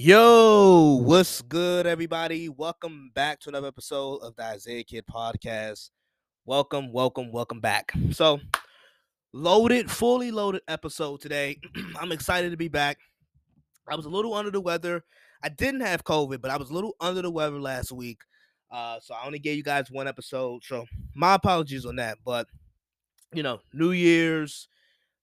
Yo, 0.00 1.00
what's 1.02 1.42
good, 1.42 1.84
everybody? 1.84 2.48
Welcome 2.48 3.10
back 3.16 3.40
to 3.40 3.48
another 3.48 3.66
episode 3.66 4.18
of 4.18 4.36
the 4.36 4.44
Isaiah 4.44 4.84
Kid 4.84 5.04
Podcast. 5.12 5.90
Welcome, 6.46 6.92
welcome, 6.92 7.32
welcome 7.32 7.58
back. 7.58 7.90
So, 8.12 8.38
loaded, 9.32 9.90
fully 9.90 10.30
loaded 10.30 10.62
episode 10.68 11.20
today. 11.20 11.58
I'm 12.00 12.12
excited 12.12 12.52
to 12.52 12.56
be 12.56 12.68
back. 12.68 12.98
I 13.88 13.96
was 13.96 14.06
a 14.06 14.08
little 14.08 14.34
under 14.34 14.52
the 14.52 14.60
weather. 14.60 15.02
I 15.42 15.48
didn't 15.48 15.80
have 15.80 16.04
COVID, 16.04 16.40
but 16.40 16.52
I 16.52 16.58
was 16.58 16.70
a 16.70 16.74
little 16.74 16.94
under 17.00 17.22
the 17.22 17.30
weather 17.32 17.60
last 17.60 17.90
week. 17.90 18.20
Uh, 18.70 19.00
so 19.00 19.14
I 19.14 19.26
only 19.26 19.40
gave 19.40 19.56
you 19.56 19.64
guys 19.64 19.90
one 19.90 20.06
episode. 20.06 20.62
So 20.62 20.86
my 21.16 21.34
apologies 21.34 21.84
on 21.84 21.96
that. 21.96 22.18
But 22.24 22.46
you 23.34 23.42
know, 23.42 23.58
New 23.72 23.90
Year's, 23.90 24.68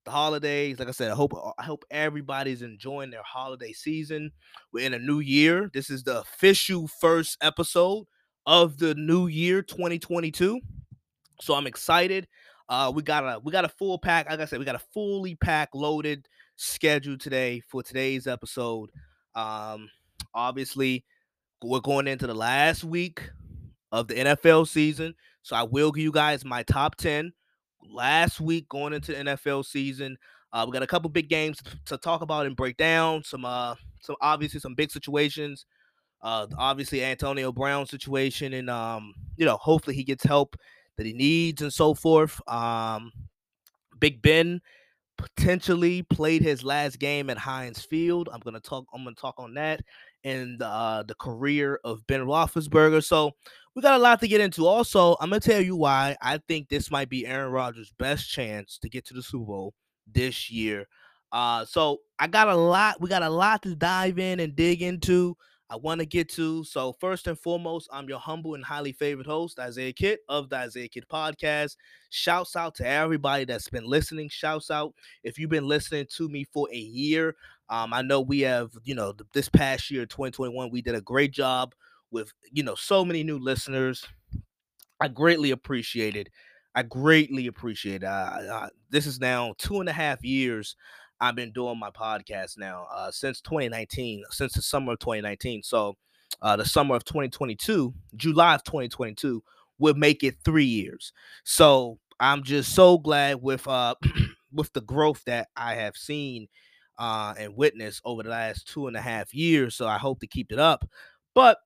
the 0.05 0.11
holidays. 0.11 0.79
Like 0.79 0.87
I 0.87 0.91
said, 0.91 1.11
I 1.11 1.15
hope 1.15 1.33
I 1.57 1.63
hope 1.63 1.83
everybody's 1.91 2.61
enjoying 2.61 3.09
their 3.09 3.23
holiday 3.23 3.73
season. 3.73 4.31
We're 4.71 4.85
in 4.85 4.93
a 4.93 4.99
new 4.99 5.19
year. 5.19 5.69
This 5.73 5.89
is 5.89 6.04
the 6.04 6.21
official 6.21 6.87
first 6.87 7.37
episode 7.41 8.05
of 8.46 8.77
the 8.77 8.93
new 8.96 9.27
year 9.27 9.61
2022. 9.61 10.60
So 11.41 11.55
I'm 11.55 11.68
excited. 11.68 12.27
Uh, 12.69 12.91
we 12.93 13.04
got 13.04 13.23
a 13.23 13.39
we 13.39 13.51
got 13.51 13.65
a 13.65 13.69
full 13.69 13.97
pack. 13.97 14.29
Like 14.29 14.39
I 14.39 14.46
said, 14.46 14.60
we 14.60 14.65
got 14.65 14.75
a 14.75 14.86
fully 14.93 15.36
packed, 15.36 15.75
loaded 15.75 16.27
schedule 16.55 17.18
today 17.18 17.61
for 17.68 17.83
today's 17.83 18.27
episode. 18.27 18.91
Um, 19.35 19.89
obviously, 20.33 21.04
we're 21.63 21.79
going 21.79 22.07
into 22.07 22.27
the 22.27 22.33
last 22.33 22.83
week 22.83 23.29
of 23.91 24.07
the 24.07 24.15
NFL 24.15 24.68
season, 24.68 25.15
so 25.41 25.55
I 25.55 25.63
will 25.63 25.91
give 25.91 26.04
you 26.04 26.11
guys 26.11 26.46
my 26.46 26.63
top 26.63 26.96
ten 26.96 27.33
last 27.89 28.39
week 28.39 28.68
going 28.70 28.94
into 28.94 29.12
the 29.14 29.18
NFL 29.20 29.66
season. 29.66 30.18
Uh, 30.54 30.66
we 30.66 30.71
got 30.71 30.84
a 30.84 30.88
couple 30.88 31.10
big 31.10 31.30
games 31.30 31.62
to 31.86 31.98
talk 31.98 32.22
about 32.22 32.45
and 32.45 32.56
break 32.56 32.78
down. 32.78 33.23
Some, 33.23 33.45
uh, 33.45 33.75
some 34.02 34.16
obviously 34.22 34.59
some 34.59 34.75
big 34.75 34.92
situations. 34.92 35.66
Uh, 36.22 36.48
obviously 36.58 37.03
Antonio 37.03 37.52
Brown 37.52 37.86
situation, 37.86 38.53
and 38.53 38.69
um, 38.69 39.14
you 39.38 39.45
know, 39.45 39.58
hopefully 39.58 39.95
he 39.95 40.03
gets 40.03 40.23
help 40.23 40.55
that 40.97 41.05
he 41.05 41.14
needs 41.14 41.61
and 41.61 41.72
so 41.73 41.94
forth. 41.94 42.42
Um, 42.47 43.11
Big 43.99 44.22
Ben 44.22 44.61
potentially 45.17 46.03
played 46.03 46.42
his 46.42 46.64
last 46.64 46.99
game 46.99 47.30
at 47.30 47.38
Heinz 47.38 47.83
Field. 47.83 48.30
I'm 48.31 48.39
gonna 48.39 48.59
talk. 48.59 48.86
I'm 48.94 49.03
gonna 49.03 49.16
talk 49.16 49.36
on 49.38 49.53
that 49.53 49.81
and 50.23 50.61
uh, 50.61 51.03
the 51.08 51.16
career 51.16 51.80
of 51.83 52.05
Ben 52.08 52.22
Roethlisberger. 52.22 53.03
So 53.03 53.31
we 53.75 53.81
got 53.81 53.99
a 53.99 54.01
lot 54.01 54.21
to 54.21 54.27
get 54.27 54.41
into. 54.41 54.65
Also, 54.65 55.17
I'm 55.19 55.29
gonna 55.29 55.41
tell 55.41 55.61
you 55.61 55.75
why 55.75 56.15
I 56.21 56.39
think 56.47 56.69
this 56.69 56.89
might 56.89 57.09
be 57.09 57.27
Aaron 57.27 57.51
Rodgers' 57.51 57.91
best 57.99 58.29
chance 58.29 58.77
to 58.79 58.89
get 58.89 59.05
to 59.07 59.13
the 59.13 59.21
Super 59.21 59.45
Bowl 59.45 59.73
this 60.07 60.49
year. 60.49 60.87
Uh, 61.31 61.65
so 61.65 61.99
I 62.17 62.27
got 62.27 62.47
a 62.47 62.55
lot. 62.55 63.01
We 63.01 63.09
got 63.09 63.23
a 63.23 63.29
lot 63.29 63.61
to 63.63 63.75
dive 63.75 64.17
in 64.17 64.39
and 64.39 64.55
dig 64.55 64.81
into. 64.81 65.35
I 65.69 65.75
want 65.75 65.99
to 65.99 66.05
get 66.05 66.29
to. 66.33 66.63
So, 66.63 66.93
first 67.01 67.27
and 67.27 67.37
foremost, 67.37 67.89
I'm 67.91 68.07
your 68.07 68.19
humble 68.19 68.53
and 68.53 68.63
highly 68.63 68.93
favored 68.93 69.25
host, 69.25 69.59
Isaiah 69.59 69.91
Kid 69.91 70.19
of 70.29 70.47
the 70.47 70.57
Isaiah 70.57 70.87
Kid 70.87 71.05
Podcast. 71.11 71.75
Shouts 72.11 72.55
out 72.55 72.75
to 72.75 72.87
everybody 72.87 73.43
that's 73.43 73.67
been 73.67 73.85
listening. 73.85 74.29
Shouts 74.29 74.71
out 74.71 74.93
if 75.23 75.37
you've 75.37 75.49
been 75.49 75.67
listening 75.67 76.05
to 76.15 76.29
me 76.29 76.45
for 76.45 76.69
a 76.71 76.77
year. 76.77 77.35
Um, 77.67 77.93
I 77.93 78.03
know 78.03 78.21
we 78.21 78.41
have, 78.41 78.69
you 78.83 78.93
know, 78.93 79.13
this 79.33 79.49
past 79.49 79.89
year, 79.89 80.05
2021, 80.05 80.69
we 80.69 80.83
did 80.83 80.95
a 80.95 81.01
great 81.01 81.31
job 81.31 81.73
with, 82.16 82.33
you 82.52 82.63
know, 82.63 82.75
so 82.75 83.05
many 83.05 83.23
new 83.23 83.39
listeners. 83.39 84.05
I 85.02 85.08
greatly 85.08 85.52
appreciate 85.52 86.16
it. 86.16 86.30
I 86.75 86.83
greatly 86.83 87.47
appreciate 87.47 88.03
it. 88.03 88.08
Uh, 88.08 88.39
uh, 88.52 88.69
this 88.89 89.05
is 89.08 89.19
now 89.19 89.53
two 89.58 89.80
and 89.80 89.89
a 89.89 89.94
half 89.94 90.23
years 90.23 90.75
I've 91.21 91.36
been 91.36 91.52
doing 91.52 91.80
my 91.80 91.91
podcast 91.91 92.58
now 92.58 92.88
uh, 92.93 93.11
since 93.11 93.41
2019, 93.41 94.23
since 94.31 94.53
the 94.53 94.61
summer 94.61 94.93
of 94.93 94.99
2019. 94.99 95.63
So 95.63 95.95
uh, 96.41 96.55
the 96.58 96.66
summer 96.66 96.95
of 96.95 97.05
2022, 97.05 97.93
July 98.16 98.55
of 98.55 98.63
2022, 98.63 99.41
would 99.80 99.97
make 99.97 100.23
it 100.23 100.36
three 100.43 100.66
years. 100.66 101.13
So 101.43 101.99
I'm 102.20 102.43
just 102.43 102.73
so 102.73 102.97
glad 102.97 103.42
with 103.42 103.67
uh 103.67 103.95
with 104.53 104.71
the 104.73 104.82
growth 104.82 105.23
that 105.26 105.49
I 105.55 105.76
have 105.76 105.97
seen 105.97 106.47
uh 106.97 107.33
and 107.37 107.55
witnessed 107.58 108.02
over 108.05 108.23
the 108.23 108.30
last 108.30 108.67
two 108.67 108.87
and 108.87 108.95
a 108.95 109.02
half 109.02 109.33
years. 109.33 109.76
So 109.76 109.87
I 109.87 109.97
hope 109.97 110.20
to 110.21 110.27
keep 110.27 110.52
it 110.52 110.59
up. 110.59 110.89
But 111.33 111.58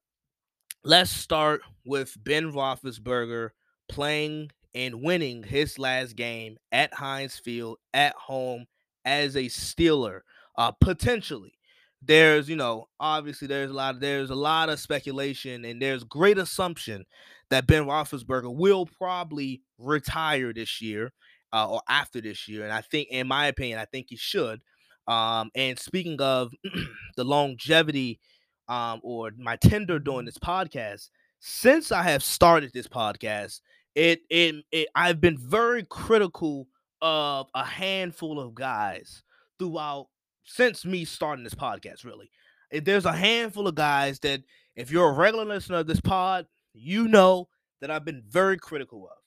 let's 0.83 1.11
start 1.11 1.61
with 1.85 2.15
Ben 2.23 2.51
Roethlisberger 2.51 3.49
playing 3.89 4.51
and 4.73 5.01
winning 5.01 5.43
his 5.43 5.77
last 5.77 6.15
game 6.15 6.57
at 6.71 6.93
Heinz 6.93 7.37
Field 7.37 7.77
at 7.93 8.13
home 8.15 8.65
as 9.03 9.35
a 9.35 9.45
Steeler, 9.45 10.21
uh, 10.57 10.71
potentially. 10.71 11.53
There's, 12.01 12.47
you 12.47 12.55
know, 12.55 12.87
obviously 12.99 13.47
there's 13.47 13.71
a 13.71 13.73
lot 13.73 13.95
of 13.95 14.01
there's 14.01 14.29
a 14.29 14.35
lot 14.35 14.69
of 14.69 14.79
speculation 14.79 15.65
and 15.65 15.81
there's 15.81 16.05
great 16.05 16.37
assumption 16.37 17.05
that 17.49 17.67
Ben 17.67 17.83
Roethlisberger 17.83 18.55
will 18.55 18.85
probably 18.85 19.61
retire 19.77 20.53
this 20.53 20.81
year 20.81 21.11
uh, 21.51 21.67
or 21.69 21.81
after 21.89 22.21
this 22.21 22.47
year, 22.47 22.63
and 22.63 22.71
I 22.71 22.81
think, 22.81 23.09
in 23.09 23.27
my 23.27 23.47
opinion, 23.47 23.79
I 23.79 23.85
think 23.85 24.07
he 24.09 24.15
should. 24.15 24.61
Um, 25.07 25.49
and 25.55 25.79
speaking 25.79 26.21
of 26.21 26.51
the 27.17 27.23
longevity 27.23 28.19
um, 28.69 29.01
or 29.03 29.31
my 29.37 29.57
tender 29.57 29.99
doing 29.99 30.25
this 30.25 30.37
podcast, 30.37 31.09
since 31.39 31.91
I 31.91 32.03
have 32.03 32.23
started 32.23 32.71
this 32.73 32.87
podcast, 32.87 33.59
it, 33.95 34.21
it, 34.29 34.63
it 34.71 34.87
I've 34.95 35.19
been 35.19 35.37
very 35.37 35.83
critical 35.83 36.67
of 37.01 37.47
a 37.55 37.65
handful 37.65 38.39
of 38.39 38.55
guys 38.55 39.23
throughout 39.57 40.07
since 40.43 40.85
me 40.85 41.03
starting 41.05 41.43
this 41.43 41.55
podcast, 41.55 42.05
really. 42.05 42.29
There's 42.71 43.05
a 43.05 43.11
handful 43.11 43.67
of 43.67 43.75
guys 43.75 44.19
that, 44.19 44.41
if 44.75 44.91
you're 44.91 45.09
a 45.09 45.13
regular 45.13 45.45
listener 45.45 45.79
of 45.79 45.87
this 45.87 45.99
pod, 45.99 46.45
you 46.73 47.07
know 47.07 47.49
that 47.81 47.91
I've 47.91 48.05
been 48.05 48.23
very 48.29 48.57
critical 48.57 49.05
of. 49.05 49.17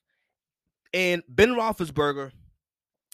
And 0.94 1.22
Ben 1.28 1.50
Roethlisberger 1.50 2.30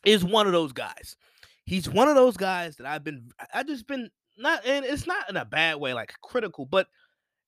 is 0.05 0.25
one 0.25 0.47
of 0.47 0.53
those 0.53 0.73
guys. 0.73 1.17
He's 1.65 1.89
one 1.89 2.09
of 2.09 2.15
those 2.15 2.37
guys 2.37 2.77
that 2.77 2.87
I've 2.87 3.05
been, 3.05 3.31
I 3.53 3.63
just 3.63 3.87
been 3.87 4.11
not, 4.39 4.65
and 4.65 4.85
it's 4.85 5.07
not 5.07 5.29
in 5.29 5.37
a 5.37 5.45
bad 5.45 5.77
way, 5.77 5.95
like 5.95 6.13
critical, 6.23 6.67
but 6.67 6.89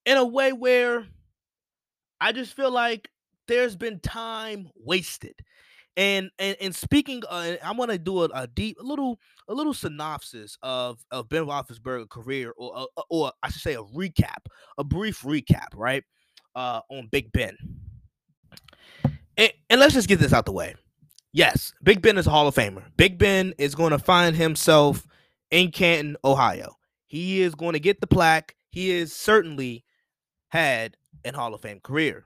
in 0.06 0.17
a 0.17 0.25
way 0.25 0.53
where 0.53 1.06
I 2.21 2.33
just 2.33 2.55
feel 2.55 2.71
like 2.71 3.09
there's 3.49 3.77
been 3.77 4.01
time 4.01 4.71
wasted. 4.77 5.34
And 5.97 6.31
and 6.39 6.56
and 6.61 6.75
speaking, 6.75 7.23
uh, 7.28 7.56
I 7.65 7.73
want 7.73 7.91
to 7.91 7.99
do 7.99 8.23
a, 8.23 8.28
a, 8.33 8.47
deep, 8.47 8.78
a 8.81 8.83
little, 8.83 9.19
a 9.49 9.55
little 9.55 9.75
synopsis 9.75 10.56
of 10.62 11.05
of 11.11 11.28
Ben 11.28 11.45
Roethlisberger's 11.45 12.06
career, 12.11 12.53
or 12.56 12.77
uh, 12.77 12.84
uh, 12.97 13.03
or 13.11 13.33
I 13.43 13.51
should 13.51 13.62
say 13.62 13.75
a 13.75 13.83
recap, 13.83 14.47
a 14.78 14.84
brief 14.84 15.22
recap, 15.22 15.67
right, 15.75 16.05
uh, 16.55 16.81
on 16.91 17.09
Big 17.11 17.33
Ben. 17.33 17.57
And, 19.37 19.53
and 19.69 19.81
let's 19.81 19.95
just 19.95 20.09
get 20.09 20.21
this 20.21 20.33
out 20.33 20.47
the 20.47 20.53
way. 20.53 20.75
Yes, 21.33 21.72
Big 21.83 22.03
Ben 22.03 22.19
is 22.19 22.27
a 22.27 22.31
Hall 22.31 22.47
of 22.47 22.55
Famer. 22.55 22.84
Big 22.97 23.19
Ben 23.19 23.55
is 23.59 23.75
going 23.75 23.93
to 23.93 23.99
find 23.99 24.37
himself 24.37 25.07
in 25.51 25.71
Canton, 25.71 26.17
Ohio. 26.25 26.77
He 27.10 27.43
is 27.43 27.56
going 27.56 27.72
to 27.72 27.81
get 27.81 28.00
the 28.00 28.06
plaque. 28.06 28.54
He 28.71 28.93
is 28.93 29.12
certainly 29.12 29.84
had 30.50 30.97
an 31.25 31.34
Hall 31.34 31.53
of 31.53 31.60
Fame 31.60 31.81
career. 31.81 32.25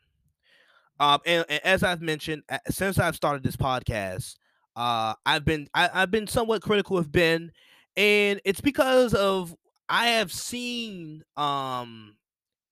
Um, 1.01 1.21
and, 1.25 1.47
and, 1.49 1.65
as 1.65 1.83
I've 1.83 2.03
mentioned, 2.03 2.43
since 2.69 2.99
I've 2.99 3.17
started 3.17 3.43
this 3.43 3.57
podcast, 3.57 4.37
uh, 4.77 5.15
I've 5.25 5.47
been 5.47 5.69
I, 5.73 5.89
have 5.89 6.11
been 6.11 6.27
somewhat 6.27 6.61
critical 6.61 6.99
of 6.99 7.11
Ben, 7.11 7.51
and 7.97 8.43
it's 8.45 8.61
because 8.61 9.15
of 9.15 9.57
I 9.89 10.09
have 10.09 10.31
seen 10.31 11.23
um 11.39 12.17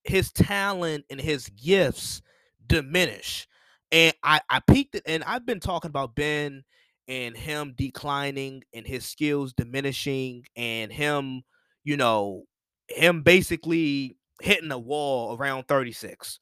his 0.05 0.31
talent 0.33 1.06
and 1.09 1.19
his 1.19 1.49
gifts 1.49 2.21
diminish, 2.67 3.49
and 3.91 4.12
I 4.23 4.43
I 4.50 4.61
peaked 4.61 4.97
it, 4.97 5.03
and 5.06 5.25
I've 5.25 5.47
been 5.47 5.61
talking 5.61 5.89
about 5.89 6.15
Ben 6.15 6.62
and 7.09 7.34
him 7.34 7.73
declining 7.75 8.65
and 8.75 8.87
his 8.87 9.06
skills 9.06 9.55
diminishing 9.55 10.44
and 10.56 10.93
him, 10.93 11.43
you 11.84 11.97
know, 11.97 12.44
him 12.88 13.23
basically 13.23 14.17
hitting 14.40 14.73
a 14.73 14.79
wall 14.79 15.37
around 15.37 15.69
36 15.69 16.40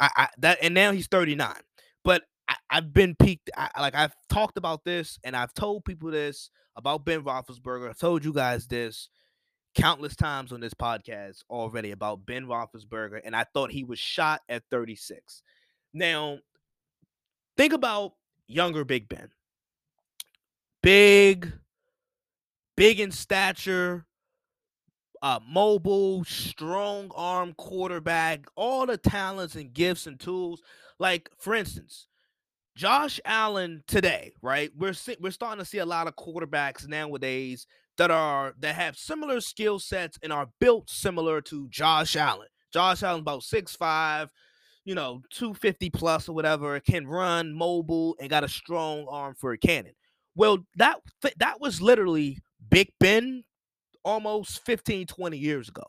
I, 0.00 0.10
I 0.16 0.28
that 0.38 0.58
and 0.62 0.74
now 0.74 0.92
he's 0.92 1.06
39. 1.06 1.54
But 2.04 2.22
I, 2.48 2.54
have 2.70 2.92
been 2.92 3.14
peaked. 3.14 3.50
I, 3.56 3.68
like 3.80 3.94
I've 3.94 4.14
talked 4.30 4.56
about 4.56 4.84
this, 4.84 5.18
and 5.24 5.36
I've 5.36 5.54
told 5.54 5.84
people 5.84 6.10
this 6.10 6.50
about 6.76 7.04
Ben 7.04 7.22
Roethlisberger. 7.22 7.88
I've 7.88 7.98
told 7.98 8.24
you 8.24 8.32
guys 8.32 8.66
this 8.66 9.08
countless 9.74 10.16
times 10.16 10.52
on 10.52 10.60
this 10.60 10.74
podcast 10.74 11.42
already 11.50 11.90
about 11.90 12.24
Ben 12.24 12.46
Roethlisberger, 12.46 13.20
and 13.24 13.34
I 13.36 13.44
thought 13.52 13.70
he 13.70 13.84
was 13.84 13.98
shot 13.98 14.40
at 14.48 14.62
36. 14.70 15.42
Now, 15.92 16.38
think 17.56 17.72
about 17.72 18.12
younger 18.46 18.84
Big 18.84 19.08
Ben. 19.08 19.30
Big, 20.82 21.52
big 22.76 23.00
in 23.00 23.10
stature, 23.10 24.06
uh, 25.22 25.40
mobile, 25.48 26.24
strong 26.24 27.10
arm 27.14 27.54
quarterback, 27.56 28.46
all 28.56 28.86
the 28.86 28.96
talents 28.96 29.54
and 29.54 29.72
gifts 29.72 30.06
and 30.06 30.18
tools. 30.18 30.62
Like, 30.98 31.30
for 31.38 31.54
instance, 31.54 32.08
Josh 32.76 33.20
Allen 33.24 33.82
today, 33.86 34.32
right? 34.42 34.70
We're 34.76 34.94
we're 35.20 35.32
starting 35.32 35.58
to 35.58 35.68
see 35.68 35.78
a 35.78 35.86
lot 35.86 36.06
of 36.06 36.16
quarterbacks 36.16 36.86
nowadays 36.86 37.66
that 37.96 38.10
are 38.10 38.54
that 38.60 38.76
have 38.76 38.96
similar 38.96 39.40
skill 39.40 39.78
sets 39.78 40.18
and 40.22 40.32
are 40.32 40.48
built 40.60 40.88
similar 40.88 41.40
to 41.42 41.68
Josh 41.68 42.14
Allen. 42.14 42.48
Josh 42.72 43.02
Allen 43.02 43.20
about 43.20 43.42
six 43.42 43.74
five, 43.74 44.30
you 44.84 44.94
know, 44.94 45.22
250 45.32 45.90
plus 45.90 46.28
or 46.28 46.34
whatever, 46.34 46.78
can 46.80 47.06
run, 47.06 47.52
mobile, 47.52 48.16
and 48.20 48.30
got 48.30 48.44
a 48.44 48.48
strong 48.48 49.06
arm 49.10 49.34
for 49.34 49.52
a 49.52 49.58
cannon. 49.58 49.94
Well, 50.36 50.58
that 50.76 51.00
that 51.38 51.60
was 51.60 51.82
literally 51.82 52.38
Big 52.70 52.92
Ben 53.00 53.42
almost 54.08 54.64
15, 54.64 55.06
20 55.06 55.36
years 55.36 55.68
ago. 55.68 55.84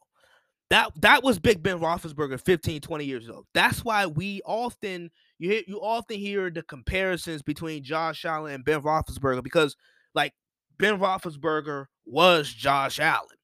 That 0.69 0.91
that 1.01 1.23
was 1.23 1.39
Big 1.39 1.63
Ben 1.63 1.79
Roethlisberger 1.79 2.39
15, 2.39 2.81
20 2.81 3.05
years 3.05 3.27
ago. 3.27 3.45
That's 3.55 3.83
why 3.83 4.05
we 4.05 4.41
often 4.45 5.09
you 5.39 5.49
hear, 5.49 5.63
you 5.65 5.79
often 5.81 6.19
hear 6.19 6.51
the 6.51 6.61
comparisons 6.61 7.41
between 7.41 7.83
Josh 7.83 8.25
Allen 8.25 8.53
and 8.53 8.65
Ben 8.65 8.81
Roethlisberger 8.81 9.41
because 9.41 9.75
like 10.13 10.33
Ben 10.77 10.99
Roethlisberger 10.99 11.85
was 12.05 12.53
Josh 12.53 12.99
Allen, 12.99 13.37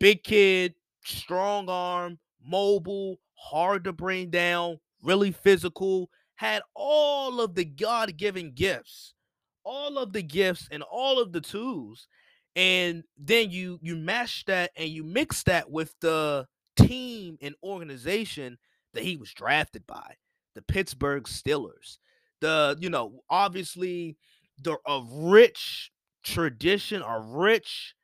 big 0.00 0.22
kid, 0.22 0.74
strong 1.02 1.70
arm, 1.70 2.18
mobile, 2.44 3.16
hard 3.36 3.84
to 3.84 3.92
bring 3.92 4.28
down, 4.28 4.78
really 5.02 5.30
physical, 5.30 6.10
had 6.34 6.60
all 6.74 7.40
of 7.40 7.54
the 7.54 7.64
God 7.64 8.18
given 8.18 8.52
gifts, 8.52 9.14
all 9.64 9.96
of 9.96 10.12
the 10.12 10.22
gifts 10.22 10.68
and 10.70 10.82
all 10.82 11.18
of 11.18 11.32
the 11.32 11.40
tools. 11.40 12.06
And 12.56 13.04
then 13.18 13.50
you 13.50 13.78
you 13.82 13.96
mash 13.96 14.44
that 14.46 14.72
and 14.76 14.88
you 14.88 15.04
mix 15.04 15.42
that 15.44 15.70
with 15.70 15.94
the 16.00 16.46
team 16.76 17.38
and 17.40 17.54
organization 17.62 18.58
that 18.94 19.04
he 19.04 19.16
was 19.16 19.32
drafted 19.32 19.86
by, 19.86 20.14
the 20.54 20.62
Pittsburgh 20.62 21.24
Steelers. 21.24 21.98
The, 22.40 22.76
you 22.80 22.90
know, 22.90 23.22
obviously 23.30 24.16
the 24.62 24.78
a 24.86 25.02
rich 25.10 25.92
tradition, 26.24 27.02
a 27.02 27.20
rich 27.20 27.94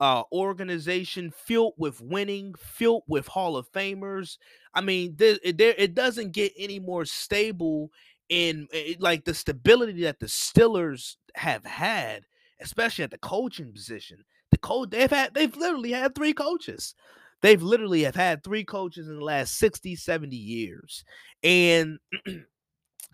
uh, 0.00 0.22
organization 0.32 1.30
filled 1.30 1.74
with 1.76 2.00
winning, 2.00 2.54
filled 2.58 3.02
with 3.08 3.26
Hall 3.26 3.56
of 3.56 3.70
Famers. 3.72 4.38
I 4.74 4.80
mean, 4.80 5.16
there, 5.16 5.38
it 5.42 5.94
doesn't 5.94 6.32
get 6.32 6.52
any 6.56 6.78
more 6.78 7.04
stable 7.04 7.90
in 8.28 8.68
it, 8.72 8.96
eh, 8.96 8.98
like 9.00 9.24
the 9.24 9.34
stability 9.34 10.02
that 10.02 10.20
the 10.20 10.26
Steelers 10.26 11.16
have 11.34 11.64
had, 11.64 12.24
especially 12.60 13.04
at 13.04 13.10
the 13.10 13.18
coaching 13.18 13.72
position. 13.72 14.24
The 14.50 14.58
coach 14.58 14.90
they've 14.90 15.10
had, 15.10 15.34
they've 15.34 15.54
literally 15.56 15.92
had 15.92 16.14
three 16.14 16.32
coaches. 16.32 16.94
They've 17.42 17.62
literally 17.62 18.02
have 18.02 18.16
had 18.16 18.42
three 18.42 18.64
coaches 18.64 19.08
in 19.08 19.16
the 19.16 19.24
last 19.24 19.58
60, 19.58 19.96
70 19.96 20.36
years. 20.36 21.04
And 21.42 21.98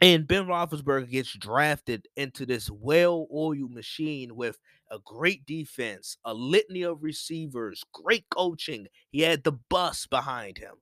and 0.02 0.26
Ben 0.26 0.46
Roethlisberger 0.46 1.11
gets 1.11 1.32
drafted 1.37 2.08
into 2.17 2.46
this 2.46 2.70
well-oiled 2.70 3.73
machine 3.73 4.35
with 4.35 4.58
a 4.91 4.99
great 5.05 5.47
defense, 5.47 6.17
a 6.25 6.35
litany 6.35 6.82
of 6.82 7.02
receivers, 7.02 7.85
great 7.93 8.25
coaching. 8.31 8.87
He 9.11 9.20
had 9.20 9.44
the 9.44 9.52
bus 9.70 10.06
behind 10.06 10.58
him, 10.58 10.75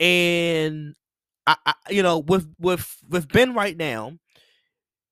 and 0.00 0.94
I, 1.46 1.56
I 1.66 1.74
you 1.90 2.02
know, 2.02 2.18
with 2.18 2.46
with 2.58 2.96
with 3.08 3.28
Ben 3.28 3.54
right 3.54 3.76
now, 3.76 4.18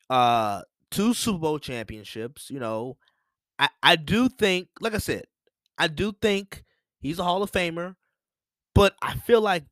uh, 0.08 0.62
two 0.92 1.14
Super 1.14 1.38
Bowl 1.38 1.58
championships. 1.58 2.50
You 2.50 2.60
know, 2.60 2.96
I 3.58 3.68
I 3.82 3.96
do 3.96 4.28
think, 4.28 4.68
like 4.80 4.94
I 4.94 4.98
said, 4.98 5.24
I 5.78 5.88
do 5.88 6.12
think 6.12 6.62
he's 7.00 7.18
a 7.18 7.24
Hall 7.24 7.42
of 7.42 7.50
Famer, 7.50 7.96
but 8.74 8.94
I 9.02 9.14
feel 9.14 9.40
like 9.40 9.64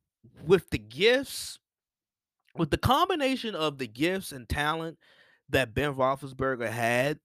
with 0.44 0.68
the 0.70 0.78
gifts 0.78 1.58
with 2.56 2.70
the 2.70 2.78
combination 2.78 3.54
of 3.54 3.78
the 3.78 3.86
gifts 3.86 4.32
and 4.32 4.48
talent 4.48 4.98
that 5.50 5.74
Ben 5.74 5.94
Roethlisberger 5.94 6.68
had, 6.68 7.18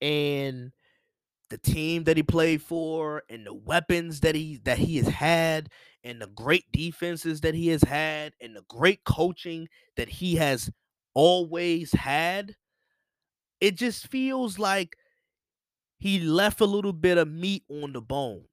and 0.00 0.72
the 1.50 1.58
team 1.58 2.04
that 2.04 2.16
he 2.16 2.22
played 2.22 2.62
for, 2.62 3.22
and 3.30 3.46
the 3.46 3.54
weapons 3.54 4.20
that 4.20 4.34
he 4.34 4.60
that 4.64 4.78
he 4.78 4.96
has 4.96 5.08
had, 5.08 5.68
and 6.02 6.20
the 6.20 6.26
great 6.26 6.64
defenses 6.72 7.40
that 7.42 7.54
he 7.54 7.68
has 7.68 7.82
had, 7.82 8.32
and 8.40 8.56
the 8.56 8.64
great 8.68 9.04
coaching 9.04 9.68
that 9.96 10.08
he 10.08 10.36
has 10.36 10.70
always 11.14 11.92
had, 11.92 12.56
it 13.64 13.76
just 13.76 14.08
feels 14.08 14.58
like 14.58 14.98
he 15.98 16.20
left 16.20 16.60
a 16.60 16.66
little 16.66 16.92
bit 16.92 17.16
of 17.16 17.30
meat 17.30 17.64
on 17.70 17.94
the 17.94 18.02
bone. 18.02 18.44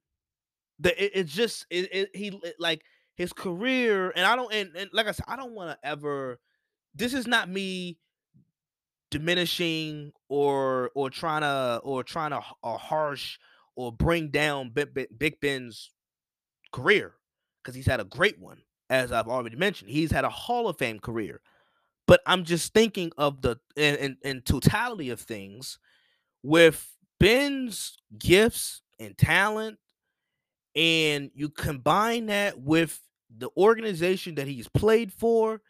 The 0.80 1.04
it, 1.04 1.12
it's 1.14 1.34
just 1.34 1.66
it, 1.70 1.90
it 1.92 2.16
he 2.16 2.28
it, 2.44 2.56
like 2.60 2.84
his 3.16 3.34
career, 3.34 4.14
and 4.16 4.26
I 4.26 4.38
don't, 4.38 4.54
and, 4.54 4.74
and 4.74 4.90
like 4.94 5.08
I 5.08 5.12
said, 5.12 5.26
I 5.28 5.36
don't 5.36 5.54
want 5.54 5.72
to 5.72 5.88
ever. 5.88 6.40
This 6.96 7.14
is 7.14 7.28
not 7.28 7.50
me 7.50 7.98
diminishing 9.10 10.14
or 10.30 10.92
or 10.96 11.10
trying 11.10 11.42
to 11.42 11.82
or 11.84 12.06
trying 12.06 12.32
to 12.32 12.42
or 12.64 12.78
harsh 12.78 13.38
or 13.76 13.92
bring 13.92 14.30
down 14.30 14.72
Big 14.72 15.42
Ben's 15.42 15.92
career 16.72 17.16
because 17.62 17.76
he's 17.76 17.86
had 17.86 18.00
a 18.00 18.06
great 18.06 18.40
one, 18.40 18.62
as 18.90 19.12
I've 19.12 19.28
already 19.28 19.58
mentioned. 19.58 19.92
He's 19.92 20.12
had 20.12 20.24
a 20.24 20.30
Hall 20.30 20.70
of 20.70 20.78
Fame 20.78 21.00
career, 21.00 21.42
but 22.08 22.22
I'm 22.26 22.44
just 22.44 22.74
thinking 22.74 23.12
of 23.18 23.42
the 23.42 23.58
in 23.76 24.42
totality 24.46 25.10
of 25.10 25.20
things 25.20 25.80
with 26.44 26.88
Ben's 27.20 27.98
gifts 28.18 28.82
and 29.00 29.18
talent, 29.18 29.78
and 30.76 31.32
you 31.34 31.50
combine 31.50 32.28
that 32.28 32.60
with 32.60 33.00
the 33.36 33.50
organization 33.58 34.36
that 34.36 34.48
he's 34.48 34.68
played 34.68 35.14
for 35.14 35.62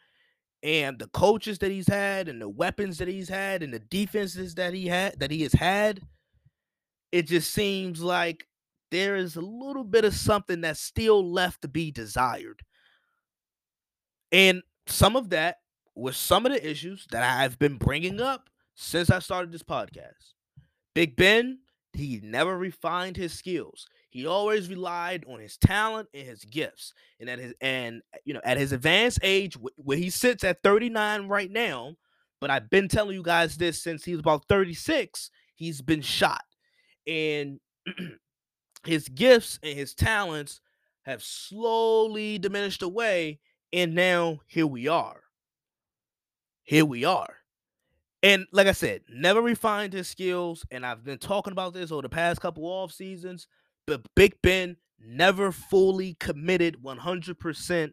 and 0.62 0.98
the 0.98 1.08
coaches 1.08 1.58
that 1.58 1.70
he's 1.70 1.88
had 1.88 2.28
and 2.28 2.40
the 2.40 2.48
weapons 2.48 2.98
that 2.98 3.08
he's 3.08 3.28
had 3.28 3.62
and 3.62 3.72
the 3.72 3.80
defenses 3.80 4.54
that 4.56 4.74
he 4.74 4.86
had 4.86 5.18
that 5.20 5.30
he 5.30 5.42
has 5.42 5.52
had 5.52 6.00
it 7.12 7.26
just 7.26 7.52
seems 7.52 8.00
like 8.00 8.46
there 8.90 9.16
is 9.16 9.36
a 9.36 9.40
little 9.40 9.84
bit 9.84 10.04
of 10.04 10.14
something 10.14 10.62
that's 10.62 10.80
still 10.80 11.30
left 11.30 11.62
to 11.62 11.68
be 11.68 11.90
desired. 11.90 12.62
And 14.32 14.62
some 14.86 15.14
of 15.14 15.30
that 15.30 15.58
was 15.94 16.16
some 16.16 16.46
of 16.46 16.52
the 16.52 16.70
issues 16.70 17.06
that 17.10 17.22
I've 17.22 17.58
been 17.58 17.76
bringing 17.76 18.20
up 18.20 18.48
since 18.74 19.10
I 19.10 19.18
started 19.18 19.52
this 19.52 19.62
podcast. 19.62 20.34
Big 20.94 21.16
Ben, 21.16 21.58
he 21.92 22.20
never 22.22 22.56
refined 22.56 23.16
his 23.16 23.32
skills. 23.32 23.86
He 24.10 24.26
always 24.26 24.68
relied 24.68 25.24
on 25.26 25.40
his 25.40 25.56
talent 25.56 26.08
and 26.12 26.26
his 26.26 26.44
gifts. 26.44 26.92
And 27.20 27.30
at 27.30 27.38
his 27.38 27.54
and 27.60 28.02
you 28.24 28.34
know, 28.34 28.40
at 28.44 28.58
his 28.58 28.72
advanced 28.72 29.20
age, 29.22 29.56
where 29.76 29.98
he 29.98 30.10
sits 30.10 30.44
at 30.44 30.62
39 30.62 31.28
right 31.28 31.50
now, 31.50 31.94
but 32.40 32.50
I've 32.50 32.68
been 32.70 32.88
telling 32.88 33.14
you 33.14 33.22
guys 33.22 33.56
this 33.56 33.82
since 33.82 34.04
he 34.04 34.12
was 34.12 34.20
about 34.20 34.48
36, 34.48 35.30
he's 35.54 35.80
been 35.80 36.02
shot. 36.02 36.42
And 37.06 37.60
his 38.86 39.08
gifts 39.08 39.58
and 39.62 39.76
his 39.78 39.94
talents 39.94 40.60
have 41.04 41.22
slowly 41.22 42.38
diminished 42.38 42.82
away. 42.82 43.40
And 43.72 43.94
now 43.94 44.40
here 44.46 44.66
we 44.66 44.88
are. 44.88 45.22
Here 46.64 46.84
we 46.84 47.04
are. 47.04 47.34
And 48.22 48.46
like 48.52 48.68
I 48.68 48.72
said, 48.72 49.02
never 49.08 49.42
refined 49.42 49.92
his 49.92 50.08
skills. 50.08 50.64
And 50.70 50.86
I've 50.86 51.04
been 51.04 51.18
talking 51.18 51.52
about 51.52 51.74
this 51.74 51.90
over 51.90 52.02
the 52.02 52.08
past 52.08 52.40
couple 52.40 52.64
off 52.64 52.92
seasons 52.92 53.48
but 53.86 54.02
Big 54.14 54.34
Ben 54.42 54.76
never 55.00 55.52
fully 55.52 56.16
committed 56.20 56.76
100% 56.82 57.92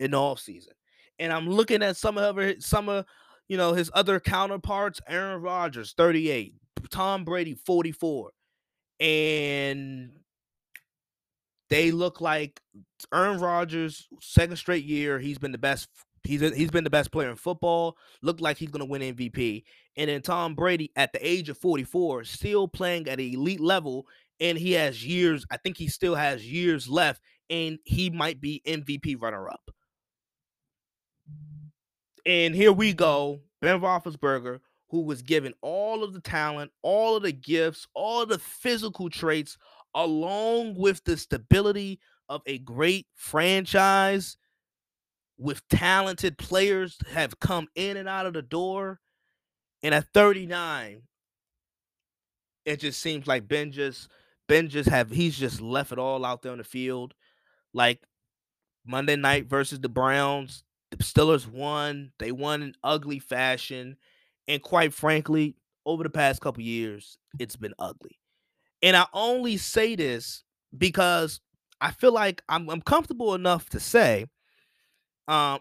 in 0.00 0.10
the 0.10 0.16
offseason. 0.16 0.72
And 1.18 1.32
I'm 1.32 1.48
looking 1.48 1.82
at 1.82 1.96
some 1.96 2.16
of 2.16 2.38
some 2.60 2.88
of 2.88 3.04
you 3.48 3.56
know 3.56 3.72
his 3.72 3.90
other 3.92 4.20
counterparts, 4.20 5.00
Aaron 5.08 5.42
Rodgers 5.42 5.94
38, 5.96 6.54
Tom 6.90 7.24
Brady 7.24 7.54
44. 7.54 8.30
And 9.00 10.10
they 11.70 11.90
look 11.90 12.20
like 12.20 12.60
Aaron 13.12 13.40
Rodgers 13.40 14.08
second 14.20 14.56
straight 14.56 14.84
year 14.84 15.18
he's 15.18 15.38
been 15.38 15.52
the 15.52 15.58
best 15.58 15.88
he's 16.28 16.42
a, 16.42 16.50
he's 16.54 16.70
been 16.70 16.84
the 16.84 16.90
best 16.90 17.10
player 17.10 17.30
in 17.30 17.36
football 17.36 17.96
looked 18.22 18.40
like 18.40 18.56
he's 18.56 18.70
going 18.70 18.84
to 18.84 18.90
win 18.90 19.16
MVP 19.16 19.64
and 19.96 20.08
then 20.08 20.22
Tom 20.22 20.54
Brady 20.54 20.92
at 20.96 21.12
the 21.12 21.26
age 21.26 21.48
of 21.48 21.58
44 21.58 22.24
still 22.24 22.68
playing 22.68 23.08
at 23.08 23.18
an 23.18 23.34
elite 23.34 23.60
level 23.60 24.06
and 24.40 24.58
he 24.58 24.72
has 24.72 25.04
years. 25.04 25.44
I 25.50 25.56
think 25.56 25.76
he 25.76 25.88
still 25.88 26.14
has 26.14 26.50
years 26.50 26.88
left, 26.88 27.22
and 27.50 27.78
he 27.84 28.10
might 28.10 28.40
be 28.40 28.62
MVP 28.66 29.20
runner 29.20 29.48
up. 29.48 29.70
And 32.26 32.54
here 32.54 32.72
we 32.72 32.92
go, 32.92 33.40
Ben 33.60 33.80
Roethlisberger, 33.80 34.60
who 34.90 35.02
was 35.02 35.22
given 35.22 35.54
all 35.62 36.04
of 36.04 36.12
the 36.12 36.20
talent, 36.20 36.70
all 36.82 37.16
of 37.16 37.22
the 37.22 37.32
gifts, 37.32 37.86
all 37.94 38.26
the 38.26 38.38
physical 38.38 39.08
traits, 39.08 39.56
along 39.94 40.74
with 40.76 41.02
the 41.04 41.16
stability 41.16 42.00
of 42.28 42.42
a 42.46 42.58
great 42.58 43.06
franchise 43.14 44.36
with 45.38 45.66
talented 45.68 46.36
players 46.36 46.98
have 47.12 47.38
come 47.38 47.68
in 47.74 47.96
and 47.96 48.08
out 48.08 48.26
of 48.26 48.32
the 48.32 48.42
door. 48.42 49.00
And 49.82 49.94
at 49.94 50.08
39, 50.12 51.02
it 52.64 52.80
just 52.80 53.00
seems 53.00 53.26
like 53.26 53.48
Ben 53.48 53.70
just 53.70 54.08
Ben 54.48 54.68
just 54.68 54.88
have 54.88 55.10
he's 55.10 55.38
just 55.38 55.60
left 55.60 55.92
it 55.92 55.98
all 55.98 56.24
out 56.24 56.42
there 56.42 56.52
on 56.52 56.58
the 56.58 56.64
field. 56.64 57.14
Like 57.72 58.02
Monday 58.84 59.16
night 59.16 59.46
versus 59.46 59.78
the 59.78 59.88
Browns, 59.88 60.64
the 60.90 60.96
Steelers 60.98 61.46
won. 61.46 62.12
They 62.18 62.32
won 62.32 62.62
in 62.62 62.74
ugly 62.82 63.20
fashion. 63.20 63.96
And 64.48 64.62
quite 64.62 64.92
frankly, 64.92 65.56
over 65.86 66.02
the 66.02 66.10
past 66.10 66.40
couple 66.40 66.62
years, 66.62 67.18
it's 67.38 67.56
been 67.56 67.74
ugly. 67.78 68.18
And 68.82 68.96
I 68.96 69.06
only 69.12 69.56
say 69.56 69.94
this 69.94 70.42
because 70.76 71.40
I 71.80 71.92
feel 71.92 72.12
like 72.12 72.42
I'm, 72.48 72.68
I'm 72.68 72.80
comfortable 72.80 73.34
enough 73.34 73.68
to 73.70 73.80
say 73.80 74.26
um, 75.28 75.60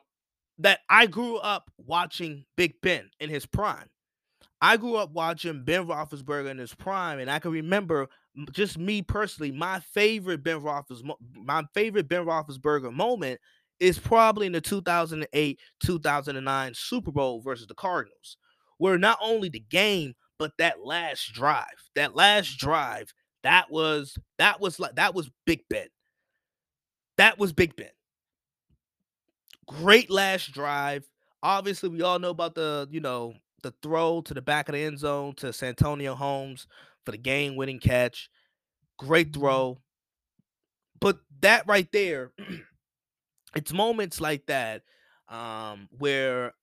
that 0.59 0.79
I 0.89 1.07
grew 1.07 1.37
up 1.37 1.69
watching 1.77 2.45
Big 2.55 2.75
Ben 2.81 3.09
in 3.19 3.29
his 3.29 3.45
prime. 3.45 3.87
I 4.61 4.77
grew 4.77 4.95
up 4.95 5.11
watching 5.11 5.63
Ben 5.63 5.85
Roethlisberger 5.87 6.49
in 6.49 6.57
his 6.57 6.73
prime, 6.73 7.19
and 7.19 7.29
I 7.29 7.39
can 7.39 7.51
remember 7.51 8.07
just 8.51 8.77
me 8.77 9.01
personally, 9.01 9.51
my 9.51 9.79
favorite 9.79 10.43
Ben 10.43 10.61
Roethlisberger, 10.61 11.15
my 11.35 11.63
favorite 11.73 12.07
Ben 12.07 12.25
Roethlisberger 12.25 12.91
moment 12.93 13.39
is 13.79 13.99
probably 13.99 14.47
in 14.47 14.53
the 14.53 14.61
2008 14.61 15.59
2009 15.83 16.73
Super 16.75 17.11
Bowl 17.11 17.41
versus 17.41 17.67
the 17.67 17.75
Cardinals, 17.75 18.37
where 18.79 18.97
not 18.97 19.19
only 19.21 19.49
the 19.49 19.59
game 19.69 20.13
but 20.39 20.51
that 20.59 20.83
last 20.85 21.33
drive, 21.33 21.65
that 21.95 22.15
last 22.15 22.57
drive, 22.57 23.11
that 23.43 23.71
was 23.71 24.17
that 24.39 24.59
was 24.59 24.79
like 24.79 24.95
that 24.95 25.13
was 25.15 25.29
Big 25.45 25.61
Ben. 25.69 25.87
That 27.17 27.37
was 27.39 27.53
Big 27.53 27.75
Ben. 27.75 27.89
Great 29.67 30.09
last 30.09 30.51
drive. 30.53 31.05
Obviously, 31.43 31.89
we 31.89 32.01
all 32.01 32.19
know 32.19 32.29
about 32.29 32.55
the 32.55 32.87
you 32.89 32.99
know 33.01 33.33
the 33.63 33.73
throw 33.81 34.21
to 34.21 34.33
the 34.33 34.41
back 34.41 34.69
of 34.69 34.73
the 34.73 34.79
end 34.83 34.99
zone 34.99 35.33
to 35.35 35.51
Santonio 35.51 36.15
Holmes 36.15 36.67
for 37.05 37.11
the 37.11 37.17
game 37.17 37.55
winning 37.55 37.79
catch. 37.79 38.29
Great 38.97 39.33
throw. 39.33 39.79
But 40.99 41.19
that 41.41 41.67
right 41.67 41.87
there, 41.91 42.31
it's 43.55 43.73
moments 43.73 44.19
like 44.21 44.45
that 44.47 44.83
um, 45.29 45.87
where 45.97 46.53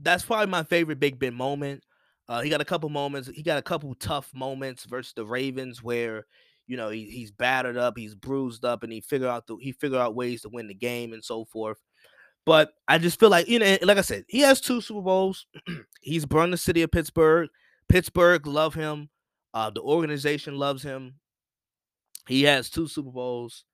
that's 0.00 0.24
probably 0.24 0.50
my 0.50 0.64
favorite 0.64 1.00
Big 1.00 1.18
Ben 1.18 1.34
moment. 1.34 1.84
Uh, 2.28 2.42
he 2.42 2.50
got 2.50 2.60
a 2.60 2.66
couple 2.66 2.88
moments. 2.88 3.30
He 3.34 3.42
got 3.42 3.58
a 3.58 3.62
couple 3.62 3.94
tough 3.96 4.30
moments 4.34 4.84
versus 4.84 5.14
the 5.14 5.26
Ravens 5.26 5.82
where 5.82 6.26
you 6.66 6.76
know 6.76 6.90
he, 6.90 7.04
he's 7.06 7.32
battered 7.32 7.76
up, 7.76 7.98
he's 7.98 8.14
bruised 8.14 8.64
up, 8.64 8.82
and 8.82 8.92
he 8.92 9.00
figure 9.00 9.28
out 9.28 9.46
the, 9.46 9.56
he 9.60 9.72
figure 9.72 9.98
out 9.98 10.14
ways 10.14 10.42
to 10.42 10.48
win 10.48 10.68
the 10.68 10.74
game 10.74 11.12
and 11.12 11.24
so 11.24 11.44
forth. 11.44 11.78
But 12.44 12.72
I 12.88 12.98
just 12.98 13.20
feel 13.20 13.30
like, 13.30 13.48
you 13.48 13.58
know, 13.58 13.78
like 13.82 13.98
I 13.98 14.02
said, 14.02 14.24
he 14.28 14.40
has 14.40 14.60
two 14.60 14.80
Super 14.80 15.02
Bowls. 15.02 15.46
He's 16.00 16.26
burned 16.26 16.52
the 16.52 16.56
city 16.56 16.82
of 16.82 16.90
Pittsburgh. 16.90 17.48
Pittsburgh 17.88 18.46
love 18.46 18.74
him. 18.74 19.10
Uh, 19.54 19.70
the 19.70 19.80
organization 19.80 20.56
loves 20.56 20.82
him. 20.82 21.14
He 22.26 22.42
has 22.44 22.70
two 22.70 22.88
Super 22.88 23.10
Bowls. 23.10 23.64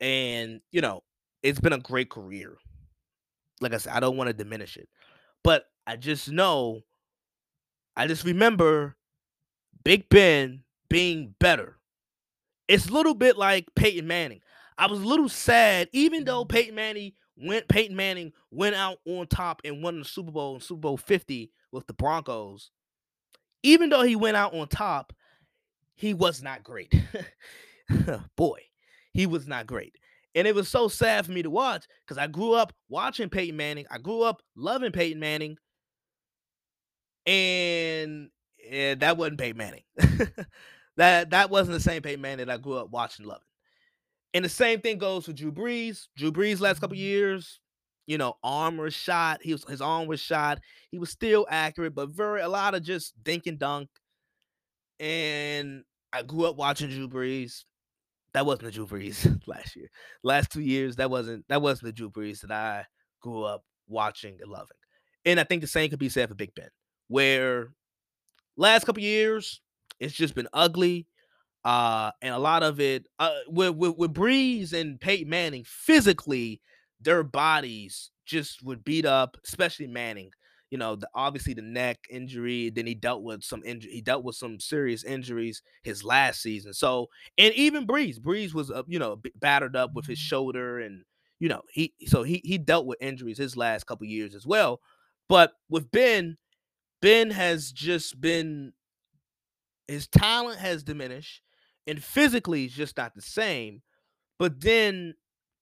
And, 0.00 0.60
you 0.70 0.80
know, 0.80 1.02
it's 1.42 1.60
been 1.60 1.72
a 1.72 1.78
great 1.78 2.10
career. 2.10 2.56
Like 3.60 3.74
I 3.74 3.78
said, 3.78 3.94
I 3.94 4.00
don't 4.00 4.16
want 4.16 4.28
to 4.28 4.34
diminish 4.34 4.76
it. 4.76 4.88
But 5.42 5.64
I 5.86 5.96
just 5.96 6.30
know, 6.30 6.80
I 7.96 8.06
just 8.06 8.24
remember 8.24 8.96
Big 9.84 10.08
Ben 10.08 10.62
being 10.88 11.34
better. 11.40 11.78
It's 12.68 12.88
a 12.88 12.92
little 12.92 13.14
bit 13.14 13.36
like 13.36 13.66
Peyton 13.74 14.06
Manning. 14.06 14.40
I 14.78 14.86
was 14.86 15.00
a 15.00 15.06
little 15.06 15.28
sad, 15.28 15.88
even 15.92 16.24
though 16.24 16.44
Peyton 16.44 16.74
Manning 16.74 17.12
went 17.36 17.68
Peyton 17.68 17.96
Manning 17.96 18.32
went 18.50 18.74
out 18.74 18.98
on 19.06 19.26
top 19.26 19.62
and 19.64 19.82
won 19.82 19.98
the 19.98 20.04
Super 20.04 20.32
Bowl 20.32 20.54
in 20.54 20.60
Super 20.60 20.80
Bowl 20.80 20.96
50 20.96 21.50
with 21.70 21.86
the 21.86 21.94
Broncos. 21.94 22.70
Even 23.62 23.90
though 23.90 24.02
he 24.02 24.16
went 24.16 24.36
out 24.36 24.54
on 24.54 24.68
top, 24.68 25.12
he 25.94 26.14
was 26.14 26.42
not 26.42 26.64
great. 26.64 26.92
Boy, 28.36 28.60
he 29.12 29.26
was 29.26 29.46
not 29.46 29.66
great. 29.66 29.96
And 30.34 30.48
it 30.48 30.54
was 30.54 30.68
so 30.68 30.88
sad 30.88 31.26
for 31.26 31.32
me 31.32 31.42
to 31.42 31.50
watch 31.50 31.86
because 32.06 32.18
I 32.18 32.26
grew 32.26 32.54
up 32.54 32.72
watching 32.88 33.28
Peyton 33.28 33.56
Manning. 33.56 33.86
I 33.90 33.98
grew 33.98 34.22
up 34.22 34.42
loving 34.56 34.92
Peyton 34.92 35.20
Manning. 35.20 35.58
And, 37.26 38.30
and 38.68 39.00
that 39.00 39.16
wasn't 39.16 39.38
Peyton 39.38 39.58
Manning. 39.58 39.82
that 40.96 41.30
that 41.30 41.50
wasn't 41.50 41.74
the 41.74 41.80
same 41.80 42.02
Peyton 42.02 42.20
Manning 42.20 42.46
that 42.46 42.52
I 42.52 42.56
grew 42.56 42.76
up 42.76 42.90
watching 42.90 43.26
loving. 43.26 43.42
And 44.34 44.44
the 44.44 44.48
same 44.48 44.80
thing 44.80 44.98
goes 44.98 45.26
for 45.26 45.32
Drew 45.32 45.52
Brees. 45.52 46.06
Drew 46.16 46.32
Brees 46.32 46.60
last 46.60 46.80
couple 46.80 46.96
mm-hmm. 46.96 47.04
years, 47.04 47.60
you 48.06 48.18
know, 48.18 48.34
arm 48.42 48.78
was 48.78 48.94
shot. 48.94 49.40
He 49.42 49.52
was 49.52 49.64
his 49.64 49.80
arm 49.80 50.06
was 50.06 50.20
shot. 50.20 50.60
He 50.90 50.98
was 50.98 51.10
still 51.10 51.46
accurate, 51.48 51.94
but 51.94 52.10
very 52.10 52.40
a 52.40 52.48
lot 52.48 52.74
of 52.74 52.82
just 52.82 53.14
dink 53.22 53.46
and 53.46 53.58
dunk. 53.58 53.88
And 54.98 55.82
I 56.12 56.22
grew 56.22 56.46
up 56.46 56.56
watching 56.56 56.90
Drew 56.90 57.08
Brees. 57.08 57.64
That 58.34 58.46
wasn't 58.46 58.64
the 58.64 58.70
Drew 58.72 58.86
Brees 58.86 59.40
last 59.46 59.76
year. 59.76 59.88
Last 60.22 60.50
two 60.50 60.62
years, 60.62 60.96
that 60.96 61.10
wasn't 61.10 61.44
that 61.48 61.62
wasn't 61.62 61.86
the 61.86 61.92
Drew 61.92 62.10
Brees 62.10 62.40
that 62.40 62.50
I 62.50 62.86
grew 63.20 63.44
up 63.44 63.62
watching 63.88 64.38
and 64.40 64.50
loving. 64.50 64.76
And 65.24 65.38
I 65.38 65.44
think 65.44 65.60
the 65.60 65.68
same 65.68 65.90
could 65.90 65.98
be 65.98 66.08
said 66.08 66.28
for 66.28 66.34
Big 66.34 66.54
Ben, 66.54 66.68
where 67.08 67.68
last 68.56 68.84
couple 68.84 69.02
years 69.02 69.60
it's 70.00 70.14
just 70.14 70.34
been 70.34 70.48
ugly. 70.52 71.06
Uh, 71.64 72.10
and 72.20 72.34
a 72.34 72.38
lot 72.38 72.62
of 72.62 72.80
it 72.80 73.06
uh, 73.18 73.30
with, 73.46 73.76
with 73.76 73.96
with 73.96 74.12
Brees 74.12 74.72
and 74.72 75.00
Peyton 75.00 75.28
Manning, 75.28 75.64
physically, 75.64 76.60
their 77.00 77.22
bodies 77.22 78.10
just 78.26 78.62
would 78.64 78.84
beat 78.84 79.06
up, 79.06 79.36
especially 79.46 79.86
Manning. 79.86 80.30
You 80.70 80.78
know, 80.78 80.96
the, 80.96 81.08
obviously 81.14 81.52
the 81.52 81.62
neck 81.62 81.98
injury. 82.10 82.70
Then 82.70 82.86
he 82.86 82.94
dealt 82.94 83.22
with 83.22 83.44
some 83.44 83.62
injury. 83.64 83.92
He 83.92 84.00
dealt 84.00 84.24
with 84.24 84.36
some 84.36 84.58
serious 84.58 85.04
injuries 85.04 85.62
his 85.82 86.02
last 86.02 86.40
season. 86.40 86.72
So, 86.72 87.08
and 87.36 87.52
even 87.54 87.86
Brees, 87.86 88.18
Brees 88.18 88.54
was 88.54 88.70
uh, 88.70 88.82
you 88.88 88.98
know 88.98 89.20
battered 89.36 89.76
up 89.76 89.92
with 89.94 90.06
his 90.06 90.18
shoulder, 90.18 90.80
and 90.80 91.04
you 91.38 91.48
know 91.48 91.62
he 91.70 91.92
so 92.06 92.22
he 92.22 92.40
he 92.42 92.58
dealt 92.58 92.86
with 92.86 92.98
injuries 93.00 93.38
his 93.38 93.56
last 93.56 93.84
couple 93.84 94.06
years 94.06 94.34
as 94.34 94.46
well. 94.46 94.80
But 95.28 95.52
with 95.68 95.90
Ben, 95.92 96.38
Ben 97.00 97.30
has 97.30 97.70
just 97.70 98.20
been 98.20 98.72
his 99.86 100.08
talent 100.08 100.58
has 100.58 100.82
diminished 100.82 101.42
and 101.86 102.02
physically 102.02 102.64
it's 102.64 102.74
just 102.74 102.96
not 102.96 103.14
the 103.14 103.22
same. 103.22 103.82
But 104.38 104.60
then 104.60 105.14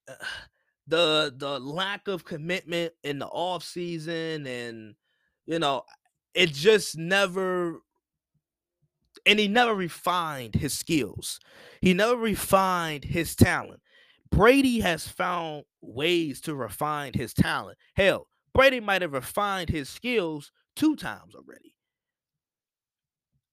uh, 0.07 0.13
the 0.87 1.33
the 1.35 1.59
lack 1.59 2.07
of 2.07 2.25
commitment 2.25 2.93
in 3.03 3.19
the 3.19 3.27
off 3.27 3.63
season 3.63 4.45
and 4.47 4.95
you 5.45 5.59
know 5.59 5.83
it 6.33 6.51
just 6.51 6.97
never 6.97 7.79
and 9.25 9.39
he 9.39 9.47
never 9.47 9.75
refined 9.75 10.55
his 10.55 10.73
skills. 10.73 11.39
He 11.81 11.93
never 11.93 12.15
refined 12.15 13.03
his 13.03 13.35
talent. 13.35 13.81
Brady 14.31 14.79
has 14.79 15.07
found 15.07 15.63
ways 15.81 16.41
to 16.41 16.55
refine 16.55 17.13
his 17.13 17.33
talent. 17.33 17.77
Hell, 17.95 18.27
Brady 18.53 18.79
might 18.79 19.01
have 19.01 19.13
refined 19.13 19.69
his 19.69 19.89
skills 19.89 20.51
two 20.75 20.95
times 20.95 21.35
already. 21.35 21.75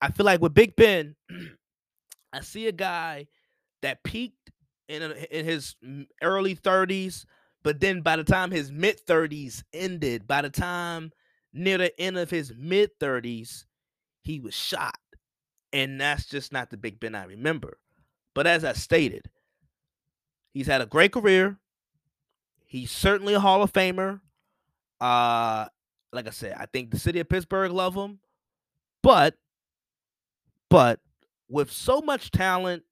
I 0.00 0.10
feel 0.10 0.26
like 0.26 0.40
with 0.40 0.54
Big 0.54 0.76
Ben, 0.76 1.16
I 2.38 2.42
see 2.42 2.68
a 2.68 2.72
guy 2.72 3.26
that 3.82 4.04
peaked 4.04 4.50
in 4.88 5.02
in 5.02 5.44
his 5.44 5.74
early 6.22 6.54
30s, 6.54 7.24
but 7.64 7.80
then 7.80 8.00
by 8.00 8.16
the 8.16 8.24
time 8.24 8.50
his 8.50 8.70
mid 8.70 9.04
30s 9.04 9.64
ended, 9.72 10.28
by 10.28 10.42
the 10.42 10.50
time 10.50 11.10
near 11.52 11.78
the 11.78 12.00
end 12.00 12.16
of 12.16 12.30
his 12.30 12.52
mid 12.56 12.98
30s, 13.00 13.64
he 14.22 14.38
was 14.38 14.54
shot. 14.54 14.98
And 15.72 16.00
that's 16.00 16.26
just 16.26 16.52
not 16.52 16.70
the 16.70 16.76
Big 16.76 17.00
Ben 17.00 17.14
I 17.14 17.24
remember. 17.24 17.78
But 18.34 18.46
as 18.46 18.64
I 18.64 18.72
stated, 18.72 19.28
he's 20.52 20.68
had 20.68 20.80
a 20.80 20.86
great 20.86 21.12
career. 21.12 21.58
He's 22.66 22.90
certainly 22.90 23.34
a 23.34 23.40
Hall 23.40 23.62
of 23.62 23.72
Famer. 23.72 24.20
Uh, 25.00 25.66
like 26.12 26.28
I 26.28 26.30
said, 26.30 26.54
I 26.56 26.66
think 26.66 26.90
the 26.90 26.98
city 26.98 27.18
of 27.18 27.28
Pittsburgh 27.28 27.72
love 27.72 27.94
him. 27.94 28.20
But, 29.02 29.34
but 30.70 31.00
with 31.48 31.70
so 31.70 32.00
much 32.00 32.30
talent 32.30 32.82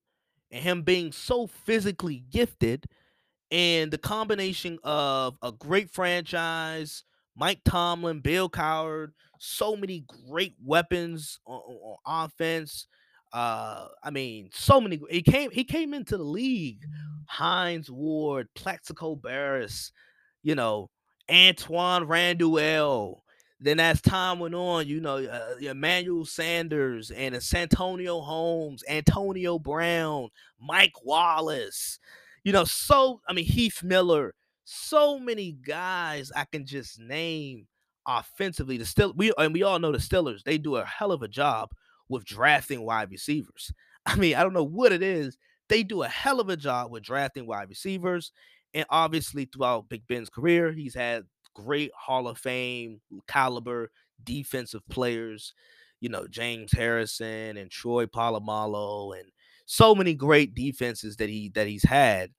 and 0.50 0.62
him 0.62 0.82
being 0.82 1.12
so 1.12 1.46
physically 1.46 2.24
gifted, 2.30 2.86
and 3.50 3.90
the 3.90 3.98
combination 3.98 4.78
of 4.82 5.36
a 5.42 5.52
great 5.52 5.90
franchise, 5.90 7.04
Mike 7.36 7.60
Tomlin, 7.64 8.20
Bill 8.20 8.48
Cowher, 8.48 9.12
so 9.38 9.76
many 9.76 10.04
great 10.28 10.54
weapons 10.64 11.38
on, 11.46 11.60
on 11.60 11.96
offense. 12.24 12.86
Uh, 13.32 13.88
I 14.02 14.10
mean, 14.10 14.50
so 14.52 14.80
many. 14.80 15.00
He 15.10 15.22
came. 15.22 15.50
He 15.50 15.64
came 15.64 15.92
into 15.92 16.16
the 16.16 16.24
league. 16.24 16.84
Hines 17.28 17.90
Ward, 17.90 18.48
Plaxico 18.54 19.16
Burress, 19.16 19.92
you 20.42 20.54
know, 20.54 20.90
Antwaan 21.28 22.06
Randle, 22.08 23.24
then 23.58 23.80
as 23.80 24.02
time 24.02 24.38
went 24.38 24.54
on, 24.54 24.86
you 24.86 25.00
know, 25.00 25.16
uh, 25.16 25.56
Emmanuel 25.60 26.24
Sanders 26.24 27.10
and 27.10 27.40
Santonio 27.42 28.20
Holmes, 28.20 28.84
Antonio 28.88 29.58
Brown, 29.58 30.28
Mike 30.60 31.04
Wallace, 31.04 31.98
you 32.44 32.52
know, 32.52 32.64
so 32.64 33.20
I 33.28 33.32
mean 33.32 33.46
Heath 33.46 33.82
Miller, 33.82 34.34
so 34.64 35.18
many 35.18 35.52
guys 35.52 36.30
I 36.36 36.44
can 36.44 36.66
just 36.66 37.00
name 37.00 37.66
offensively. 38.06 38.76
The 38.76 38.84
still 38.84 39.14
we 39.16 39.32
and 39.38 39.52
we 39.52 39.62
all 39.62 39.78
know 39.78 39.92
the 39.92 39.98
Steelers, 39.98 40.42
they 40.42 40.58
do 40.58 40.76
a 40.76 40.84
hell 40.84 41.12
of 41.12 41.22
a 41.22 41.28
job 41.28 41.70
with 42.08 42.24
drafting 42.24 42.84
wide 42.84 43.10
receivers. 43.10 43.72
I 44.06 44.16
mean, 44.16 44.36
I 44.36 44.42
don't 44.42 44.52
know 44.52 44.64
what 44.64 44.92
it 44.92 45.02
is. 45.02 45.38
They 45.68 45.82
do 45.82 46.02
a 46.02 46.08
hell 46.08 46.40
of 46.40 46.48
a 46.48 46.56
job 46.56 46.92
with 46.92 47.02
drafting 47.02 47.46
wide 47.46 47.68
receivers. 47.68 48.32
And 48.74 48.84
obviously, 48.90 49.46
throughout 49.46 49.88
Big 49.88 50.06
Ben's 50.06 50.28
career, 50.28 50.72
he's 50.72 50.94
had 50.94 51.24
great 51.56 51.90
Hall 51.96 52.28
of 52.28 52.38
Fame 52.38 53.00
caliber 53.28 53.90
defensive 54.24 54.82
players. 54.88 55.54
you 56.00 56.08
know, 56.08 56.26
James 56.28 56.72
Harrison 56.72 57.56
and 57.56 57.70
Troy 57.70 58.06
Polamalu 58.06 59.18
and 59.18 59.30
so 59.66 59.94
many 59.94 60.14
great 60.14 60.54
defenses 60.54 61.16
that 61.16 61.28
he 61.30 61.50
that 61.54 61.66
he's 61.66 61.84
had. 61.84 62.32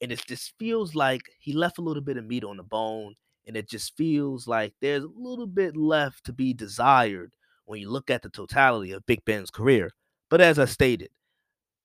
And 0.00 0.12
it 0.12 0.24
just 0.26 0.54
feels 0.58 0.94
like 0.94 1.22
he 1.40 1.52
left 1.52 1.78
a 1.78 1.82
little 1.82 2.02
bit 2.02 2.16
of 2.16 2.26
meat 2.26 2.44
on 2.44 2.56
the 2.58 2.62
bone. 2.62 3.14
And 3.46 3.56
it 3.56 3.68
just 3.68 3.96
feels 3.96 4.46
like 4.46 4.74
there's 4.80 5.04
a 5.04 5.08
little 5.14 5.46
bit 5.46 5.76
left 5.76 6.24
to 6.26 6.32
be 6.32 6.54
desired 6.54 7.34
when 7.66 7.80
you 7.80 7.90
look 7.90 8.10
at 8.10 8.22
the 8.22 8.30
totality 8.30 8.92
of 8.92 9.06
Big 9.06 9.24
Ben's 9.24 9.50
career. 9.50 9.90
But 10.30 10.40
as 10.40 10.58
I 10.58 10.66
stated, 10.66 11.10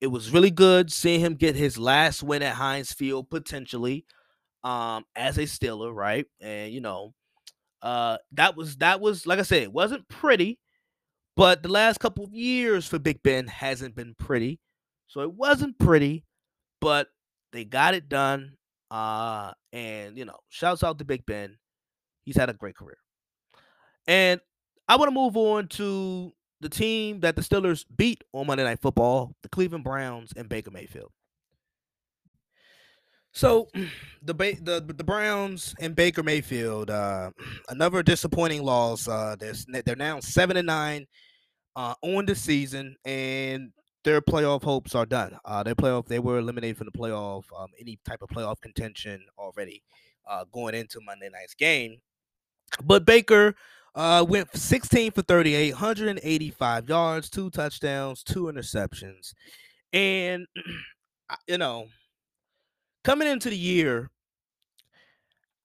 it 0.01 0.07
was 0.07 0.31
really 0.31 0.51
good 0.51 0.91
seeing 0.91 1.21
him 1.21 1.35
get 1.35 1.55
his 1.55 1.77
last 1.77 2.23
win 2.23 2.43
at 2.43 2.55
Heinz 2.55 2.93
Field 2.93 3.29
potentially 3.29 4.05
um 4.65 5.05
as 5.15 5.37
a 5.37 5.43
Steeler, 5.43 5.95
right? 5.95 6.25
And 6.41 6.73
you 6.73 6.81
know, 6.81 7.13
uh 7.81 8.17
that 8.33 8.57
was 8.57 8.77
that 8.77 8.99
was 8.99 9.25
like 9.27 9.39
I 9.39 9.43
said, 9.43 9.63
it 9.63 9.71
wasn't 9.71 10.07
pretty, 10.09 10.59
but 11.37 11.63
the 11.63 11.69
last 11.69 11.99
couple 11.99 12.25
of 12.25 12.33
years 12.33 12.87
for 12.87 12.99
Big 12.99 13.23
Ben 13.23 13.47
hasn't 13.47 13.95
been 13.95 14.15
pretty. 14.19 14.59
So 15.07 15.21
it 15.21 15.33
wasn't 15.33 15.79
pretty, 15.79 16.25
but 16.81 17.07
they 17.53 17.63
got 17.63 17.93
it 17.93 18.09
done. 18.09 18.57
Uh 18.91 19.53
and 19.71 20.17
you 20.17 20.25
know, 20.25 20.39
shouts 20.49 20.83
out 20.83 20.97
to 20.99 21.05
Big 21.05 21.25
Ben. 21.25 21.57
He's 22.25 22.37
had 22.37 22.49
a 22.49 22.53
great 22.53 22.75
career. 22.75 22.97
And 24.07 24.41
I 24.87 24.97
want 24.97 25.09
to 25.09 25.13
move 25.15 25.37
on 25.37 25.67
to 25.69 26.33
the 26.61 26.69
team 26.69 27.19
that 27.21 27.35
the 27.35 27.41
Steelers 27.41 27.85
beat 27.95 28.23
on 28.33 28.47
Monday 28.47 28.63
Night 28.63 28.81
Football, 28.81 29.35
the 29.43 29.49
Cleveland 29.49 29.83
Browns 29.83 30.31
and 30.35 30.49
Baker 30.49 30.71
Mayfield. 30.71 31.11
So 33.35 33.67
the 34.23 34.33
ba- 34.33 34.55
the 34.61 34.81
the 34.81 35.03
Browns 35.03 35.75
and 35.79 35.95
Baker 35.95 36.23
Mayfield, 36.23 36.89
uh, 36.89 37.31
another 37.69 38.01
disappointing 38.01 38.63
loss. 38.63 39.07
Uh, 39.07 39.35
they're, 39.37 39.53
they're 39.85 39.95
now 39.95 40.19
seven 40.21 40.57
and 40.57 40.65
nine 40.65 41.05
uh, 41.75 41.93
on 42.01 42.25
the 42.25 42.33
season, 42.33 42.95
and 43.05 43.71
their 44.05 44.21
playoff 44.21 44.63
hopes 44.63 44.95
are 44.95 45.05
done. 45.05 45.37
Uh, 45.43 45.61
their 45.63 45.75
playoff 45.75 46.07
they 46.07 46.19
were 46.19 46.39
eliminated 46.39 46.77
from 46.77 46.87
the 46.91 46.97
playoff, 46.97 47.43
um, 47.59 47.69
any 47.79 47.99
type 48.05 48.21
of 48.21 48.29
playoff 48.29 48.61
contention 48.61 49.23
already 49.37 49.83
uh, 50.27 50.45
going 50.53 50.73
into 50.73 51.01
Monday 51.01 51.29
night's 51.29 51.55
game. 51.55 51.97
But 52.85 53.05
Baker 53.05 53.53
uh, 53.95 54.25
went 54.27 54.55
16 54.55 55.11
for 55.11 55.21
38, 55.23 55.73
185 55.73 56.89
yards, 56.89 57.29
two 57.29 57.49
touchdowns, 57.49 58.23
two 58.23 58.43
interceptions, 58.45 59.33
and 59.91 60.47
you 61.47 61.57
know 61.57 61.87
coming 63.05 63.27
into 63.27 63.49
the 63.51 63.57
year, 63.57 64.09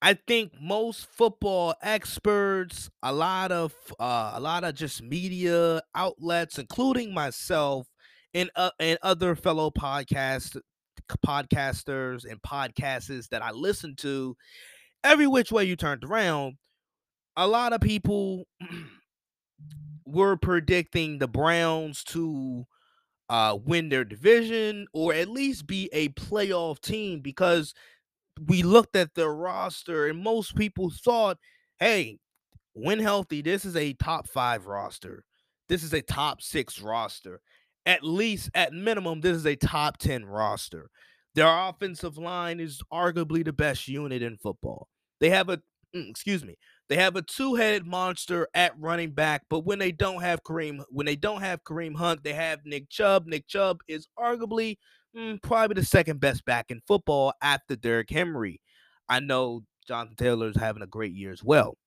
I 0.02 0.14
think 0.14 0.52
most 0.60 1.06
football 1.06 1.74
experts, 1.82 2.90
a 3.02 3.12
lot 3.12 3.50
of 3.50 3.74
uh, 3.98 4.32
a 4.34 4.40
lot 4.40 4.62
of 4.62 4.74
just 4.74 5.02
media 5.02 5.82
outlets, 5.94 6.58
including 6.58 7.12
myself 7.12 7.88
and 8.32 8.50
uh, 8.54 8.70
and 8.78 8.98
other 9.02 9.34
fellow 9.34 9.70
podcast 9.70 10.60
podcasters 11.26 12.24
and 12.30 12.40
podcasters 12.42 13.28
that 13.30 13.42
I 13.42 13.50
listen 13.50 13.96
to, 13.96 14.36
every 15.02 15.26
which 15.26 15.50
way 15.50 15.64
you 15.64 15.76
turned 15.76 16.04
around, 16.04 16.54
a 17.36 17.46
lot 17.46 17.72
of 17.72 17.80
people 17.80 18.44
were 20.06 20.36
predicting 20.36 21.18
the 21.18 21.28
Browns 21.28 22.04
to 22.04 22.66
uh, 23.30 23.56
win 23.64 23.88
their 23.88 24.04
division 24.04 24.86
or 24.92 25.14
at 25.14 25.28
least 25.28 25.66
be 25.66 25.88
a 25.92 26.08
playoff 26.10 26.80
team 26.80 27.20
because 27.20 27.72
we 28.48 28.62
looked 28.64 28.96
at 28.96 29.14
their 29.14 29.32
roster 29.32 30.08
and 30.08 30.22
most 30.22 30.56
people 30.56 30.90
thought, 30.90 31.38
hey, 31.78 32.18
when 32.72 32.98
healthy, 32.98 33.40
this 33.40 33.64
is 33.64 33.76
a 33.76 33.92
top 33.94 34.28
five 34.28 34.66
roster. 34.66 35.24
This 35.68 35.84
is 35.84 35.92
a 35.92 36.02
top 36.02 36.42
six 36.42 36.80
roster. 36.80 37.40
At 37.86 38.02
least, 38.02 38.50
at 38.54 38.72
minimum, 38.72 39.20
this 39.20 39.36
is 39.36 39.46
a 39.46 39.56
top 39.56 39.98
10 39.98 40.24
roster. 40.24 40.90
Their 41.36 41.46
offensive 41.46 42.18
line 42.18 42.58
is 42.58 42.82
arguably 42.92 43.44
the 43.44 43.52
best 43.52 43.86
unit 43.86 44.22
in 44.22 44.36
football. 44.38 44.88
They 45.20 45.30
have 45.30 45.48
a, 45.48 45.58
mm, 45.94 46.10
excuse 46.10 46.44
me, 46.44 46.56
they 46.90 46.96
have 46.96 47.14
a 47.14 47.22
two-headed 47.22 47.86
monster 47.86 48.48
at 48.52 48.72
running 48.76 49.12
back, 49.12 49.42
but 49.48 49.60
when 49.60 49.78
they 49.78 49.92
don't 49.92 50.20
have 50.20 50.42
Kareem, 50.42 50.82
when 50.88 51.06
they 51.06 51.14
don't 51.14 51.40
have 51.40 51.62
Kareem 51.62 51.94
Hunt, 51.94 52.24
they 52.24 52.32
have 52.32 52.58
Nick 52.64 52.90
Chubb. 52.90 53.26
Nick 53.26 53.46
Chubb 53.46 53.78
is 53.86 54.08
arguably 54.18 54.76
mm, 55.16 55.40
probably 55.40 55.74
the 55.80 55.86
second 55.86 56.18
best 56.18 56.44
back 56.44 56.66
in 56.68 56.82
football 56.88 57.32
after 57.40 57.76
Derrick 57.76 58.10
Henry. 58.10 58.60
I 59.08 59.20
know 59.20 59.62
Jonathan 59.86 60.16
Taylor 60.16 60.48
is 60.48 60.56
having 60.56 60.82
a 60.82 60.86
great 60.88 61.12
year 61.12 61.30
as 61.30 61.44
well. 61.44 61.78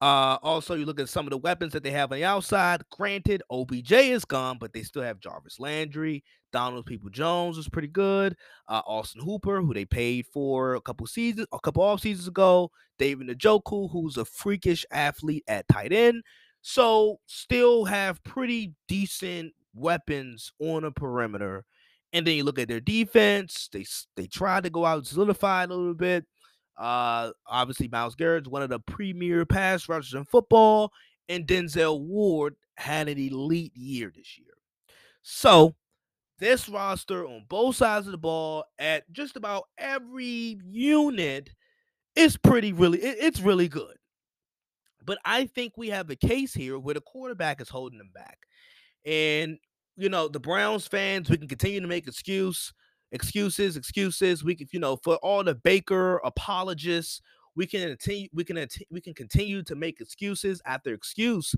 Uh, 0.00 0.38
also, 0.42 0.74
you 0.74 0.84
look 0.84 0.98
at 0.98 1.08
some 1.08 1.26
of 1.26 1.30
the 1.30 1.38
weapons 1.38 1.72
that 1.72 1.84
they 1.84 1.92
have 1.92 2.10
on 2.10 2.18
the 2.18 2.24
outside. 2.24 2.82
Granted, 2.90 3.44
OBJ 3.50 3.92
is 3.92 4.24
gone, 4.24 4.58
but 4.58 4.72
they 4.72 4.82
still 4.82 5.02
have 5.02 5.20
Jarvis 5.20 5.60
Landry. 5.60 6.24
Donald 6.52 6.86
People 6.86 7.10
Jones 7.10 7.58
is 7.58 7.68
pretty 7.68 7.88
good. 7.88 8.36
Uh, 8.68 8.82
Austin 8.86 9.22
Hooper, 9.22 9.60
who 9.60 9.74
they 9.74 9.84
paid 9.84 10.26
for 10.26 10.74
a 10.74 10.80
couple 10.80 11.06
seasons, 11.06 11.46
a 11.52 11.60
couple 11.60 11.82
off 11.82 12.00
seasons 12.00 12.28
ago. 12.28 12.70
David 12.98 13.28
Njoku, 13.28 13.90
who's 13.90 14.16
a 14.16 14.24
freakish 14.24 14.84
athlete 14.90 15.44
at 15.46 15.68
tight 15.68 15.92
end. 15.92 16.22
So, 16.60 17.20
still 17.26 17.84
have 17.84 18.22
pretty 18.24 18.72
decent 18.88 19.52
weapons 19.74 20.52
on 20.60 20.84
a 20.84 20.90
perimeter. 20.90 21.64
And 22.12 22.26
then 22.26 22.36
you 22.36 22.44
look 22.44 22.58
at 22.58 22.68
their 22.68 22.80
defense. 22.80 23.68
They 23.72 23.84
they 24.16 24.26
try 24.26 24.60
to 24.60 24.70
go 24.70 24.84
out 24.84 24.98
and 24.98 25.06
solidify 25.06 25.64
a 25.64 25.66
little 25.68 25.94
bit. 25.94 26.24
Uh, 26.76 27.32
obviously, 27.46 27.88
Myles 27.88 28.14
Garrett's 28.14 28.48
one 28.48 28.62
of 28.62 28.70
the 28.70 28.80
premier 28.80 29.44
pass 29.44 29.88
rushers 29.88 30.14
in 30.14 30.24
football, 30.24 30.92
and 31.28 31.46
Denzel 31.46 32.00
Ward 32.00 32.54
had 32.76 33.08
an 33.08 33.18
elite 33.18 33.76
year 33.76 34.12
this 34.14 34.38
year. 34.38 34.46
So, 35.22 35.74
this 36.38 36.68
roster 36.68 37.26
on 37.26 37.44
both 37.48 37.76
sides 37.76 38.06
of 38.06 38.12
the 38.12 38.18
ball 38.18 38.64
at 38.78 39.10
just 39.12 39.36
about 39.36 39.64
every 39.76 40.58
unit 40.64 41.50
is 42.14 42.36
pretty 42.36 42.72
really 42.72 42.98
it, 42.98 43.16
it's 43.20 43.40
really 43.40 43.68
good. 43.68 43.96
But 45.04 45.18
I 45.24 45.46
think 45.46 45.72
we 45.76 45.88
have 45.88 46.10
a 46.10 46.16
case 46.16 46.52
here 46.52 46.78
where 46.78 46.94
the 46.94 47.00
quarterback 47.00 47.60
is 47.60 47.68
holding 47.68 47.98
them 47.98 48.10
back. 48.14 48.38
And 49.04 49.58
you 49.96 50.08
know, 50.08 50.28
the 50.28 50.40
Browns 50.40 50.86
fans, 50.86 51.28
we 51.28 51.36
can 51.36 51.48
continue 51.48 51.80
to 51.80 51.86
make 51.86 52.06
excuse 52.06 52.72
excuses, 53.12 53.76
excuses. 53.76 54.44
We 54.44 54.54
can, 54.54 54.68
you 54.72 54.80
know, 54.80 54.96
for 54.96 55.16
all 55.16 55.44
the 55.44 55.54
Baker 55.54 56.18
apologists, 56.18 57.20
we 57.56 57.66
can 57.66 57.88
continue, 57.88 58.28
we 58.32 58.44
can 58.44 58.66
we 58.90 59.00
can 59.00 59.14
continue 59.14 59.62
to 59.64 59.74
make 59.74 60.00
excuses 60.00 60.62
after 60.64 60.92
excuse. 60.92 61.54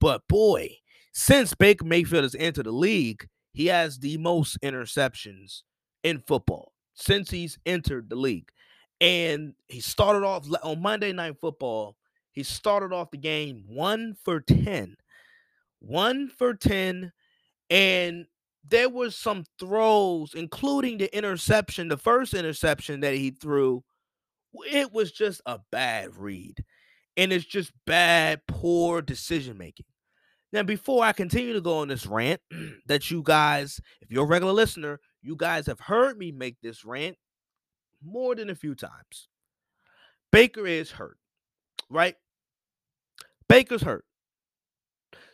But 0.00 0.26
boy, 0.28 0.76
since 1.12 1.54
Baker 1.54 1.84
Mayfield 1.84 2.22
has 2.22 2.34
entered 2.34 2.66
the 2.66 2.72
league, 2.72 3.26
he 3.52 3.66
has 3.66 3.98
the 3.98 4.16
most 4.18 4.58
interceptions 4.62 5.62
in 6.02 6.20
football 6.20 6.72
since 6.94 7.30
he's 7.30 7.58
entered 7.66 8.08
the 8.08 8.16
league. 8.16 8.50
And 9.00 9.54
he 9.68 9.80
started 9.80 10.24
off 10.24 10.46
on 10.62 10.82
Monday 10.82 11.12
Night 11.12 11.40
Football. 11.40 11.96
He 12.32 12.42
started 12.42 12.92
off 12.92 13.10
the 13.10 13.16
game 13.16 13.64
one 13.66 14.14
for 14.22 14.40
10. 14.40 14.96
One 15.80 16.28
for 16.28 16.54
10. 16.54 17.12
And 17.70 18.26
there 18.68 18.90
was 18.90 19.16
some 19.16 19.44
throws, 19.58 20.34
including 20.34 20.98
the 20.98 21.16
interception, 21.16 21.88
the 21.88 21.96
first 21.96 22.34
interception 22.34 23.00
that 23.00 23.14
he 23.14 23.30
threw. 23.30 23.82
It 24.70 24.92
was 24.92 25.12
just 25.12 25.40
a 25.46 25.60
bad 25.72 26.16
read. 26.16 26.64
And 27.16 27.32
it's 27.32 27.44
just 27.44 27.72
bad, 27.86 28.42
poor 28.46 29.02
decision 29.02 29.56
making. 29.58 29.86
Now, 30.52 30.62
before 30.64 31.04
I 31.04 31.12
continue 31.12 31.52
to 31.52 31.60
go 31.60 31.78
on 31.78 31.88
this 31.88 32.06
rant, 32.06 32.40
that 32.86 33.10
you 33.10 33.22
guys, 33.22 33.80
if 34.00 34.10
you're 34.10 34.24
a 34.24 34.28
regular 34.28 34.52
listener, 34.52 35.00
you 35.22 35.36
guys 35.36 35.66
have 35.66 35.80
heard 35.80 36.18
me 36.18 36.32
make 36.32 36.56
this 36.60 36.84
rant 36.84 37.16
more 38.04 38.34
than 38.34 38.50
a 38.50 38.54
few 38.54 38.74
times. 38.74 39.28
Baker 40.32 40.66
is 40.66 40.90
hurt, 40.90 41.18
right? 41.88 42.16
Baker's 43.48 43.82
hurt. 43.82 44.04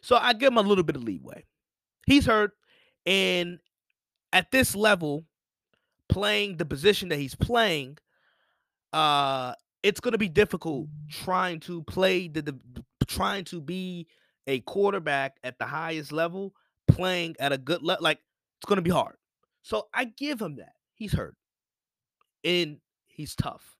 So 0.03 0.17
I 0.17 0.33
give 0.33 0.53
him 0.53 0.59
a 0.59 0.63
little 0.63 0.85
bit 0.85 0.97
of 0.97 1.05
leeway. 1.05 1.45
He's 2.07 2.27
hurt. 2.27 2.53
And 3.05 3.59
at 4.33 4.51
this 4.51 4.75
level, 4.75 5.25
playing 6.09 6.57
the 6.57 6.65
position 6.65 7.09
that 7.11 7.19
he's 7.19 7.35
playing, 7.35 7.99
uh, 8.93 9.55
it's 9.83 10.01
going 10.01 10.13
to 10.13 10.19
be 10.19 10.29
difficult 10.29 10.89
trying 11.11 11.61
to 11.61 11.83
play 11.85 12.29
the, 12.29 12.43
the 12.43 12.85
trying 13.07 13.45
to 13.45 13.61
be 13.61 14.07
a 14.47 14.61
quarterback 14.61 15.37
at 15.43 15.59
the 15.59 15.67
highest 15.67 16.13
level, 16.13 16.55
playing 16.89 17.37
at 17.41 17.53
a 17.53 17.59
good 17.59 17.83
level. 17.83 18.03
Like 18.03 18.19
it's 18.59 18.69
going 18.69 18.77
to 18.77 18.83
be 18.83 18.91
hard. 18.91 19.17
So 19.63 19.89
I 19.93 20.05
give 20.05 20.41
him 20.41 20.57
that. 20.57 20.75
He's 20.95 21.13
hurt, 21.13 21.37
and 22.45 22.79
he's 23.09 23.35
tough. 23.35 23.77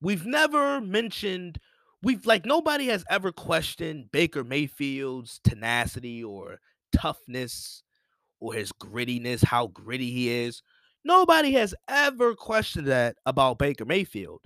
We've 0.00 0.26
never 0.26 0.80
mentioned 0.80 1.58
we've 2.02 2.26
like 2.26 2.44
nobody 2.44 2.86
has 2.86 3.04
ever 3.08 3.32
questioned 3.32 4.10
Baker 4.12 4.44
Mayfield's 4.44 5.40
tenacity 5.44 6.22
or 6.22 6.58
toughness 6.92 7.82
or 8.40 8.54
his 8.54 8.72
grittiness, 8.72 9.44
how 9.44 9.68
gritty 9.68 10.10
he 10.10 10.28
is. 10.28 10.62
Nobody 11.04 11.52
has 11.52 11.74
ever 11.88 12.34
questioned 12.34 12.86
that 12.88 13.16
about 13.26 13.58
Baker 13.58 13.84
Mayfield. 13.84 14.40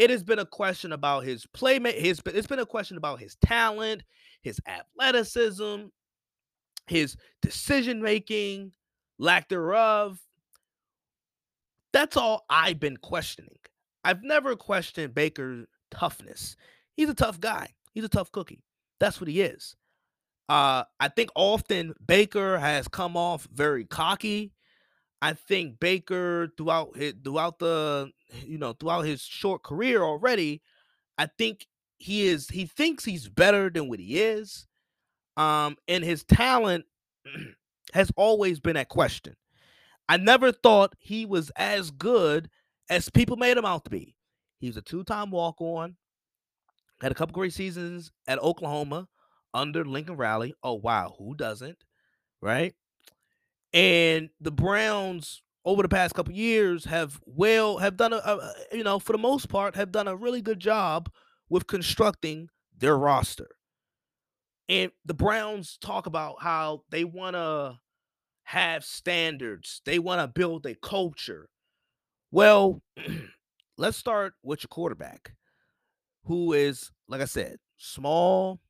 It 0.00 0.08
has 0.08 0.24
been 0.24 0.38
a 0.38 0.46
question 0.46 0.92
about 0.92 1.24
his 1.24 1.44
playmate. 1.44 2.00
His 2.00 2.22
it's 2.24 2.46
been 2.46 2.58
a 2.58 2.64
question 2.64 2.96
about 2.96 3.20
his 3.20 3.36
talent, 3.44 4.02
his 4.40 4.58
athleticism, 4.66 5.88
his 6.86 7.18
decision 7.42 8.00
making, 8.00 8.72
lack 9.18 9.50
thereof. 9.50 10.18
That's 11.92 12.16
all 12.16 12.46
I've 12.48 12.80
been 12.80 12.96
questioning. 12.96 13.58
I've 14.02 14.22
never 14.22 14.56
questioned 14.56 15.14
Baker's 15.14 15.66
toughness. 15.90 16.56
He's 16.96 17.10
a 17.10 17.14
tough 17.14 17.38
guy. 17.38 17.68
He's 17.92 18.04
a 18.04 18.08
tough 18.08 18.32
cookie. 18.32 18.64
That's 19.00 19.20
what 19.20 19.28
he 19.28 19.42
is. 19.42 19.76
Uh, 20.48 20.84
I 20.98 21.08
think 21.08 21.28
often 21.34 21.92
Baker 22.06 22.58
has 22.58 22.88
come 22.88 23.18
off 23.18 23.46
very 23.52 23.84
cocky. 23.84 24.52
I 25.22 25.34
think 25.34 25.80
Baker 25.80 26.52
throughout 26.56 26.96
his, 26.96 27.14
throughout 27.22 27.58
the 27.58 28.10
you 28.44 28.58
know 28.58 28.72
throughout 28.72 29.02
his 29.02 29.22
short 29.22 29.62
career 29.62 30.02
already, 30.02 30.62
I 31.18 31.26
think 31.38 31.66
he 31.98 32.26
is 32.26 32.48
he 32.48 32.66
thinks 32.66 33.04
he's 33.04 33.28
better 33.28 33.70
than 33.70 33.88
what 33.88 34.00
he 34.00 34.20
is. 34.20 34.66
Um, 35.36 35.76
and 35.88 36.04
his 36.04 36.24
talent 36.24 36.84
has 37.92 38.10
always 38.16 38.60
been 38.60 38.76
at 38.76 38.88
question. 38.88 39.36
I 40.08 40.16
never 40.16 40.52
thought 40.52 40.94
he 40.98 41.24
was 41.26 41.50
as 41.56 41.90
good 41.90 42.50
as 42.88 43.08
people 43.10 43.36
made 43.36 43.56
him 43.56 43.64
out 43.64 43.84
to 43.84 43.90
be. 43.90 44.16
He 44.58 44.66
was 44.66 44.76
a 44.76 44.82
two-time 44.82 45.30
walk-on, 45.30 45.96
had 47.00 47.12
a 47.12 47.14
couple 47.14 47.32
great 47.32 47.52
seasons 47.52 48.10
at 48.26 48.40
Oklahoma 48.40 49.08
under 49.54 49.84
Lincoln 49.84 50.16
Riley. 50.16 50.54
Oh 50.62 50.74
wow, 50.74 51.14
who 51.18 51.34
doesn't? 51.34 51.78
Right? 52.42 52.74
And 53.72 54.30
the 54.40 54.50
Browns 54.50 55.42
over 55.64 55.82
the 55.82 55.88
past 55.88 56.14
couple 56.14 56.32
years 56.34 56.84
have 56.86 57.20
well 57.26 57.78
have 57.78 57.96
done 57.96 58.12
a, 58.12 58.16
a, 58.16 58.54
you 58.72 58.82
know 58.82 58.98
for 58.98 59.12
the 59.12 59.18
most 59.18 59.48
part 59.48 59.76
have 59.76 59.92
done 59.92 60.08
a 60.08 60.16
really 60.16 60.40
good 60.42 60.58
job 60.58 61.10
with 61.48 61.66
constructing 61.66 62.48
their 62.76 62.96
roster. 62.96 63.48
And 64.68 64.92
the 65.04 65.14
Browns 65.14 65.76
talk 65.80 66.06
about 66.06 66.42
how 66.42 66.84
they 66.90 67.04
want 67.04 67.34
to 67.34 67.78
have 68.44 68.84
standards. 68.84 69.82
They 69.84 69.98
want 69.98 70.20
to 70.20 70.28
build 70.28 70.66
a 70.66 70.74
culture. 70.76 71.48
Well, 72.30 72.82
let's 73.78 73.96
start 73.96 74.34
with 74.42 74.62
your 74.62 74.68
quarterback, 74.68 75.32
who 76.24 76.52
is, 76.52 76.92
like 77.08 77.20
I 77.20 77.26
said, 77.26 77.58
small, 77.78 78.60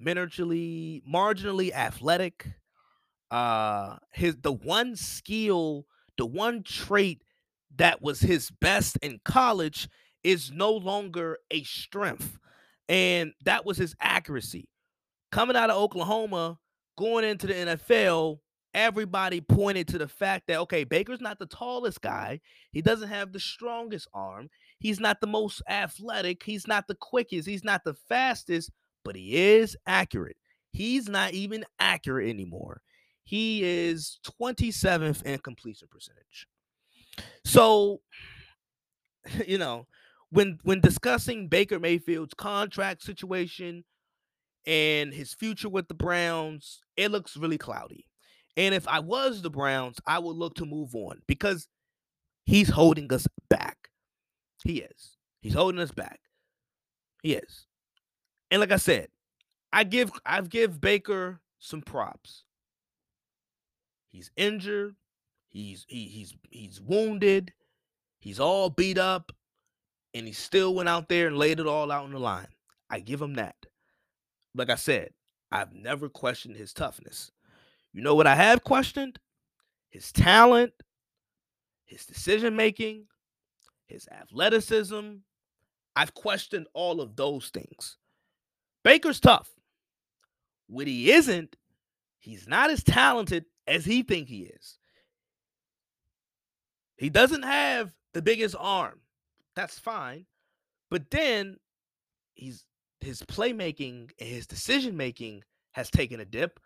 miniaturely, 0.00 1.02
marginally 1.06 1.72
athletic. 1.72 2.48
Uh, 3.30 3.96
his 4.12 4.36
the 4.42 4.52
one 4.52 4.96
skill, 4.96 5.86
the 6.18 6.26
one 6.26 6.62
trait 6.62 7.22
that 7.76 8.02
was 8.02 8.20
his 8.20 8.50
best 8.60 8.96
in 9.02 9.20
college 9.24 9.88
is 10.24 10.50
no 10.50 10.72
longer 10.72 11.38
a 11.50 11.62
strength, 11.62 12.38
and 12.88 13.32
that 13.44 13.64
was 13.64 13.78
his 13.78 13.94
accuracy. 14.00 14.68
Coming 15.30 15.56
out 15.56 15.70
of 15.70 15.76
Oklahoma, 15.76 16.58
going 16.98 17.24
into 17.24 17.46
the 17.46 17.54
NFL, 17.54 18.38
everybody 18.74 19.40
pointed 19.40 19.88
to 19.88 19.98
the 19.98 20.08
fact 20.08 20.48
that 20.48 20.58
okay, 20.60 20.84
Baker's 20.84 21.20
not 21.20 21.38
the 21.38 21.46
tallest 21.46 22.00
guy. 22.00 22.40
He 22.72 22.82
doesn't 22.82 23.08
have 23.08 23.32
the 23.32 23.40
strongest 23.40 24.08
arm. 24.12 24.48
He's 24.78 25.00
not 25.00 25.20
the 25.20 25.26
most 25.26 25.62
athletic. 25.68 26.42
He's 26.42 26.66
not 26.66 26.86
the 26.88 26.96
quickest. 26.96 27.46
He's 27.48 27.64
not 27.64 27.84
the 27.84 27.94
fastest, 27.94 28.70
but 29.04 29.14
he 29.14 29.36
is 29.36 29.76
accurate. 29.86 30.36
He's 30.72 31.08
not 31.08 31.32
even 31.32 31.64
accurate 31.78 32.28
anymore. 32.28 32.80
He 33.30 33.62
is 33.62 34.18
27th 34.40 35.22
in 35.22 35.38
completion 35.38 35.86
percentage. 35.88 36.48
So, 37.44 38.00
you 39.46 39.56
know, 39.56 39.86
when 40.30 40.58
when 40.64 40.80
discussing 40.80 41.46
Baker 41.46 41.78
Mayfield's 41.78 42.34
contract 42.34 43.04
situation 43.04 43.84
and 44.66 45.14
his 45.14 45.32
future 45.32 45.68
with 45.68 45.86
the 45.86 45.94
Browns, 45.94 46.80
it 46.96 47.12
looks 47.12 47.36
really 47.36 47.56
cloudy. 47.56 48.08
And 48.56 48.74
if 48.74 48.88
I 48.88 48.98
was 48.98 49.42
the 49.42 49.50
Browns, 49.50 49.98
I 50.08 50.18
would 50.18 50.34
look 50.34 50.56
to 50.56 50.66
move 50.66 50.96
on 50.96 51.22
because 51.28 51.68
he's 52.46 52.70
holding 52.70 53.12
us 53.12 53.28
back. 53.48 53.90
He 54.64 54.80
is. 54.80 55.18
He's 55.40 55.54
holding 55.54 55.80
us 55.80 55.92
back. 55.92 56.18
He 57.22 57.34
is. 57.34 57.68
And 58.50 58.58
like 58.58 58.72
I 58.72 58.76
said, 58.76 59.06
I 59.72 59.84
give 59.84 60.10
I've 60.26 60.48
give 60.50 60.80
Baker 60.80 61.40
some 61.60 61.80
props. 61.80 62.42
He's 64.10 64.30
injured. 64.36 64.96
He's 65.48 65.86
he, 65.88 66.06
he's 66.06 66.34
he's 66.50 66.80
wounded. 66.80 67.52
He's 68.18 68.40
all 68.40 68.70
beat 68.70 68.98
up, 68.98 69.32
and 70.14 70.26
he 70.26 70.32
still 70.32 70.74
went 70.74 70.88
out 70.88 71.08
there 71.08 71.26
and 71.28 71.38
laid 71.38 71.58
it 71.60 71.66
all 71.66 71.90
out 71.90 72.04
on 72.04 72.12
the 72.12 72.18
line. 72.18 72.48
I 72.90 73.00
give 73.00 73.22
him 73.22 73.34
that. 73.34 73.56
Like 74.54 74.70
I 74.70 74.74
said, 74.74 75.10
I've 75.50 75.72
never 75.72 76.08
questioned 76.08 76.56
his 76.56 76.72
toughness. 76.72 77.30
You 77.92 78.02
know 78.02 78.14
what 78.14 78.26
I 78.26 78.34
have 78.34 78.62
questioned? 78.62 79.18
His 79.90 80.12
talent, 80.12 80.72
his 81.86 82.06
decision 82.06 82.54
making, 82.54 83.06
his 83.86 84.06
athleticism. 84.08 85.14
I've 85.96 86.14
questioned 86.14 86.66
all 86.72 87.00
of 87.00 87.16
those 87.16 87.48
things. 87.48 87.96
Baker's 88.84 89.20
tough. 89.20 89.50
What 90.68 90.86
he 90.86 91.10
isn't, 91.10 91.56
he's 92.20 92.46
not 92.46 92.70
as 92.70 92.84
talented 92.84 93.44
as 93.66 93.84
he 93.84 94.02
think 94.02 94.28
he 94.28 94.42
is. 94.42 94.78
He 96.96 97.10
doesn't 97.10 97.42
have 97.42 97.92
the 98.14 98.22
biggest 98.22 98.54
arm. 98.58 99.00
That's 99.56 99.78
fine. 99.78 100.26
But 100.90 101.10
then 101.10 101.56
he's 102.34 102.64
his 103.00 103.22
playmaking 103.22 104.10
and 104.20 104.28
his 104.28 104.46
decision 104.46 104.96
making 104.96 105.42
has 105.72 105.90
taken 105.90 106.20
a 106.20 106.24
dip 106.24 106.60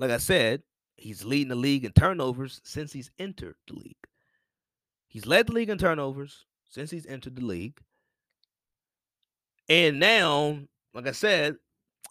like 0.00 0.10
I 0.10 0.16
said, 0.16 0.62
he's 0.96 1.26
leading 1.26 1.48
the 1.48 1.54
league 1.54 1.84
in 1.84 1.92
turnovers 1.92 2.60
since 2.64 2.90
he's 2.90 3.10
entered 3.18 3.56
the 3.68 3.74
league. 3.74 3.96
He's 5.08 5.26
led 5.26 5.48
the 5.48 5.52
league 5.52 5.68
in 5.68 5.76
turnovers 5.76 6.46
since 6.70 6.90
he's 6.90 7.06
entered 7.06 7.36
the 7.36 7.44
league. 7.44 7.78
And 9.68 10.00
now, 10.00 10.58
like 10.94 11.06
I 11.06 11.12
said, 11.12 11.56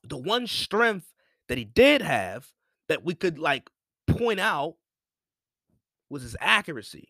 the 0.04 0.18
one 0.18 0.46
strength 0.46 1.12
that 1.50 1.58
he 1.58 1.66
did 1.66 2.02
have 2.02 2.48
that 2.88 3.04
we 3.04 3.14
could 3.14 3.38
like 3.38 3.70
point 4.08 4.40
out 4.40 4.76
was 6.10 6.24
his 6.24 6.38
accuracy. 6.40 7.10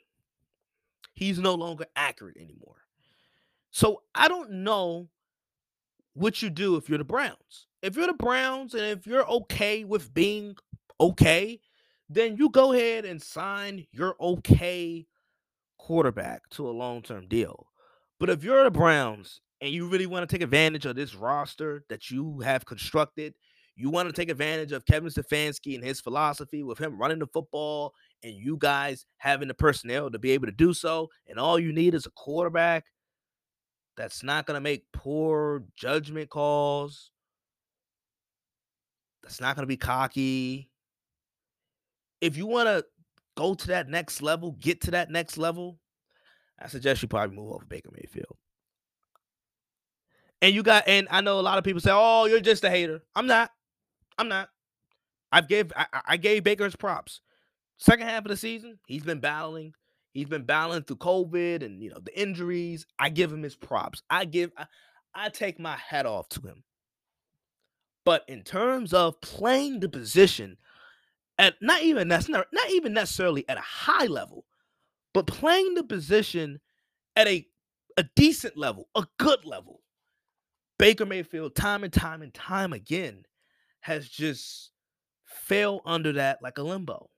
He's 1.14 1.38
no 1.38 1.54
longer 1.54 1.86
accurate 1.96 2.38
anymore. 2.38 2.78
So 3.72 4.02
I 4.16 4.28
don't 4.28 4.64
know 4.64 5.10
what 6.14 6.42
you 6.42 6.50
do 6.50 6.76
if 6.76 6.90
you're 6.90 6.98
the 6.98 7.04
Browns. 7.04 7.68
If 7.82 7.96
you're 7.96 8.08
the 8.08 8.14
Browns 8.14 8.74
and 8.74 8.84
if 8.84 9.06
you're 9.06 9.30
okay 9.30 9.84
with 9.84 10.14
being 10.14 10.56
okay, 11.00 11.60
then 12.10 12.36
you 12.36 12.50
go 12.50 12.74
ahead 12.74 13.06
and 13.06 13.22
sign 13.22 13.86
your 13.92 14.16
okay 14.20 15.06
quarterback 15.78 16.50
to 16.52 16.68
a 16.68 16.72
long 16.72 17.02
term 17.02 17.28
deal. 17.28 17.68
But 18.20 18.30
if 18.30 18.44
you're 18.44 18.64
the 18.64 18.72
Browns 18.72 19.42
and 19.62 19.72
you 19.72 19.88
really 19.88 20.08
want 20.08 20.28
to 20.28 20.34
take 20.34 20.44
advantage 20.44 20.86
of 20.86 20.96
this 20.96 21.16
roster 21.16 21.84
that 21.90 22.10
you 22.10 22.40
have 22.40 22.66
constructed, 22.66 23.36
you 23.80 23.90
want 23.90 24.10
to 24.10 24.14
take 24.14 24.30
advantage 24.30 24.74
of 24.74 24.86
Kevin 24.86 25.10
Stefanski 25.10 25.76
and 25.76 25.84
his 25.84 26.02
philosophy 26.02 26.64
with 26.64 26.78
him 26.78 26.98
running 27.00 27.20
the 27.20 27.28
football 27.28 27.94
and 28.24 28.34
you 28.34 28.58
guys 28.58 29.06
having 29.18 29.48
the 29.48 29.54
personnel 29.54 30.12
to 30.12 30.20
be 30.20 30.32
able 30.32 30.48
to 30.48 30.52
do 30.52 30.74
so, 30.74 31.10
and 31.28 31.40
all 31.40 31.58
you 31.58 31.72
need 31.72 31.96
is 31.96 32.06
a 32.06 32.12
quarterback 32.12 32.86
that's 33.96 34.22
not 34.22 34.46
going 34.46 34.56
to 34.56 34.62
make 34.62 34.84
poor 34.92 35.64
judgment 35.76 36.30
calls, 36.30 37.12
that's 39.24 39.40
not 39.40 39.56
going 39.56 39.64
to 39.64 39.68
be 39.68 39.78
cocky, 39.78 40.70
if 42.22 42.36
you 42.36 42.46
want 42.46 42.68
to 42.68 42.86
go 43.38 43.54
to 43.54 43.68
that 43.68 43.88
next 43.88 44.22
level, 44.22 44.52
get 44.60 44.82
to 44.82 44.92
that 44.92 45.10
next 45.10 45.38
level, 45.38 45.80
I 46.60 46.68
suggest 46.68 47.02
you 47.02 47.08
probably 47.08 47.36
move 47.36 47.54
over 47.54 47.66
Baker 47.66 47.90
Mayfield. 47.94 48.38
And 50.42 50.54
you 50.54 50.64
got, 50.64 50.88
and 50.88 51.08
I 51.12 51.22
know 51.22 51.40
a 51.40 51.42
lot 51.42 51.58
of 51.58 51.64
people 51.64 51.82
say, 51.82 51.92
"Oh, 51.94 52.26
you're 52.26 52.40
just 52.40 52.64
a 52.64 52.70
hater." 52.70 53.02
I'm 53.16 53.28
not. 53.28 53.52
I'm 54.20 54.28
not. 54.28 54.50
I've 55.32 55.48
gave 55.48 55.72
I, 55.76 55.86
I 56.06 56.18
gave 56.18 56.44
Baker 56.44 56.66
his 56.66 56.76
props. 56.76 57.22
Second 57.78 58.08
half 58.08 58.26
of 58.26 58.30
the 58.30 58.38
season, 58.38 58.78
he's 58.86 59.04
been 59.04 59.22
battling. 59.22 59.74
He's 60.12 60.28
been 60.28 60.44
battling 60.44 60.84
through 60.84 60.98
COVID 60.98 61.64
and 61.64 61.82
you 61.82 61.90
know 61.90 62.00
the 62.04 62.20
injuries. 62.20 62.86
I 63.00 63.10
give 63.10 63.32
him 63.32 63.42
his 63.42 63.56
props. 63.56 64.04
I 64.10 64.26
give 64.26 64.52
I, 64.58 64.66
I 65.16 65.30
take 65.30 65.60
my 65.60 65.78
hat 65.78 66.06
off 66.06 66.28
to 66.30 66.42
him. 66.42 66.64
But 68.06 68.24
in 68.28 68.44
terms 68.44 68.94
of 68.94 69.22
playing 69.22 69.80
the 69.80 69.90
position 69.90 70.58
at 71.38 71.56
not 71.62 71.82
even 71.84 72.10
that's 72.10 72.28
not, 72.28 72.48
not 72.52 72.70
even 72.72 72.94
necessarily 72.94 73.48
at 73.48 73.58
a 73.58 73.62
high 73.62 74.08
level, 74.08 74.46
but 75.14 75.28
playing 75.28 75.76
the 75.76 75.84
position 75.84 76.60
at 77.16 77.28
a 77.28 77.46
a 77.98 78.04
decent 78.16 78.58
level, 78.58 78.90
a 78.96 79.06
good 79.18 79.46
level. 79.46 79.82
Baker 80.78 81.06
Mayfield, 81.06 81.56
time 81.56 81.84
and 81.84 81.94
time 81.94 82.22
and 82.22 82.34
time 82.34 82.74
again, 82.74 83.26
has 83.82 84.08
just 84.08 84.72
fell 85.26 85.82
under 85.86 86.14
that 86.14 86.42
like 86.42 86.58
a 86.58 86.64
limbo. 86.64 87.10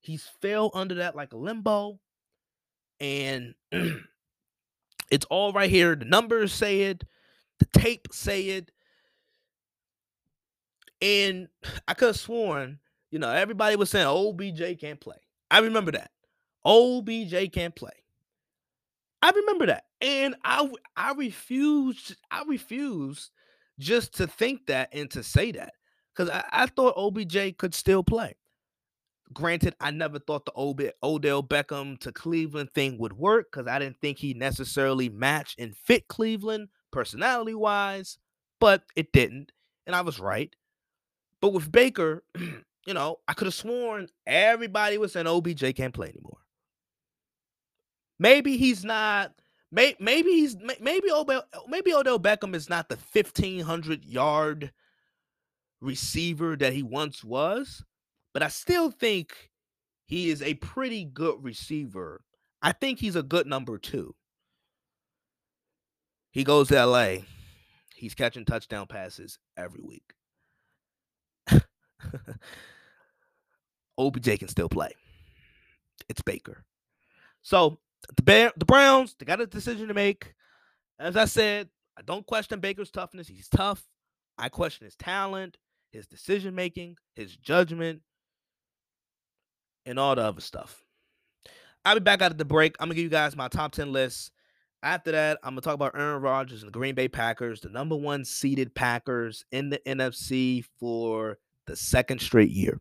He's 0.00 0.26
fell 0.40 0.70
under 0.74 0.96
that 0.96 1.14
like 1.14 1.32
a 1.32 1.36
limbo. 1.36 2.00
And 3.00 3.54
it's 5.10 5.26
all 5.30 5.52
right 5.52 5.70
here. 5.70 5.94
The 5.94 6.04
numbers 6.04 6.52
say 6.52 6.82
it, 6.82 7.04
the 7.58 7.66
tape 7.66 8.08
say 8.12 8.48
it. 8.48 8.70
And 11.00 11.48
I 11.88 11.94
could 11.94 12.08
have 12.08 12.16
sworn, 12.16 12.78
you 13.10 13.18
know, 13.18 13.30
everybody 13.30 13.76
was 13.76 13.90
saying 13.90 14.06
OBJ 14.06 14.80
can't 14.80 15.00
play. 15.00 15.18
I 15.50 15.58
remember 15.58 15.92
that. 15.92 16.10
OBJ 16.64 17.52
can't 17.52 17.74
play. 17.74 17.90
I 19.20 19.30
remember 19.30 19.66
that. 19.66 19.84
And 20.00 20.34
I 20.44 20.68
I 20.96 21.12
refused, 21.12 22.16
I 22.30 22.42
refused 22.46 23.30
just 23.82 24.14
to 24.16 24.26
think 24.26 24.66
that 24.66 24.88
and 24.92 25.10
to 25.10 25.22
say 25.22 25.52
that. 25.52 25.74
Because 26.14 26.30
I, 26.30 26.44
I 26.50 26.66
thought 26.66 26.94
OBJ 26.96 27.56
could 27.58 27.74
still 27.74 28.02
play. 28.02 28.36
Granted, 29.32 29.74
I 29.80 29.90
never 29.90 30.18
thought 30.18 30.44
the 30.44 30.52
Ob- 30.56 30.92
Odell 31.02 31.42
Beckham 31.42 31.98
to 32.00 32.12
Cleveland 32.12 32.70
thing 32.74 32.98
would 32.98 33.14
work 33.14 33.48
because 33.50 33.66
I 33.66 33.78
didn't 33.78 34.00
think 34.00 34.18
he 34.18 34.34
necessarily 34.34 35.08
matched 35.08 35.58
and 35.58 35.76
fit 35.76 36.08
Cleveland 36.08 36.68
personality 36.90 37.54
wise, 37.54 38.18
but 38.60 38.84
it 38.94 39.12
didn't. 39.12 39.52
And 39.86 39.96
I 39.96 40.02
was 40.02 40.20
right. 40.20 40.54
But 41.40 41.54
with 41.54 41.72
Baker, 41.72 42.22
you 42.86 42.94
know, 42.94 43.18
I 43.26 43.32
could 43.32 43.46
have 43.46 43.54
sworn 43.54 44.08
everybody 44.26 44.98
was 44.98 45.12
saying 45.12 45.26
OBJ 45.26 45.74
can't 45.76 45.94
play 45.94 46.08
anymore. 46.08 46.38
Maybe 48.18 48.56
he's 48.56 48.84
not. 48.84 49.32
May, 49.74 49.96
maybe 49.98 50.32
he's 50.32 50.54
maybe 50.80 51.10
Odell 51.10 51.44
maybe 51.66 51.94
Odell 51.94 52.20
Beckham 52.20 52.54
is 52.54 52.68
not 52.68 52.90
the 52.90 52.96
fifteen 52.96 53.60
hundred 53.60 54.04
yard 54.04 54.70
receiver 55.80 56.56
that 56.56 56.74
he 56.74 56.82
once 56.82 57.24
was, 57.24 57.82
but 58.34 58.42
I 58.42 58.48
still 58.48 58.90
think 58.90 59.50
he 60.04 60.28
is 60.28 60.42
a 60.42 60.54
pretty 60.54 61.04
good 61.04 61.42
receiver. 61.42 62.20
I 62.60 62.72
think 62.72 62.98
he's 62.98 63.16
a 63.16 63.22
good 63.22 63.46
number 63.46 63.78
two. 63.78 64.14
He 66.32 66.44
goes 66.44 66.68
to 66.68 66.84
LA. 66.84 67.16
He's 67.96 68.14
catching 68.14 68.44
touchdown 68.44 68.86
passes 68.86 69.38
every 69.56 69.80
week. 69.82 70.12
OBJ 73.98 74.38
can 74.38 74.48
still 74.48 74.68
play. 74.68 74.92
It's 76.08 76.20
Baker. 76.22 76.64
So 77.42 77.78
the 78.16 78.22
Bear, 78.22 78.52
the 78.56 78.64
Browns, 78.64 79.14
they 79.18 79.24
got 79.24 79.40
a 79.40 79.46
decision 79.46 79.88
to 79.88 79.94
make. 79.94 80.34
As 80.98 81.16
I 81.16 81.24
said, 81.24 81.68
I 81.96 82.02
don't 82.02 82.26
question 82.26 82.60
Baker's 82.60 82.90
toughness. 82.90 83.28
He's 83.28 83.48
tough. 83.48 83.82
I 84.38 84.48
question 84.48 84.84
his 84.84 84.96
talent, 84.96 85.58
his 85.92 86.06
decision 86.06 86.54
making, 86.54 86.96
his 87.14 87.36
judgment, 87.36 88.00
and 89.86 89.98
all 89.98 90.14
the 90.14 90.22
other 90.22 90.40
stuff. 90.40 90.82
I'll 91.84 91.94
be 91.94 92.00
back 92.00 92.22
out 92.22 92.30
of 92.30 92.38
the 92.38 92.44
break. 92.44 92.76
I'm 92.78 92.86
gonna 92.86 92.94
give 92.94 93.04
you 93.04 93.10
guys 93.10 93.36
my 93.36 93.48
top 93.48 93.72
10 93.72 93.92
list. 93.92 94.30
After 94.82 95.12
that, 95.12 95.38
I'm 95.42 95.52
gonna 95.52 95.60
talk 95.60 95.74
about 95.74 95.96
Aaron 95.96 96.22
Rodgers 96.22 96.62
and 96.62 96.68
the 96.68 96.78
Green 96.78 96.94
Bay 96.94 97.08
Packers, 97.08 97.60
the 97.60 97.68
number 97.68 97.96
one 97.96 98.24
seeded 98.24 98.74
Packers 98.74 99.44
in 99.52 99.70
the 99.70 99.80
NFC 99.86 100.64
for 100.78 101.38
the 101.66 101.76
second 101.76 102.20
straight 102.20 102.50
year. 102.50 102.80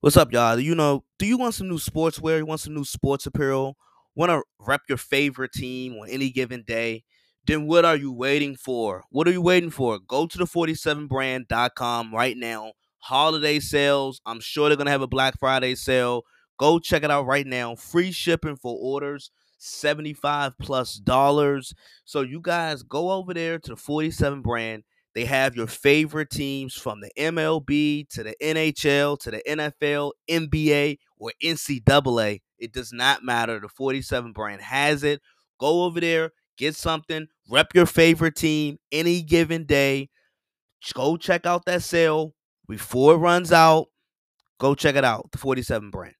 What's 0.00 0.16
up, 0.16 0.32
y'all? 0.32 0.60
You 0.60 0.76
know, 0.76 1.04
do 1.18 1.26
you 1.26 1.36
want 1.36 1.54
some 1.54 1.68
new 1.68 1.78
sportswear? 1.78 2.38
You 2.38 2.46
want 2.46 2.60
some 2.60 2.72
new 2.72 2.84
sports 2.84 3.26
apparel? 3.26 3.76
Want 4.14 4.30
to 4.30 4.42
rep 4.60 4.82
your 4.88 4.96
favorite 4.98 5.52
team 5.52 5.94
on 5.94 6.08
any 6.08 6.30
given 6.30 6.62
day? 6.64 7.02
Then 7.46 7.66
what 7.66 7.84
are 7.84 7.96
you 7.96 8.12
waiting 8.12 8.54
for? 8.54 9.02
What 9.10 9.26
are 9.26 9.32
you 9.32 9.42
waiting 9.42 9.70
for? 9.70 9.98
Go 9.98 10.26
to 10.28 10.38
the 10.38 10.46
47brand.com 10.46 12.14
right 12.14 12.36
now. 12.36 12.72
Holiday 12.98 13.58
sales. 13.58 14.20
I'm 14.24 14.38
sure 14.38 14.68
they're 14.68 14.76
going 14.76 14.86
to 14.86 14.92
have 14.92 15.02
a 15.02 15.08
Black 15.08 15.36
Friday 15.40 15.74
sale. 15.74 16.22
Go 16.60 16.78
check 16.78 17.02
it 17.02 17.10
out 17.10 17.26
right 17.26 17.46
now. 17.46 17.74
Free 17.74 18.12
shipping 18.12 18.54
for 18.56 18.78
orders 18.80 19.32
75 19.58 20.56
plus 20.58 20.94
dollars. 20.94 21.74
So 22.04 22.20
you 22.20 22.40
guys 22.40 22.84
go 22.84 23.10
over 23.10 23.34
there 23.34 23.58
to 23.58 23.70
the 23.70 23.76
47 23.76 24.42
brand 24.42 24.84
they 25.18 25.24
have 25.24 25.56
your 25.56 25.66
favorite 25.66 26.30
teams 26.30 26.74
from 26.74 27.00
the 27.00 27.10
MLB 27.18 28.08
to 28.10 28.22
the 28.22 28.36
NHL 28.40 29.18
to 29.18 29.32
the 29.32 29.42
NFL, 29.48 30.12
NBA, 30.30 30.98
or 31.18 31.32
NCAA. 31.42 32.40
It 32.56 32.72
does 32.72 32.92
not 32.92 33.24
matter. 33.24 33.58
The 33.58 33.66
47 33.66 34.32
brand 34.32 34.62
has 34.62 35.02
it. 35.02 35.20
Go 35.58 35.82
over 35.82 35.98
there, 35.98 36.30
get 36.56 36.76
something, 36.76 37.26
rep 37.50 37.74
your 37.74 37.84
favorite 37.86 38.36
team 38.36 38.78
any 38.92 39.20
given 39.22 39.64
day. 39.64 40.08
Just 40.80 40.94
Go 40.94 41.16
check 41.16 41.46
out 41.46 41.64
that 41.64 41.82
sale 41.82 42.32
before 42.68 43.14
it 43.14 43.18
runs 43.18 43.50
out. 43.50 43.86
Go 44.60 44.76
check 44.76 44.94
it 44.94 45.04
out, 45.04 45.32
the 45.32 45.38
47 45.38 45.90
brand. 45.90 46.14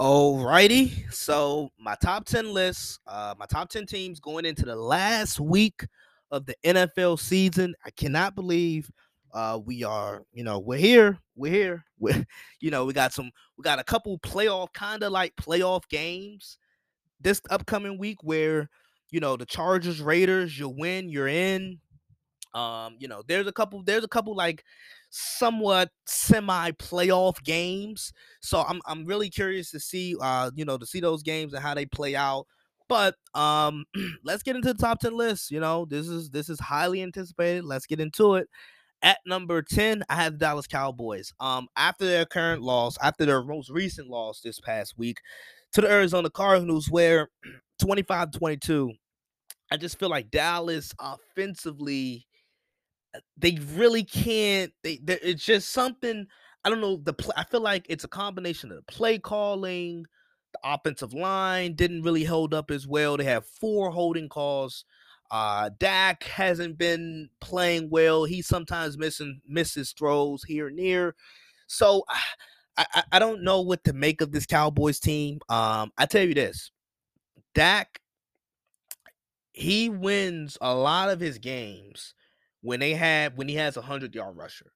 Alrighty, 0.00 1.12
so 1.14 1.70
my 1.78 1.94
top 2.02 2.24
10 2.24 2.52
list, 2.52 2.98
uh, 3.06 3.36
my 3.38 3.46
top 3.46 3.68
10 3.68 3.86
teams 3.86 4.18
going 4.18 4.44
into 4.44 4.64
the 4.64 4.74
last 4.74 5.38
week 5.38 5.86
of 6.30 6.46
the 6.46 6.56
NFL 6.64 7.18
season. 7.18 7.74
I 7.84 7.90
cannot 7.90 8.34
believe 8.34 8.90
uh, 9.32 9.58
we 9.64 9.84
are, 9.84 10.24
you 10.32 10.44
know, 10.44 10.58
we're 10.58 10.78
here. 10.78 11.18
We're 11.34 11.52
here. 11.52 11.84
We're, 11.98 12.26
you 12.60 12.70
know, 12.70 12.84
we 12.84 12.92
got 12.92 13.14
some, 13.14 13.30
we 13.56 13.62
got 13.62 13.78
a 13.78 13.84
couple 13.84 14.18
playoff, 14.18 14.70
kind 14.74 15.02
of 15.02 15.12
like 15.12 15.34
playoff 15.36 15.88
games 15.88 16.58
this 17.20 17.40
upcoming 17.48 17.96
week 17.98 18.18
where, 18.22 18.68
you 19.10 19.18
know, 19.20 19.34
the 19.38 19.46
Chargers, 19.46 20.02
Raiders, 20.02 20.58
you 20.58 20.68
win, 20.68 21.08
you're 21.08 21.28
in. 21.28 21.78
Um, 22.52 22.96
you 22.98 23.08
know, 23.08 23.22
there's 23.26 23.46
a 23.46 23.52
couple, 23.52 23.82
there's 23.82 24.04
a 24.04 24.08
couple 24.08 24.36
like 24.36 24.62
somewhat 25.10 25.90
semi 26.06 26.70
playoff 26.72 27.42
games. 27.42 28.12
So 28.40 28.60
I'm 28.60 28.80
I'm 28.86 29.04
really 29.04 29.30
curious 29.30 29.70
to 29.70 29.80
see 29.80 30.16
uh, 30.20 30.50
you 30.54 30.64
know, 30.64 30.76
to 30.78 30.86
see 30.86 31.00
those 31.00 31.22
games 31.22 31.54
and 31.54 31.62
how 31.62 31.74
they 31.74 31.86
play 31.86 32.14
out. 32.14 32.46
But 32.88 33.16
um, 33.34 33.84
let's 34.24 34.42
get 34.42 34.56
into 34.56 34.72
the 34.72 34.78
top 34.78 35.00
10 35.00 35.16
list. 35.16 35.50
You 35.50 35.60
know, 35.60 35.84
this 35.84 36.08
is 36.08 36.30
this 36.30 36.48
is 36.48 36.60
highly 36.60 37.02
anticipated. 37.02 37.64
Let's 37.64 37.86
get 37.86 38.00
into 38.00 38.34
it. 38.34 38.48
At 39.02 39.18
number 39.26 39.62
10, 39.62 40.04
I 40.08 40.14
have 40.16 40.32
the 40.32 40.38
Dallas 40.38 40.66
Cowboys. 40.66 41.32
Um, 41.38 41.68
after 41.76 42.06
their 42.06 42.24
current 42.24 42.62
loss, 42.62 42.96
after 43.02 43.26
their 43.26 43.42
most 43.44 43.70
recent 43.70 44.08
loss 44.08 44.40
this 44.40 44.58
past 44.58 44.96
week 44.96 45.18
to 45.72 45.80
the 45.82 45.90
Arizona 45.90 46.30
Cardinals, 46.30 46.90
where 46.90 47.28
25 47.80 48.32
22, 48.32 48.92
I 49.70 49.76
just 49.76 49.98
feel 49.98 50.08
like 50.08 50.30
Dallas 50.30 50.92
offensively, 50.98 52.26
uh, 53.14 53.20
they 53.36 53.58
really 53.74 54.04
can't. 54.04 54.72
They, 54.82 54.98
it's 55.06 55.44
just 55.44 55.70
something. 55.70 56.26
I 56.64 56.70
don't 56.70 56.80
know. 56.80 56.96
The 56.96 57.14
I 57.36 57.44
feel 57.44 57.60
like 57.60 57.86
it's 57.88 58.04
a 58.04 58.08
combination 58.08 58.72
of 58.72 58.86
play 58.86 59.18
calling, 59.18 60.06
the 60.62 60.72
offensive 60.72 61.12
line 61.14 61.74
didn't 61.74 62.02
really 62.02 62.24
hold 62.24 62.54
up 62.54 62.70
as 62.70 62.86
well. 62.86 63.16
They 63.16 63.24
have 63.24 63.46
four 63.46 63.90
holding 63.90 64.28
calls. 64.28 64.84
Uh, 65.30 65.70
Dak 65.78 66.22
hasn't 66.24 66.78
been 66.78 67.28
playing 67.40 67.90
well. 67.90 68.24
He 68.24 68.42
sometimes 68.42 68.96
missing 68.96 69.40
misses 69.46 69.92
throws 69.92 70.44
here 70.44 70.68
and 70.68 70.78
there. 70.78 71.14
So 71.66 72.04
I, 72.78 72.86
I, 72.92 73.02
I 73.12 73.18
don't 73.18 73.42
know 73.42 73.62
what 73.62 73.84
to 73.84 73.92
make 73.92 74.20
of 74.20 74.32
this 74.32 74.46
Cowboys 74.46 75.00
team. 75.00 75.40
Um, 75.48 75.92
I 75.96 76.06
tell 76.06 76.26
you 76.26 76.34
this, 76.34 76.70
Dak, 77.54 78.00
he 79.52 79.88
wins 79.88 80.58
a 80.60 80.74
lot 80.74 81.08
of 81.08 81.18
his 81.18 81.38
games 81.38 82.14
when 82.60 82.80
they 82.80 82.92
have 82.92 83.36
when 83.36 83.48
he 83.48 83.54
has 83.54 83.76
a 83.76 83.82
hundred 83.82 84.14
yard 84.14 84.36
rusher. 84.36 84.72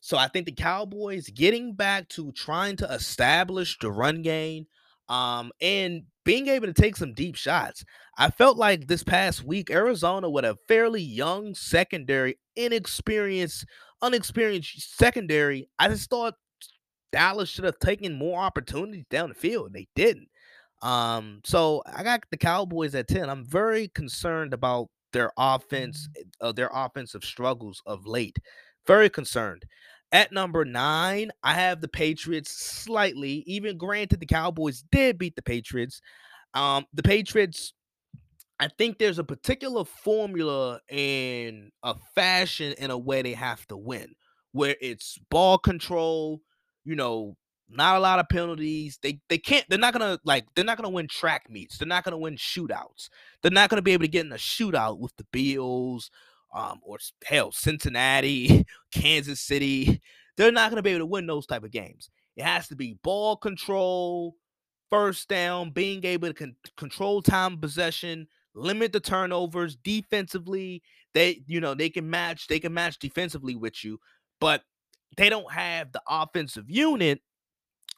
So 0.00 0.16
I 0.16 0.28
think 0.28 0.46
the 0.46 0.52
Cowboys 0.52 1.28
getting 1.28 1.74
back 1.74 2.08
to 2.10 2.32
trying 2.32 2.76
to 2.76 2.92
establish 2.92 3.78
the 3.78 3.90
run 3.90 4.22
game 4.22 4.66
um, 5.08 5.52
and 5.60 6.02
being 6.24 6.48
able 6.48 6.66
to 6.66 6.72
take 6.72 6.96
some 6.96 7.14
deep 7.14 7.36
shots. 7.36 7.84
I 8.18 8.30
felt 8.30 8.56
like 8.56 8.86
this 8.86 9.04
past 9.04 9.44
week, 9.44 9.70
Arizona 9.70 10.28
with 10.28 10.44
a 10.44 10.56
fairly 10.66 11.02
young 11.02 11.54
secondary, 11.54 12.38
inexperienced, 12.56 13.66
unexperienced 14.02 14.96
secondary. 14.96 15.68
I 15.78 15.88
just 15.88 16.10
thought 16.10 16.34
Dallas 17.12 17.48
should 17.48 17.64
have 17.64 17.78
taken 17.78 18.18
more 18.18 18.40
opportunities 18.40 19.04
down 19.10 19.28
the 19.28 19.34
field. 19.34 19.72
They 19.72 19.86
didn't. 19.94 20.28
Um, 20.82 21.40
so 21.44 21.82
I 21.86 22.02
got 22.02 22.22
the 22.30 22.36
Cowboys 22.36 22.94
at 22.94 23.08
10. 23.08 23.30
I'm 23.30 23.44
very 23.44 23.88
concerned 23.88 24.52
about 24.52 24.88
their 25.12 25.32
offense, 25.38 26.08
uh, 26.40 26.52
their 26.52 26.70
offensive 26.72 27.24
struggles 27.24 27.82
of 27.86 28.06
late. 28.06 28.38
Very 28.86 29.08
concerned. 29.08 29.64
At 30.12 30.32
number 30.32 30.64
nine, 30.64 31.32
I 31.42 31.54
have 31.54 31.80
the 31.80 31.88
Patriots 31.88 32.50
slightly. 32.50 33.42
Even 33.46 33.76
granted, 33.76 34.20
the 34.20 34.26
Cowboys 34.26 34.84
did 34.92 35.18
beat 35.18 35.34
the 35.36 35.42
Patriots. 35.42 36.00
Um, 36.54 36.86
the 36.94 37.02
Patriots, 37.02 37.72
I 38.60 38.68
think 38.68 38.98
there's 38.98 39.18
a 39.18 39.24
particular 39.24 39.84
formula 39.84 40.80
and 40.88 41.70
a 41.82 41.96
fashion 42.14 42.74
in 42.78 42.90
a 42.90 42.98
way 42.98 43.22
they 43.22 43.34
have 43.34 43.66
to 43.66 43.76
win, 43.76 44.14
where 44.52 44.76
it's 44.80 45.18
ball 45.28 45.58
control, 45.58 46.40
you 46.84 46.94
know, 46.94 47.36
not 47.68 47.96
a 47.96 48.00
lot 48.00 48.20
of 48.20 48.28
penalties. 48.28 48.98
They 49.02 49.20
they 49.28 49.38
can't. 49.38 49.66
They're 49.68 49.78
not 49.78 49.92
gonna 49.92 50.20
like. 50.24 50.46
They're 50.54 50.64
not 50.64 50.76
gonna 50.76 50.88
win 50.88 51.08
track 51.08 51.50
meets. 51.50 51.78
They're 51.78 51.88
not 51.88 52.04
gonna 52.04 52.16
win 52.16 52.36
shootouts. 52.36 53.08
They're 53.42 53.50
not 53.50 53.70
gonna 53.70 53.82
be 53.82 53.92
able 53.92 54.04
to 54.04 54.08
get 54.08 54.24
in 54.24 54.32
a 54.32 54.36
shootout 54.36 54.98
with 55.00 55.14
the 55.16 55.26
Bills 55.32 56.10
um, 56.56 56.80
or 56.82 56.98
hell, 57.24 57.52
Cincinnati, 57.52 58.64
Kansas 58.92 59.40
City. 59.40 60.00
They're 60.36 60.50
not 60.50 60.70
going 60.70 60.78
to 60.78 60.82
be 60.82 60.90
able 60.90 61.00
to 61.00 61.06
win 61.06 61.26
those 61.26 61.46
type 61.46 61.62
of 61.62 61.70
games. 61.70 62.10
It 62.36 62.44
has 62.44 62.66
to 62.68 62.76
be 62.76 62.98
ball 63.02 63.36
control, 63.36 64.34
first 64.90 65.28
down, 65.28 65.70
being 65.70 66.04
able 66.04 66.28
to 66.28 66.34
con- 66.34 66.56
control 66.76 67.22
time 67.22 67.58
possession, 67.58 68.26
limit 68.54 68.92
the 68.92 69.00
turnovers 69.00 69.76
defensively. 69.76 70.82
They, 71.14 71.42
you 71.46 71.60
know, 71.60 71.74
they 71.74 71.90
can 71.90 72.08
match, 72.08 72.46
they 72.46 72.58
can 72.58 72.74
match 72.74 72.98
defensively 72.98 73.54
with 73.54 73.84
you, 73.84 73.98
but 74.40 74.62
they 75.16 75.28
don't 75.28 75.50
have 75.52 75.92
the 75.92 76.02
offensive 76.08 76.64
unit 76.68 77.20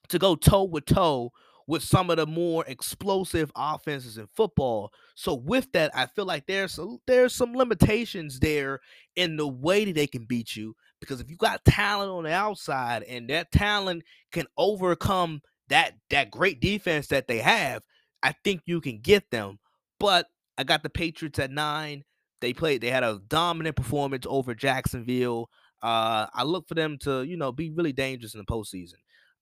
to 0.09 0.18
go 0.18 0.35
toe 0.35 0.64
with 0.64 0.85
toe 0.85 1.33
with 1.68 1.85
some 1.85 2.09
of 2.09 2.16
the 2.16 2.26
more 2.26 2.64
explosive 2.66 3.52
offenses 3.54 4.16
in 4.16 4.26
football. 4.35 4.90
So 5.14 5.35
with 5.35 5.70
that, 5.72 5.94
I 5.94 6.07
feel 6.07 6.24
like 6.24 6.46
there's 6.46 6.78
a, 6.78 6.96
there's 7.07 7.35
some 7.35 7.54
limitations 7.54 8.40
there 8.40 8.81
in 9.16 9.37
the 9.37 9.46
way 9.46 9.85
that 9.85 9.94
they 9.94 10.07
can 10.07 10.24
beat 10.24 10.57
you 10.57 10.74
because 10.98 11.20
if 11.20 11.31
you 11.31 11.37
got 11.37 11.64
talent 11.66 12.11
on 12.11 12.24
the 12.24 12.33
outside 12.33 13.02
and 13.02 13.28
that 13.28 13.52
talent 13.52 14.02
can 14.33 14.46
overcome 14.57 15.42
that 15.68 15.92
that 16.09 16.31
great 16.31 16.59
defense 16.61 17.09
that 17.09 17.28
they 17.28 17.38
have, 17.38 17.83
I 18.22 18.33
think 18.44 18.62
you 18.64 18.81
can 18.81 19.00
get 19.00 19.31
them. 19.31 19.59
But 20.00 20.26
I 20.57 20.64
got 20.64 20.83
the 20.83 20.90
Patriots 20.90 21.38
at 21.38 21.50
9. 21.50 22.02
They 22.40 22.54
played 22.54 22.81
they 22.81 22.90
had 22.90 23.04
a 23.04 23.20
dominant 23.28 23.76
performance 23.76 24.24
over 24.26 24.54
Jacksonville. 24.54 25.50
Uh, 25.83 26.26
I 26.33 26.44
look 26.44 26.66
for 26.66 26.74
them 26.74 26.96
to, 27.02 27.24
you 27.24 27.37
know, 27.37 27.52
be 27.52 27.70
really 27.70 27.92
dangerous 27.92 28.35
in 28.35 28.40
the 28.40 28.46
postseason 28.46 28.94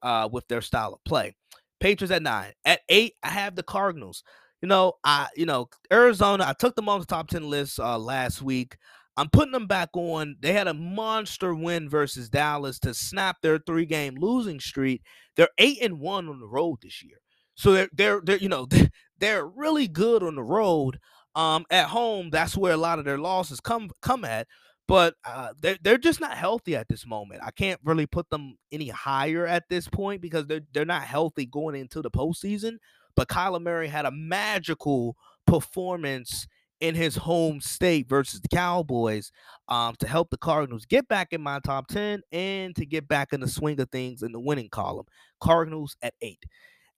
uh, 0.02 0.28
with 0.30 0.48
their 0.48 0.60
style 0.60 0.92
of 0.92 1.04
play. 1.04 1.36
Patriots 1.80 2.12
at 2.12 2.22
nine. 2.22 2.52
At 2.64 2.80
eight, 2.88 3.14
I 3.22 3.28
have 3.28 3.56
the 3.56 3.62
Cardinals. 3.62 4.22
You 4.62 4.68
know, 4.68 4.94
I 5.04 5.28
you 5.36 5.46
know 5.46 5.68
Arizona. 5.92 6.44
I 6.46 6.54
took 6.54 6.74
them 6.74 6.88
on 6.88 7.00
the 7.00 7.06
top 7.06 7.28
ten 7.28 7.48
list 7.48 7.78
uh, 7.78 7.98
last 7.98 8.42
week. 8.42 8.76
I'm 9.16 9.30
putting 9.30 9.52
them 9.52 9.66
back 9.66 9.90
on. 9.94 10.36
They 10.40 10.52
had 10.52 10.68
a 10.68 10.74
monster 10.74 11.54
win 11.54 11.88
versus 11.88 12.28
Dallas 12.28 12.78
to 12.80 12.92
snap 12.92 13.36
their 13.42 13.58
three 13.58 13.86
game 13.86 14.14
losing 14.16 14.60
streak. 14.60 15.02
They're 15.36 15.48
eight 15.58 15.82
and 15.82 16.00
one 16.00 16.28
on 16.28 16.40
the 16.40 16.46
road 16.46 16.78
this 16.82 17.02
year, 17.02 17.18
so 17.54 17.72
they're 17.72 17.88
they're, 17.92 18.20
they're 18.22 18.38
you 18.38 18.48
know 18.48 18.66
they're 19.18 19.46
really 19.46 19.88
good 19.88 20.22
on 20.22 20.34
the 20.34 20.42
road. 20.42 20.98
Um, 21.34 21.66
at 21.70 21.88
home, 21.88 22.30
that's 22.30 22.56
where 22.56 22.72
a 22.72 22.78
lot 22.78 22.98
of 22.98 23.04
their 23.04 23.18
losses 23.18 23.60
come 23.60 23.90
come 24.00 24.24
at 24.24 24.46
but 24.88 25.14
uh, 25.25 25.53
they're 25.61 25.79
they're 25.83 25.99
just 25.99 26.20
not 26.20 26.37
healthy 26.37 26.77
at 26.77 26.88
this 26.88 27.07
moment. 27.07 27.42
I 27.44 27.51
can't 27.51 27.81
really 27.85 28.07
put 28.07 28.31
them 28.31 28.57
any 28.70 28.88
higher 28.88 29.46
at 29.46 29.64
this 29.68 29.88
point 29.88 30.20
because 30.20 30.46
they're 30.46 30.62
they're 30.72 30.85
not 30.85 31.03
healthy 31.03 31.46
going 31.46 31.75
into 31.75 32.03
the 32.03 32.11
postseason. 32.11 32.77
But 33.14 33.29
Kyler 33.29 33.62
Murray 33.62 33.88
had 33.88 34.05
a 34.05 34.11
magical 34.11 35.16
performance 35.46 36.46
in 36.81 36.94
his 36.94 37.16
home 37.16 37.61
state 37.61 38.09
versus 38.09 38.40
the 38.40 38.49
Cowboys 38.49 39.33
um, 39.68 39.94
to 39.99 40.07
help 40.07 40.31
the 40.31 40.37
Cardinals 40.37 40.85
get 40.85 41.09
back 41.09 41.33
in 41.33 41.40
my 41.40 41.59
top 41.61 41.87
10 41.88 42.20
and 42.33 42.77
to 42.77 42.85
get 42.85 43.09
back 43.09 43.33
in 43.33 43.40
the 43.40 43.49
swing 43.49 43.81
of 43.81 43.90
things 43.90 44.22
in 44.22 44.33
the 44.33 44.40
winning 44.40 44.68
column. 44.68 45.07
Cardinals 45.40 45.96
at 46.03 46.12
eight. 46.20 46.44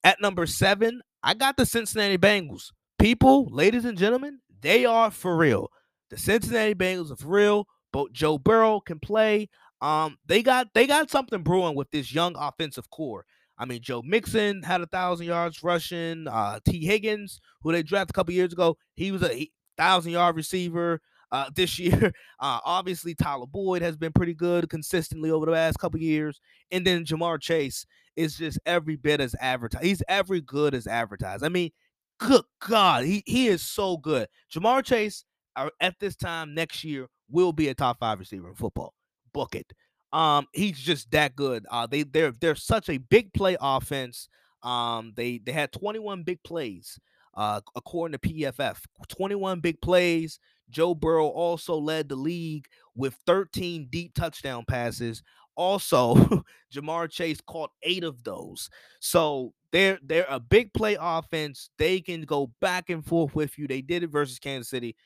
At 0.03 0.21
number 0.21 0.47
seven, 0.47 1.01
I 1.23 1.35
got 1.35 1.57
the 1.57 1.67
Cincinnati 1.67 2.19
Bengals. 2.19 2.73
People, 2.99 3.47
ladies 3.53 3.85
and 3.85 3.97
gentlemen, 3.97 4.41
they 4.61 4.85
are 4.85 5.11
for 5.11 5.37
real. 5.37 5.71
The 6.11 6.19
Cincinnati 6.19 6.75
Bengals 6.75 7.13
are 7.13 7.17
for 7.17 7.29
real. 7.29 7.67
Joe 8.13 8.39
Burrow 8.39 8.81
can 8.81 9.01
play. 9.01 9.49
Um, 9.81 10.19
they 10.27 10.43
got 10.43 10.69
they 10.75 10.87
got 10.87 11.11
something 11.11 11.43
brewing 11.43 11.77
with 11.77 11.91
this 11.91 12.13
young 12.13 12.35
offensive 12.37 12.91
core. 12.91 13.25
I 13.59 13.65
mean, 13.65 13.81
Joe 13.83 14.03
Mixon 14.03 14.63
had 14.63 14.81
a 14.81 14.87
thousand 14.87 15.27
yards 15.27 15.63
rushing. 15.63 16.29
Uh, 16.29 16.61
Tee 16.65 16.85
Higgins, 16.85 17.41
who 17.63 17.73
they 17.73 17.83
drafted 17.83 18.15
a 18.15 18.17
couple 18.17 18.35
years 18.35 18.53
ago, 18.53 18.77
he 18.95 19.11
was 19.11 19.23
a 19.23 19.49
thousand 19.77 20.13
yard 20.13 20.37
receiver. 20.37 21.01
Uh, 21.31 21.51
this 21.55 21.79
year, 21.79 22.13
uh, 22.41 22.61
obviously 22.65 23.15
Tyler 23.15 23.47
Boyd 23.47 23.83
has 23.83 23.97
been 23.97 24.13
pretty 24.13 24.35
good 24.35 24.71
consistently 24.71 25.31
over 25.31 25.47
the 25.47 25.53
last 25.53 25.79
couple 25.79 26.01
years, 26.01 26.41
and 26.71 26.87
then 26.87 27.05
Ja'Marr 27.05 27.41
Chase 27.41 27.85
is 28.17 28.39
just 28.39 28.59
every 28.65 28.97
bit 28.97 29.21
as 29.21 29.35
advertised. 29.41 29.85
He's 29.85 30.03
every 30.09 30.41
good 30.41 30.75
as 30.75 30.87
advertised. 30.87 31.45
I 31.45 31.51
mean, 31.51 31.71
good 32.19 32.45
God, 32.67 33.05
he 33.05 33.23
he 33.27 33.49
is 33.49 33.63
so 33.63 33.97
good. 33.97 34.29
Ja'Marr 34.53 34.85
Chase 34.85 35.25
uh, 35.57 35.69
at 35.81 35.97
this 36.01 36.17
time 36.17 36.55
next 36.55 36.83
year 36.85 37.09
will 37.31 37.53
be 37.53 37.69
a 37.69 37.75
top 37.75 37.99
five 37.99 38.19
receiver 38.19 38.49
in 38.49 38.55
football. 38.55 38.95
Book 39.33 39.55
it. 39.55 39.73
Um, 40.13 40.47
he's 40.53 40.79
just 40.79 41.11
that 41.11 41.37
good. 41.37 41.67
Uh, 41.71 41.87
they 41.87 42.03
they're 42.03 42.33
they're 42.33 42.55
such 42.55 42.89
a 42.89 42.99
big 42.99 43.33
play 43.33 43.57
offense. 43.61 44.29
Um, 44.63 45.13
they 45.17 45.39
they 45.39 45.53
had 45.53 45.73
21 45.73 46.23
big 46.23 46.43
plays. 46.43 46.99
Uh, 47.35 47.61
according 47.77 48.19
to 48.19 48.29
PFF, 48.29 48.79
21 49.09 49.61
big 49.61 49.81
plays. 49.81 50.41
Joe 50.71 50.95
Burrow 50.95 51.29
also 51.29 51.77
led 51.77 52.09
the 52.09 52.17
league 52.17 52.67
with 52.97 53.15
13 53.27 53.87
deep 53.91 54.13
touchdown 54.15 54.65
passes. 54.67 55.23
Also, 55.55 56.15
Ja'Marr 56.75 57.09
Chase 57.11 57.41
caught 57.41 57.71
eight 57.85 58.03
of 58.03 58.25
those. 58.25 58.69
So 59.01 59.53
they're 59.71 59.99
they're 60.03 60.27
a 60.29 60.41
big 60.41 60.73
play 60.73 60.97
offense. 61.01 61.71
They 61.79 62.01
can 62.01 62.23
go 62.23 62.51
back 62.61 62.91
and 62.91 63.05
forth 63.05 63.35
with 63.35 63.57
you. 63.59 63.69
They 63.69 63.83
did 63.83 64.03
it 64.03 64.11
versus 64.11 64.39
Kansas 64.39 64.71
City 64.71 64.97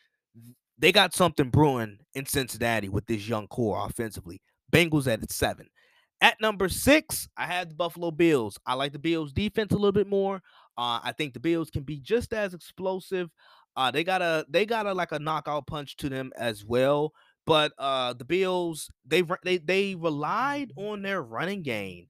they 0.79 0.93
got 0.93 1.15
something 1.15 1.51
brewing 1.51 1.99
in 2.15 2.27
Cincinnati 2.27 2.89
with 2.89 3.07
this 3.07 3.29
young 3.29 3.47
core 3.49 3.87
offensively. 3.87 4.41
Bengals 4.73 5.07
at 5.07 5.31
seven. 5.31 5.69
At 6.21 6.41
number 6.41 6.69
six, 6.69 7.29
I 7.37 7.47
had 7.47 7.71
the 7.71 7.75
Buffalo 7.75 8.11
Bills. 8.13 8.59
I 8.65 8.75
like 8.75 8.93
the 8.93 8.99
Bills 8.99 9.33
defense 9.33 9.73
a 9.73 9.77
little 9.77 9.93
bit 9.93 10.07
more. 10.07 10.37
Uh, 10.79 11.01
I 11.03 11.13
think 11.17 11.35
the 11.35 11.41
Bills 11.41 11.69
can 11.69 11.83
be 11.83 11.99
just 11.99 12.33
as 12.33 12.55
explosive. 12.55 13.29
Uh, 13.75 13.91
they 13.91 14.05
got 14.05 14.23
a 14.23 14.47
they 14.49 14.65
got 14.65 14.87
a 14.87 14.95
like 14.95 15.13
a 15.13 15.19
knockout 15.19 15.67
punch 15.67 15.97
to 15.97 16.09
them 16.09 16.31
as 16.37 16.65
well. 16.65 17.13
But 17.45 17.73
uh, 17.77 18.13
the 18.13 18.25
Bills 18.25 18.89
they 19.05 19.23
they 19.43 19.59
they 19.59 19.95
relied 19.95 20.73
on 20.77 21.03
their 21.03 21.23
running 21.23 21.63
game 21.63 22.07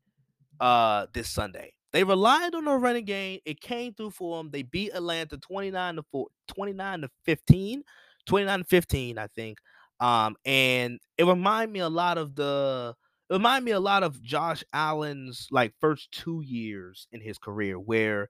uh, 0.60 1.06
this 1.14 1.30
Sunday. 1.30 1.72
They 1.92 2.04
relied 2.04 2.54
on 2.54 2.64
their 2.64 2.78
running 2.78 3.04
game. 3.04 3.40
It 3.44 3.60
came 3.60 3.94
through 3.94 4.10
for 4.10 4.38
them. 4.38 4.50
They 4.50 4.62
beat 4.62 4.92
Atlanta 4.94 5.36
29 5.36 5.96
to 5.96 6.02
4, 6.10 6.26
29 6.48 7.00
to 7.02 7.10
15. 7.24 7.82
29 8.26 8.64
15, 8.64 9.18
I 9.18 9.26
think. 9.28 9.58
Um, 10.00 10.36
and 10.44 10.98
it 11.16 11.24
reminded 11.24 11.72
me 11.72 11.80
a 11.80 11.88
lot 11.88 12.18
of 12.18 12.34
the 12.34 12.94
it 13.30 13.34
reminded 13.34 13.64
me 13.64 13.70
a 13.72 13.80
lot 13.80 14.02
of 14.02 14.22
Josh 14.22 14.64
Allen's 14.72 15.48
like 15.50 15.72
first 15.80 16.10
two 16.12 16.42
years 16.44 17.06
in 17.12 17.20
his 17.20 17.38
career 17.38 17.78
where 17.78 18.28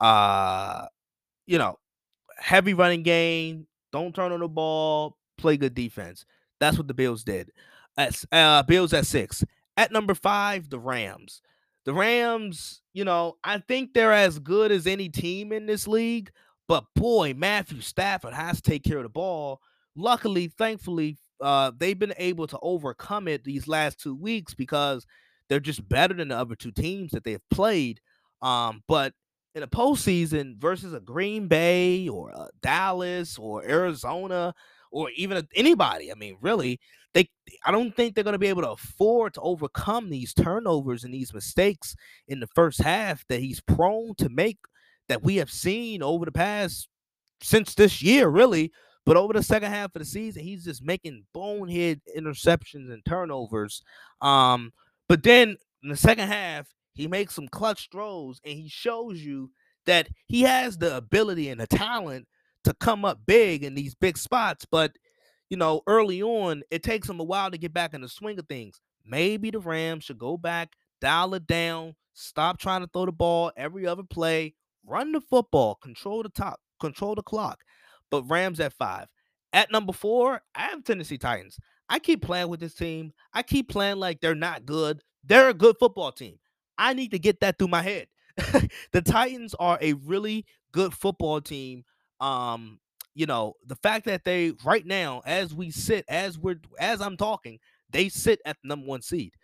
uh 0.00 0.86
you 1.46 1.58
know 1.58 1.78
heavy 2.38 2.74
running 2.74 3.02
game, 3.02 3.66
don't 3.92 4.14
turn 4.14 4.32
on 4.32 4.40
the 4.40 4.48
ball, 4.48 5.16
play 5.38 5.56
good 5.56 5.74
defense. 5.74 6.24
That's 6.60 6.76
what 6.76 6.88
the 6.88 6.94
Bills 6.94 7.24
did. 7.24 7.50
At 7.96 8.24
uh 8.32 8.62
Bills 8.64 8.92
at 8.92 9.06
six. 9.06 9.44
At 9.76 9.92
number 9.92 10.14
five, 10.14 10.68
the 10.68 10.78
Rams. 10.78 11.40
The 11.84 11.94
Rams, 11.94 12.82
you 12.92 13.04
know, 13.04 13.36
I 13.42 13.58
think 13.58 13.94
they're 13.94 14.12
as 14.12 14.38
good 14.38 14.70
as 14.70 14.86
any 14.86 15.08
team 15.08 15.52
in 15.52 15.66
this 15.66 15.88
league, 15.88 16.30
but 16.68 16.84
boy, 16.94 17.34
Matthew 17.36 17.80
Stafford 17.80 18.34
has 18.34 18.60
to 18.60 18.70
take 18.70 18.84
care 18.84 18.98
of 18.98 19.02
the 19.02 19.08
ball. 19.08 19.60
Luckily, 19.96 20.48
thankfully, 20.48 21.18
uh, 21.40 21.72
they've 21.76 21.98
been 21.98 22.14
able 22.16 22.46
to 22.46 22.58
overcome 22.62 23.28
it 23.28 23.44
these 23.44 23.68
last 23.68 24.00
two 24.00 24.14
weeks 24.14 24.54
because 24.54 25.06
they're 25.48 25.60
just 25.60 25.86
better 25.88 26.14
than 26.14 26.28
the 26.28 26.36
other 26.38 26.54
two 26.54 26.70
teams 26.70 27.10
that 27.10 27.24
they've 27.24 27.48
played. 27.50 28.00
Um, 28.40 28.82
but 28.88 29.12
in 29.54 29.62
a 29.62 29.68
postseason 29.68 30.56
versus 30.58 30.94
a 30.94 31.00
Green 31.00 31.48
Bay 31.48 32.08
or 32.08 32.30
a 32.30 32.48
Dallas 32.62 33.38
or 33.38 33.64
Arizona 33.64 34.54
or 34.90 35.10
even 35.10 35.46
anybody, 35.54 36.10
I 36.10 36.14
mean, 36.14 36.36
really, 36.40 36.80
they 37.12 37.28
I 37.66 37.70
don't 37.70 37.94
think 37.94 38.14
they're 38.14 38.24
going 38.24 38.32
to 38.32 38.38
be 38.38 38.46
able 38.46 38.62
to 38.62 38.70
afford 38.70 39.34
to 39.34 39.40
overcome 39.40 40.10
these 40.10 40.32
turnovers 40.32 41.04
and 41.04 41.12
these 41.12 41.34
mistakes 41.34 41.94
in 42.28 42.40
the 42.40 42.46
first 42.54 42.80
half 42.80 43.26
that 43.28 43.40
he's 43.40 43.60
prone 43.60 44.14
to 44.16 44.28
make 44.28 44.58
that 45.12 45.22
we 45.22 45.36
have 45.36 45.50
seen 45.50 46.02
over 46.02 46.24
the 46.24 46.32
past 46.32 46.88
since 47.42 47.74
this 47.74 48.02
year, 48.02 48.28
really. 48.28 48.72
But 49.04 49.18
over 49.18 49.34
the 49.34 49.42
second 49.42 49.70
half 49.70 49.94
of 49.94 50.00
the 50.00 50.06
season, 50.06 50.42
he's 50.42 50.64
just 50.64 50.82
making 50.82 51.24
bonehead 51.34 52.00
interceptions 52.16 52.90
and 52.90 53.04
turnovers. 53.04 53.82
Um, 54.22 54.72
but 55.10 55.22
then 55.22 55.58
in 55.82 55.90
the 55.90 55.96
second 55.96 56.28
half, 56.28 56.66
he 56.94 57.08
makes 57.08 57.34
some 57.34 57.46
clutch 57.46 57.90
throws 57.92 58.40
and 58.42 58.54
he 58.54 58.70
shows 58.70 59.20
you 59.20 59.50
that 59.84 60.08
he 60.28 60.42
has 60.42 60.78
the 60.78 60.96
ability 60.96 61.50
and 61.50 61.60
the 61.60 61.66
talent 61.66 62.26
to 62.64 62.72
come 62.72 63.04
up 63.04 63.20
big 63.26 63.64
in 63.64 63.74
these 63.74 63.94
big 63.94 64.16
spots. 64.16 64.64
But 64.64 64.92
you 65.50 65.58
know, 65.58 65.82
early 65.86 66.22
on, 66.22 66.62
it 66.70 66.82
takes 66.82 67.06
him 67.06 67.20
a 67.20 67.24
while 67.24 67.50
to 67.50 67.58
get 67.58 67.74
back 67.74 67.92
in 67.92 68.00
the 68.00 68.08
swing 68.08 68.38
of 68.38 68.46
things. 68.48 68.80
Maybe 69.04 69.50
the 69.50 69.58
Rams 69.58 70.04
should 70.04 70.18
go 70.18 70.38
back, 70.38 70.70
dial 71.02 71.34
it 71.34 71.46
down, 71.46 71.96
stop 72.14 72.58
trying 72.58 72.80
to 72.80 72.86
throw 72.90 73.04
the 73.04 73.12
ball 73.12 73.52
every 73.54 73.86
other 73.86 74.04
play, 74.04 74.54
run 74.86 75.12
the 75.12 75.20
football, 75.20 75.76
control 75.76 76.22
the 76.22 76.28
top, 76.28 76.60
control 76.80 77.14
the 77.14 77.22
clock. 77.22 77.60
But 78.10 78.24
Rams 78.24 78.60
at 78.60 78.72
five. 78.72 79.08
At 79.52 79.70
number 79.70 79.92
four, 79.92 80.42
I 80.54 80.62
have 80.62 80.84
Tennessee 80.84 81.18
Titans. 81.18 81.58
I 81.88 81.98
keep 81.98 82.22
playing 82.22 82.48
with 82.48 82.60
this 82.60 82.74
team. 82.74 83.12
I 83.34 83.42
keep 83.42 83.68
playing 83.68 83.98
like 83.98 84.20
they're 84.20 84.34
not 84.34 84.64
good. 84.64 85.02
They're 85.24 85.50
a 85.50 85.54
good 85.54 85.76
football 85.78 86.12
team. 86.12 86.38
I 86.78 86.94
need 86.94 87.10
to 87.10 87.18
get 87.18 87.40
that 87.40 87.58
through 87.58 87.68
my 87.68 87.82
head. 87.82 88.08
the 88.92 89.02
Titans 89.02 89.54
are 89.58 89.78
a 89.80 89.92
really 89.92 90.46
good 90.72 90.94
football 90.94 91.40
team. 91.40 91.84
Um, 92.20 92.80
you 93.14 93.26
know, 93.26 93.54
the 93.66 93.76
fact 93.76 94.06
that 94.06 94.24
they 94.24 94.54
right 94.64 94.86
now, 94.86 95.22
as 95.26 95.54
we 95.54 95.70
sit, 95.70 96.04
as 96.08 96.38
we're 96.38 96.60
as 96.78 97.00
I'm 97.02 97.16
talking, 97.16 97.58
they 97.90 98.08
sit 98.08 98.40
at 98.46 98.56
the 98.62 98.68
number 98.68 98.86
one 98.86 99.02
seed. 99.02 99.34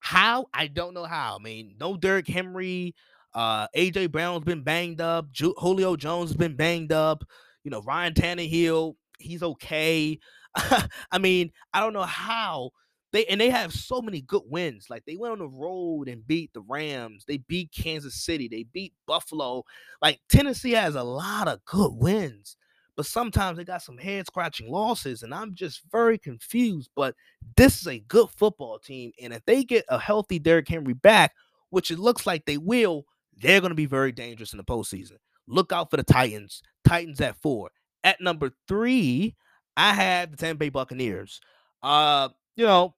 How? 0.00 0.46
I 0.52 0.66
don't 0.68 0.94
know 0.94 1.04
how. 1.04 1.36
I 1.36 1.42
mean, 1.42 1.74
no 1.80 1.96
Derrick 1.96 2.28
Henry. 2.28 2.94
Uh, 3.36 3.68
AJ 3.76 4.10
Brown's 4.10 4.44
been 4.44 4.62
banged 4.62 5.00
up. 5.00 5.30
Ju- 5.30 5.54
Julio 5.58 5.94
Jones 5.94 6.30
has 6.30 6.36
been 6.36 6.56
banged 6.56 6.90
up. 6.90 7.22
You 7.62 7.70
know, 7.70 7.82
Ryan 7.82 8.14
Tannehill, 8.14 8.94
he's 9.18 9.42
okay. 9.42 10.18
I 10.56 11.18
mean, 11.20 11.52
I 11.74 11.80
don't 11.80 11.92
know 11.92 12.02
how 12.02 12.70
they 13.12 13.26
and 13.26 13.38
they 13.40 13.50
have 13.50 13.72
so 13.74 14.00
many 14.00 14.22
good 14.22 14.42
wins. 14.46 14.86
Like 14.88 15.04
they 15.04 15.16
went 15.16 15.32
on 15.32 15.38
the 15.38 15.48
road 15.48 16.08
and 16.08 16.26
beat 16.26 16.52
the 16.54 16.62
Rams. 16.62 17.24
They 17.28 17.36
beat 17.36 17.70
Kansas 17.76 18.24
City. 18.24 18.48
They 18.48 18.64
beat 18.64 18.94
Buffalo. 19.06 19.64
Like 20.00 20.18
Tennessee 20.30 20.72
has 20.72 20.94
a 20.94 21.04
lot 21.04 21.46
of 21.46 21.64
good 21.66 21.92
wins 21.92 22.56
but 22.96 23.06
sometimes 23.06 23.58
they 23.58 23.64
got 23.64 23.82
some 23.82 23.98
head 23.98 24.26
scratching 24.26 24.70
losses, 24.70 25.22
and 25.22 25.34
I'm 25.34 25.54
just 25.54 25.82
very 25.92 26.16
confused. 26.16 26.90
But 26.96 27.14
this 27.56 27.80
is 27.80 27.86
a 27.86 27.98
good 28.00 28.30
football 28.30 28.78
team, 28.78 29.12
and 29.20 29.34
if 29.34 29.44
they 29.44 29.64
get 29.64 29.84
a 29.88 29.98
healthy 29.98 30.38
Derrick 30.38 30.68
Henry 30.68 30.94
back, 30.94 31.34
which 31.68 31.90
it 31.90 31.98
looks 31.98 32.26
like 32.26 32.46
they 32.46 32.56
will, 32.56 33.04
they're 33.36 33.60
going 33.60 33.70
to 33.70 33.76
be 33.76 33.86
very 33.86 34.12
dangerous 34.12 34.52
in 34.52 34.56
the 34.58 34.64
postseason. 34.64 35.16
Look 35.46 35.72
out 35.72 35.90
for 35.90 35.96
the 35.96 36.02
Titans. 36.02 36.62
Titans 36.86 37.20
at 37.20 37.36
four. 37.36 37.70
At 38.04 38.20
number 38.20 38.50
three, 38.68 39.36
I 39.76 39.92
have 39.92 40.30
the 40.30 40.36
Tampa 40.36 40.58
Bay 40.58 40.68
Buccaneers. 40.68 41.40
Uh, 41.82 42.30
you 42.56 42.64
know, 42.64 42.94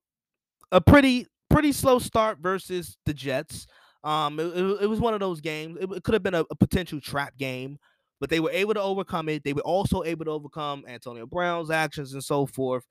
a 0.71 0.81
pretty 0.81 1.27
pretty 1.51 1.73
slow 1.73 1.99
start 1.99 2.39
versus 2.39 2.97
the 3.07 3.15
Jets. 3.15 3.67
Um, 4.05 4.39
it, 4.39 4.47
it, 4.47 4.83
it 4.83 4.87
was 4.87 5.01
one 5.01 5.15
of 5.15 5.21
those 5.21 5.41
games. 5.41 5.79
It, 5.81 5.91
it 5.91 6.05
could 6.05 6.15
have 6.15 6.23
been 6.23 6.35
a, 6.35 6.45
a 6.51 6.55
potential 6.55 7.01
trap 7.01 7.37
game 7.37 7.79
but 8.21 8.31
they 8.31 8.41
were 8.41 8.51
able 8.51 8.75
to 8.75 8.83
overcome 8.83 9.29
it. 9.29 9.45
They 9.45 9.53
were 9.53 9.63
also 9.63 10.03
able 10.03 10.25
to 10.25 10.31
overcome 10.33 10.85
Antonio 10.89 11.27
Brown's 11.27 11.71
actions 11.71 12.15
and 12.15 12.23
so 12.23 12.47
forth. 12.47 12.85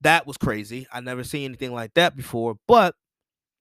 That 0.00 0.26
was 0.26 0.36
crazy. 0.36 0.86
I 0.92 1.00
never 1.00 1.24
seen 1.24 1.46
anything 1.46 1.72
like 1.72 1.94
that 1.94 2.16
before. 2.16 2.56
But 2.66 2.94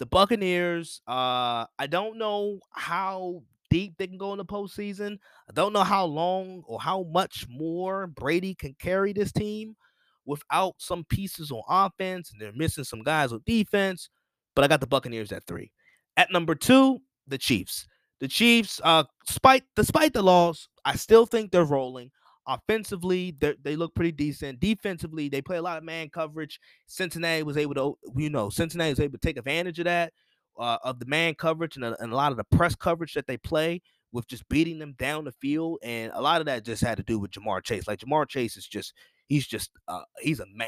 the 0.03 0.07
Buccaneers, 0.07 0.99
uh, 1.07 1.63
I 1.79 1.87
don't 1.87 2.17
know 2.17 2.59
how 2.71 3.41
deep 3.69 3.93
they 3.97 4.05
can 4.05 4.17
go 4.17 4.33
in 4.33 4.37
the 4.37 4.43
postseason. 4.43 5.17
I 5.49 5.53
don't 5.53 5.71
know 5.71 5.85
how 5.85 6.03
long 6.03 6.61
or 6.67 6.77
how 6.81 7.03
much 7.03 7.47
more 7.49 8.07
Brady 8.07 8.53
can 8.53 8.75
carry 8.79 9.13
this 9.13 9.31
team 9.31 9.77
without 10.25 10.73
some 10.77 11.05
pieces 11.05 11.51
on 11.51 11.61
offense, 11.69 12.31
and 12.31 12.41
they're 12.41 12.51
missing 12.51 12.83
some 12.83 13.01
guys 13.01 13.31
on 13.31 13.43
defense. 13.45 14.09
But 14.57 14.65
I 14.65 14.67
got 14.67 14.81
the 14.81 14.87
Buccaneers 14.87 15.31
at 15.31 15.47
three. 15.47 15.71
At 16.17 16.33
number 16.33 16.53
two, 16.53 16.99
the 17.25 17.37
Chiefs. 17.37 17.87
The 18.19 18.27
Chiefs, 18.27 18.81
uh, 18.83 19.05
despite 19.25 19.63
despite 19.77 20.11
the 20.11 20.21
loss, 20.21 20.67
I 20.83 20.97
still 20.97 21.25
think 21.25 21.53
they're 21.53 21.63
rolling. 21.63 22.11
Offensively, 22.45 23.33
they 23.39 23.75
look 23.77 23.95
pretty 23.95 24.11
decent. 24.11 24.59
Defensively, 24.59 25.29
they 25.29 25.41
play 25.41 25.57
a 25.57 25.61
lot 25.61 25.77
of 25.77 25.83
man 25.83 26.09
coverage. 26.09 26.59
Cincinnati 26.87 27.43
was 27.43 27.55
able 27.55 27.73
to, 27.75 27.97
you 28.17 28.29
know, 28.29 28.49
Cincinnati 28.49 28.89
was 28.89 28.99
able 28.99 29.17
to 29.17 29.25
take 29.25 29.37
advantage 29.37 29.79
of 29.79 29.85
that, 29.85 30.11
uh, 30.59 30.77
of 30.83 30.99
the 30.99 31.05
man 31.05 31.35
coverage 31.35 31.77
and 31.77 31.85
a, 31.85 32.01
and 32.01 32.11
a 32.11 32.15
lot 32.15 32.31
of 32.31 32.37
the 32.37 32.43
press 32.43 32.75
coverage 32.75 33.13
that 33.13 33.27
they 33.27 33.37
play 33.37 33.81
with 34.11 34.27
just 34.27 34.47
beating 34.49 34.77
them 34.77 34.93
down 34.99 35.23
the 35.23 35.31
field. 35.31 35.79
And 35.83 36.11
a 36.13 36.21
lot 36.21 36.41
of 36.41 36.45
that 36.47 36.65
just 36.65 36.83
had 36.83 36.97
to 36.97 37.03
do 37.03 37.17
with 37.17 37.31
Ja'Marr 37.31 37.63
Chase. 37.63 37.87
Like 37.87 37.99
Ja'Marr 37.99 38.27
Chase 38.27 38.57
is 38.57 38.67
just, 38.67 38.93
he's 39.27 39.47
just, 39.47 39.71
uh, 39.87 40.03
he's 40.19 40.41
a 40.41 40.45
man. 40.53 40.67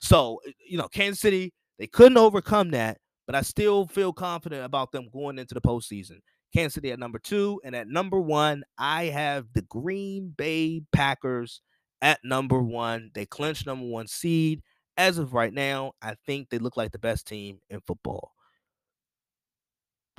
So, 0.00 0.40
you 0.66 0.78
know, 0.78 0.88
Kansas 0.88 1.20
City, 1.20 1.52
they 1.78 1.86
couldn't 1.86 2.18
overcome 2.18 2.70
that, 2.70 2.98
but 3.26 3.36
I 3.36 3.42
still 3.42 3.86
feel 3.86 4.12
confident 4.12 4.64
about 4.64 4.92
them 4.92 5.08
going 5.12 5.38
into 5.38 5.54
the 5.54 5.60
postseason. 5.60 6.20
Kansas 6.52 6.74
City 6.74 6.92
at 6.92 6.98
number 6.98 7.18
two. 7.18 7.60
And 7.64 7.74
at 7.74 7.88
number 7.88 8.20
one, 8.20 8.64
I 8.78 9.04
have 9.04 9.46
the 9.54 9.62
Green 9.62 10.34
Bay 10.36 10.82
Packers 10.92 11.60
at 12.00 12.20
number 12.24 12.62
one. 12.62 13.10
They 13.14 13.26
clinched 13.26 13.66
number 13.66 13.86
one 13.86 14.06
seed. 14.06 14.62
As 14.96 15.18
of 15.18 15.32
right 15.32 15.52
now, 15.52 15.92
I 16.02 16.16
think 16.26 16.50
they 16.50 16.58
look 16.58 16.76
like 16.76 16.92
the 16.92 16.98
best 16.98 17.26
team 17.26 17.60
in 17.70 17.80
football. 17.80 18.32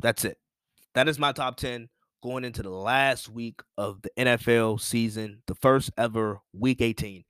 That's 0.01 0.25
it. 0.25 0.37
That 0.95 1.07
is 1.07 1.19
my 1.19 1.31
top 1.31 1.57
10 1.57 1.89
going 2.23 2.43
into 2.43 2.63
the 2.63 2.69
last 2.69 3.29
week 3.29 3.61
of 3.77 4.01
the 4.01 4.09
NFL 4.17 4.79
season, 4.81 5.43
the 5.47 5.55
first 5.55 5.91
ever 5.97 6.39
week 6.53 6.81
18. 6.81 7.23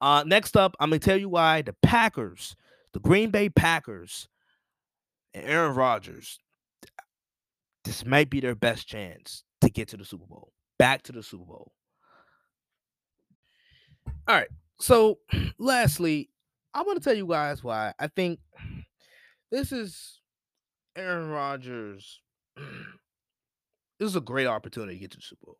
Uh, 0.00 0.24
next 0.26 0.56
up, 0.56 0.74
I'm 0.80 0.90
going 0.90 1.00
to 1.00 1.04
tell 1.04 1.16
you 1.16 1.28
why 1.28 1.62
the 1.62 1.74
Packers, 1.82 2.56
the 2.92 3.00
Green 3.00 3.30
Bay 3.30 3.48
Packers, 3.48 4.28
and 5.34 5.46
Aaron 5.46 5.74
Rodgers, 5.74 6.38
this 7.90 8.06
might 8.06 8.30
be 8.30 8.38
their 8.38 8.54
best 8.54 8.86
chance 8.86 9.42
to 9.62 9.68
get 9.68 9.88
to 9.88 9.96
the 9.96 10.04
Super 10.04 10.24
Bowl, 10.24 10.52
back 10.78 11.02
to 11.02 11.10
the 11.10 11.24
Super 11.24 11.44
Bowl. 11.44 11.72
All 14.28 14.36
right. 14.36 14.46
So, 14.78 15.18
lastly, 15.58 16.30
I 16.72 16.82
want 16.82 17.02
to 17.02 17.04
tell 17.04 17.16
you 17.16 17.26
guys 17.26 17.64
why 17.64 17.92
I 17.98 18.06
think 18.06 18.38
this 19.50 19.72
is 19.72 20.20
Aaron 20.94 21.30
Rodgers. 21.30 22.20
This 23.98 24.08
is 24.08 24.16
a 24.16 24.20
great 24.22 24.46
opportunity 24.46 24.94
to 24.94 24.98
get 24.98 25.10
to 25.10 25.18
the 25.18 25.22
Super 25.22 25.44
Bowl. 25.44 25.58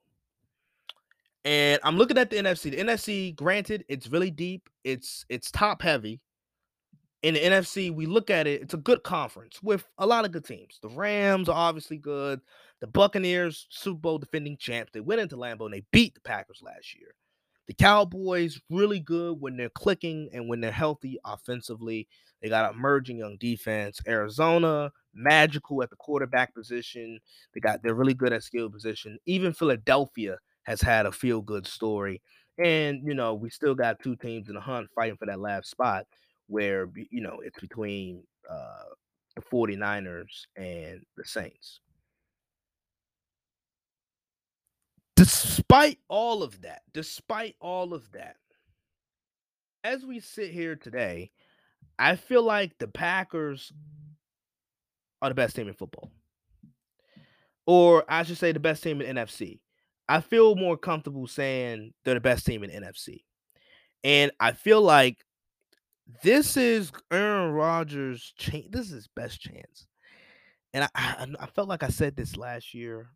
And 1.45 1.78
I'm 1.85 1.99
looking 1.99 2.16
at 2.16 2.31
the 2.31 2.37
NFC. 2.37 2.70
The 2.70 2.78
NFC, 2.78 3.37
granted, 3.37 3.85
it's 3.87 4.09
really 4.09 4.31
deep. 4.31 4.70
It's 4.83 5.26
it's 5.28 5.51
top 5.51 5.83
heavy 5.83 6.22
in 7.23 7.35
the 7.35 7.41
NFC, 7.41 7.95
we 7.95 8.07
look 8.07 8.31
at 8.31 8.47
it, 8.47 8.62
it's 8.62 8.75
a 8.75 8.79
good 8.79 9.03
conference 9.03 9.62
with 9.62 9.85
a 9.99 10.07
lot 10.07 10.25
of 10.25 10.33
good 10.33 10.45
teams. 10.45 10.79
The 10.81 10.89
Rams 10.89 11.49
are 11.49 11.57
obviously 11.57 11.99
good. 11.99 12.41
The 12.81 12.87
Buccaneers, 12.87 13.66
Super 13.68 14.01
Bowl 14.01 14.18
defending 14.18 14.57
champs, 14.57 14.93
they 14.93 15.01
went 15.01 15.21
into 15.21 15.37
Lambeau 15.37 15.66
and 15.66 15.75
they 15.75 15.85
beat 15.93 16.14
the 16.14 16.21
Packers 16.21 16.62
last 16.62 16.95
year. 16.95 17.14
The 17.66 17.75
Cowboys, 17.75 18.59
really 18.71 19.01
good 19.01 19.41
when 19.41 19.57
they're 19.57 19.68
clicking 19.68 20.31
and 20.33 20.49
when 20.49 20.61
they're 20.61 20.73
healthy 20.73 21.18
offensively. 21.25 22.09
They 22.43 22.49
got 22.49 22.75
a 22.75 22.77
merging 22.77 23.18
young 23.18 23.37
defense. 23.39 24.01
Arizona, 24.09 24.91
magical 25.14 25.83
at 25.83 25.91
the 25.91 25.97
quarterback 25.97 26.55
position. 26.55 27.21
They 27.55 27.61
got 27.61 27.83
they're 27.83 27.95
really 27.95 28.14
good 28.14 28.33
at 28.33 28.43
skill 28.43 28.71
position. 28.71 29.18
Even 29.27 29.53
Philadelphia 29.53 30.39
has 30.62 30.81
had 30.81 31.07
a 31.07 31.12
feel 31.12 31.43
good 31.43 31.66
story. 31.66 32.23
And 32.59 33.03
you 33.05 33.14
know, 33.14 33.35
we 33.35 33.51
still 33.51 33.75
got 33.75 34.03
two 34.03 34.16
teams 34.16 34.49
in 34.49 34.55
the 34.55 34.61
hunt 34.61 34.89
fighting 34.95 35.16
for 35.18 35.27
that 35.27 35.39
last 35.39 35.71
spot 35.71 36.07
where 36.51 36.88
you 37.11 37.20
know 37.20 37.40
it's 37.44 37.61
between 37.61 38.22
uh, 38.51 38.90
the 39.36 39.42
49ers 39.42 40.46
and 40.57 41.01
the 41.16 41.24
Saints. 41.24 41.80
Despite 45.16 45.98
all 46.09 46.42
of 46.42 46.62
that, 46.62 46.82
despite 46.92 47.55
all 47.61 47.94
of 47.94 48.11
that, 48.12 48.36
as 49.84 50.05
we 50.05 50.20
sit 50.20 50.51
here 50.51 50.76
today, 50.76 51.30
I 51.98 52.16
feel 52.16 52.42
like 52.42 52.78
the 52.78 52.88
Packers 52.88 53.72
are 55.22 55.28
the 55.28 55.34
best 55.34 55.55
team 55.55 55.68
in 55.68 55.74
football. 55.74 56.11
Or 57.66 58.05
I 58.09 58.22
should 58.24 58.38
say 58.38 58.53
the 58.53 58.61
best 58.61 58.82
team 58.82 59.01
in 59.01 59.16
NFC. 59.16 59.61
I 60.09 60.20
feel 60.20 60.57
more 60.57 60.76
comfortable 60.76 61.26
saying 61.26 61.92
they're 62.05 62.14
the 62.14 62.20
best 62.20 62.44
team 62.44 62.64
in 62.64 62.70
NFC. 62.70 63.22
And 64.03 64.32
I 64.40 64.53
feel 64.53 64.82
like 64.82 65.18
this 66.22 66.56
is 66.56 66.92
Aaron 67.12 67.52
Rodgers' 67.52 68.32
chance. 68.38 68.66
This 68.70 68.86
is 68.86 68.92
his 68.92 69.08
best 69.08 69.40
chance. 69.40 69.86
And 70.72 70.84
I, 70.84 70.88
I, 70.94 71.26
I 71.40 71.46
felt 71.46 71.68
like 71.68 71.82
I 71.82 71.88
said 71.88 72.16
this 72.16 72.36
last 72.36 72.74
year. 72.74 73.08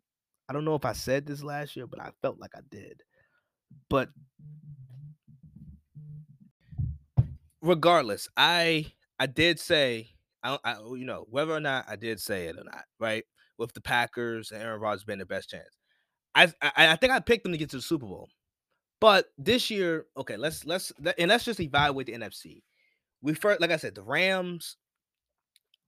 I 0.49 0.53
don't 0.53 0.65
know 0.65 0.75
if 0.75 0.85
I 0.85 0.93
said 0.93 1.25
this 1.25 1.43
last 1.43 1.75
year, 1.75 1.87
but 1.87 1.99
I 1.99 2.11
felt 2.21 2.39
like 2.39 2.51
I 2.55 2.61
did. 2.69 3.01
But 3.89 4.09
regardless, 7.61 8.29
I 8.37 8.93
I 9.19 9.25
did 9.25 9.59
say 9.59 10.09
I, 10.43 10.57
I 10.63 10.77
you 10.79 11.05
know 11.05 11.25
whether 11.29 11.53
or 11.53 11.59
not 11.59 11.85
I 11.89 11.95
did 11.95 12.19
say 12.19 12.45
it 12.45 12.57
or 12.57 12.63
not, 12.63 12.83
right? 12.99 13.23
With 13.57 13.73
the 13.73 13.81
Packers 13.81 14.51
and 14.51 14.61
Aaron 14.61 14.81
Rodgers 14.81 15.03
being 15.05 15.19
the 15.19 15.25
best 15.25 15.49
chance, 15.49 15.77
I 16.35 16.43
I, 16.61 16.91
I 16.91 16.95
think 16.97 17.13
I 17.13 17.19
picked 17.19 17.43
them 17.43 17.53
to 17.53 17.57
get 17.57 17.69
to 17.71 17.77
the 17.77 17.81
Super 17.81 18.05
Bowl. 18.05 18.29
But 19.01 19.27
this 19.37 19.69
year, 19.69 20.05
okay, 20.17 20.37
let's 20.37 20.65
let's 20.65 20.91
and 21.17 21.29
let's 21.29 21.45
just 21.45 21.59
evaluate 21.59 22.07
the 22.07 22.13
NFC 22.13 22.61
we 23.25 23.33
first, 23.33 23.59
like 23.59 23.71
I 23.71 23.77
said, 23.77 23.95
the 23.95 24.03
Rams. 24.03 24.77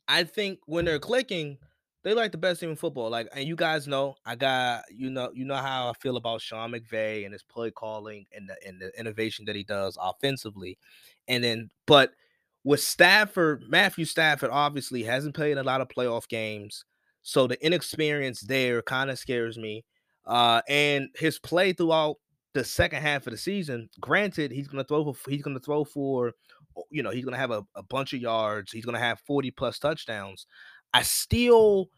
I 0.07 0.23
think 0.23 0.59
when 0.65 0.85
they're 0.85 0.99
clicking, 0.99 1.57
they 2.03 2.13
like 2.13 2.31
the 2.31 2.37
best 2.37 2.61
team 2.61 2.71
in 2.71 2.75
football. 2.75 3.09
Like, 3.11 3.27
and 3.33 3.47
you 3.47 3.55
guys 3.55 3.87
know, 3.87 4.15
I 4.25 4.35
got 4.35 4.85
you 4.89 5.11
know, 5.11 5.29
you 5.33 5.45
know 5.45 5.55
how 5.55 5.89
I 5.89 5.93
feel 6.01 6.17
about 6.17 6.41
Sean 6.41 6.71
McVay 6.71 7.25
and 7.25 7.33
his 7.33 7.43
play 7.43 7.69
calling 7.69 8.25
and 8.35 8.49
the 8.49 8.55
and 8.67 8.81
the 8.81 8.91
innovation 8.99 9.45
that 9.45 9.55
he 9.55 9.63
does 9.63 9.97
offensively, 10.01 10.79
and 11.27 11.43
then 11.43 11.69
but 11.85 12.11
with 12.63 12.81
Stafford, 12.81 13.65
Matthew 13.69 14.05
Stafford 14.05 14.49
obviously 14.51 15.03
hasn't 15.03 15.35
played 15.35 15.57
a 15.57 15.63
lot 15.63 15.79
of 15.79 15.89
playoff 15.89 16.27
games, 16.27 16.85
so 17.21 17.45
the 17.45 17.63
inexperience 17.63 18.41
there 18.41 18.81
kind 18.81 19.11
of 19.11 19.19
scares 19.19 19.57
me. 19.59 19.85
Uh, 20.25 20.61
and 20.67 21.09
his 21.15 21.39
play 21.39 21.71
throughout 21.71 22.17
the 22.53 22.63
second 22.63 23.01
half 23.01 23.27
of 23.27 23.31
the 23.31 23.37
season, 23.37 23.89
granted, 23.99 24.51
he's 24.51 24.67
gonna 24.67 24.83
throw 24.83 25.13
for 25.13 25.29
he's 25.29 25.43
gonna 25.43 25.59
throw 25.59 25.83
for 25.83 26.33
you 26.89 27.03
know, 27.03 27.11
he's 27.11 27.25
going 27.25 27.33
to 27.33 27.39
have 27.39 27.51
a, 27.51 27.63
a 27.75 27.83
bunch 27.83 28.13
of 28.13 28.21
yards. 28.21 28.71
He's 28.71 28.85
going 28.85 28.95
to 28.95 28.99
have 28.99 29.19
40 29.27 29.51
plus 29.51 29.79
touchdowns. 29.79 30.45
I 30.93 31.01
still 31.03 31.89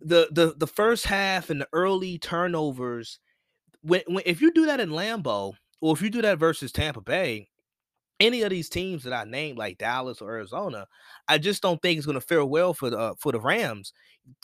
the 0.00 0.28
the 0.30 0.54
the 0.56 0.66
first 0.66 1.06
half 1.06 1.50
and 1.50 1.60
the 1.60 1.68
early 1.72 2.18
turnovers 2.18 3.18
when, 3.82 4.02
when 4.06 4.22
if 4.26 4.40
you 4.40 4.52
do 4.52 4.66
that 4.66 4.80
in 4.80 4.90
Lambeau 4.90 5.54
or 5.80 5.94
if 5.94 6.02
you 6.02 6.10
do 6.10 6.22
that 6.22 6.38
versus 6.38 6.72
Tampa 6.72 7.00
Bay, 7.00 7.48
any 8.20 8.42
of 8.42 8.50
these 8.50 8.68
teams 8.68 9.04
that 9.04 9.12
I 9.12 9.24
named, 9.24 9.58
like 9.58 9.78
Dallas 9.78 10.20
or 10.20 10.30
Arizona, 10.30 10.86
I 11.28 11.38
just 11.38 11.62
don't 11.62 11.80
think 11.80 11.96
it's 11.96 12.06
going 12.06 12.20
to 12.20 12.26
fare 12.26 12.44
well 12.44 12.74
for 12.74 12.90
the 12.90 12.98
uh, 12.98 13.14
for 13.18 13.32
the 13.32 13.40
Rams. 13.40 13.92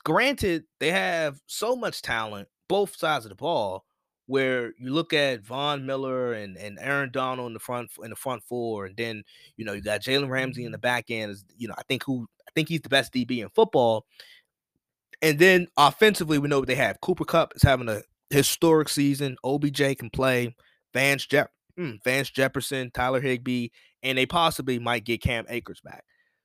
Granted, 0.05 0.65
they 0.81 0.91
have 0.91 1.41
so 1.47 1.77
much 1.77 2.03
talent, 2.03 2.49
both 2.69 2.97
sides 2.97 3.25
of 3.25 3.31
the 3.31 3.37
ball. 3.37 3.85
Where 4.27 4.73
you 4.79 4.93
look 4.93 5.13
at 5.13 5.43
Von 5.43 5.85
Miller 5.85 6.33
and, 6.33 6.57
and 6.57 6.79
Aaron 6.81 7.11
Donald 7.13 7.49
in 7.49 7.53
the 7.53 7.61
front 7.61 7.91
in 8.03 8.11
the 8.11 8.17
front 8.17 8.43
four, 8.43 8.87
and 8.87 8.97
then 8.97 9.23
you 9.57 9.65
know 9.65 9.73
you 9.75 9.83
got 9.83 10.01
Jalen 10.01 10.31
Ramsey 10.31 10.65
in 10.65 10.73
the 10.73 10.79
back 10.79 11.11
end. 11.11 11.31
Is 11.31 11.45
you 11.59 11.69
know 11.69 11.75
I 11.77 11.83
think 11.83 12.05
who 12.05 12.27
I 12.49 12.51
think 12.55 12.69
he's 12.69 12.81
the 12.81 12.89
best 12.89 13.13
DB 13.13 13.43
in 13.43 13.49
football. 13.51 14.07
And 15.23 15.39
then 15.39 15.69
offensively, 15.77 16.39
we 16.39 16.49
know 16.49 16.59
what 16.59 16.69
they 16.69 16.75
have. 16.75 17.01
Cooper 17.01 17.25
Kupp 17.25 17.55
is 17.55 17.63
having 17.63 17.89
a 17.89 18.03
historic 18.31 18.89
season. 18.89 19.37
OBJ 19.45 19.97
can 19.99 20.11
play. 20.11 20.55
Vance 20.93 21.27
Jeff 21.27 21.49
mm, 21.79 22.03
Vance 22.05 22.31
Jefferson, 22.31 22.91
Tyler 22.93 23.21
Higbee, 23.21 23.69
and 24.03 24.19
they 24.19 24.27
possibly 24.27 24.79
might 24.79 25.05
get 25.05 25.23
Cam 25.23 25.45
Akers 25.49 25.81
back. 25.81 26.05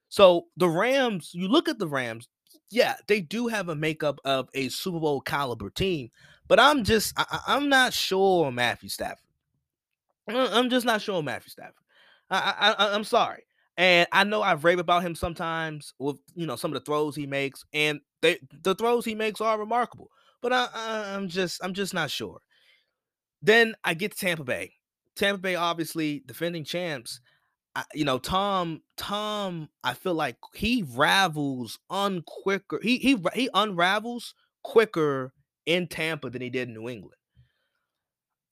So 0.09 0.45
the 0.57 0.69
Rams, 0.69 1.31
you 1.33 1.47
look 1.47 1.69
at 1.69 1.79
the 1.79 1.87
Rams, 1.87 2.27
yeah, 2.71 2.95
they 3.07 3.21
do 3.21 3.47
have 3.47 3.69
a 3.69 3.75
makeup 3.75 4.19
of 4.25 4.49
a 4.53 4.69
Super 4.69 4.99
Bowl 4.99 5.21
caliber 5.21 5.69
team, 5.69 6.09
but 6.49 6.59
I'm 6.59 6.83
just 6.83 7.13
I, 7.15 7.55
am 7.55 7.69
not 7.69 7.93
sure 7.93 8.51
Matthew 8.51 8.89
Stafford. 8.89 9.23
I'm 10.27 10.69
just 10.69 10.85
not 10.85 11.01
sure 11.01 11.23
Matthew 11.23 11.51
Stafford. 11.51 11.75
I, 12.29 12.75
I 12.77 12.93
I'm 12.93 13.05
sorry. 13.05 13.43
And 13.77 14.07
I 14.11 14.25
know 14.25 14.41
I've 14.41 14.65
raved 14.65 14.81
about 14.81 15.03
him 15.03 15.15
sometimes 15.15 15.93
with 15.99 16.17
you 16.35 16.45
know 16.45 16.57
some 16.57 16.71
of 16.71 16.73
the 16.73 16.85
throws 16.85 17.15
he 17.15 17.25
makes, 17.25 17.63
and 17.71 18.01
they, 18.21 18.39
the 18.63 18.75
throws 18.75 19.05
he 19.05 19.15
makes 19.15 19.39
are 19.39 19.57
remarkable. 19.57 20.09
But 20.41 20.51
I, 20.51 20.67
I, 20.73 21.15
I'm 21.15 21.29
just 21.29 21.63
I'm 21.63 21.73
just 21.73 21.93
not 21.93 22.11
sure. 22.11 22.39
Then 23.41 23.75
I 23.85 23.93
get 23.93 24.11
to 24.11 24.17
Tampa 24.17 24.43
Bay. 24.43 24.73
Tampa 25.15 25.39
Bay, 25.39 25.55
obviously 25.55 26.23
defending 26.25 26.65
champs. 26.65 27.21
I, 27.75 27.83
you 27.93 28.03
know, 28.03 28.17
Tom, 28.17 28.81
Tom, 28.97 29.69
I 29.83 29.93
feel 29.93 30.15
like 30.15 30.37
he 30.55 30.83
ravels 30.95 31.79
unquicker. 31.89 32.79
He 32.81 32.97
he 32.97 33.17
he 33.33 33.49
unravels 33.53 34.33
quicker 34.63 35.31
in 35.65 35.87
Tampa 35.87 36.29
than 36.29 36.41
he 36.41 36.49
did 36.49 36.67
in 36.67 36.73
New 36.73 36.89
England. 36.89 37.15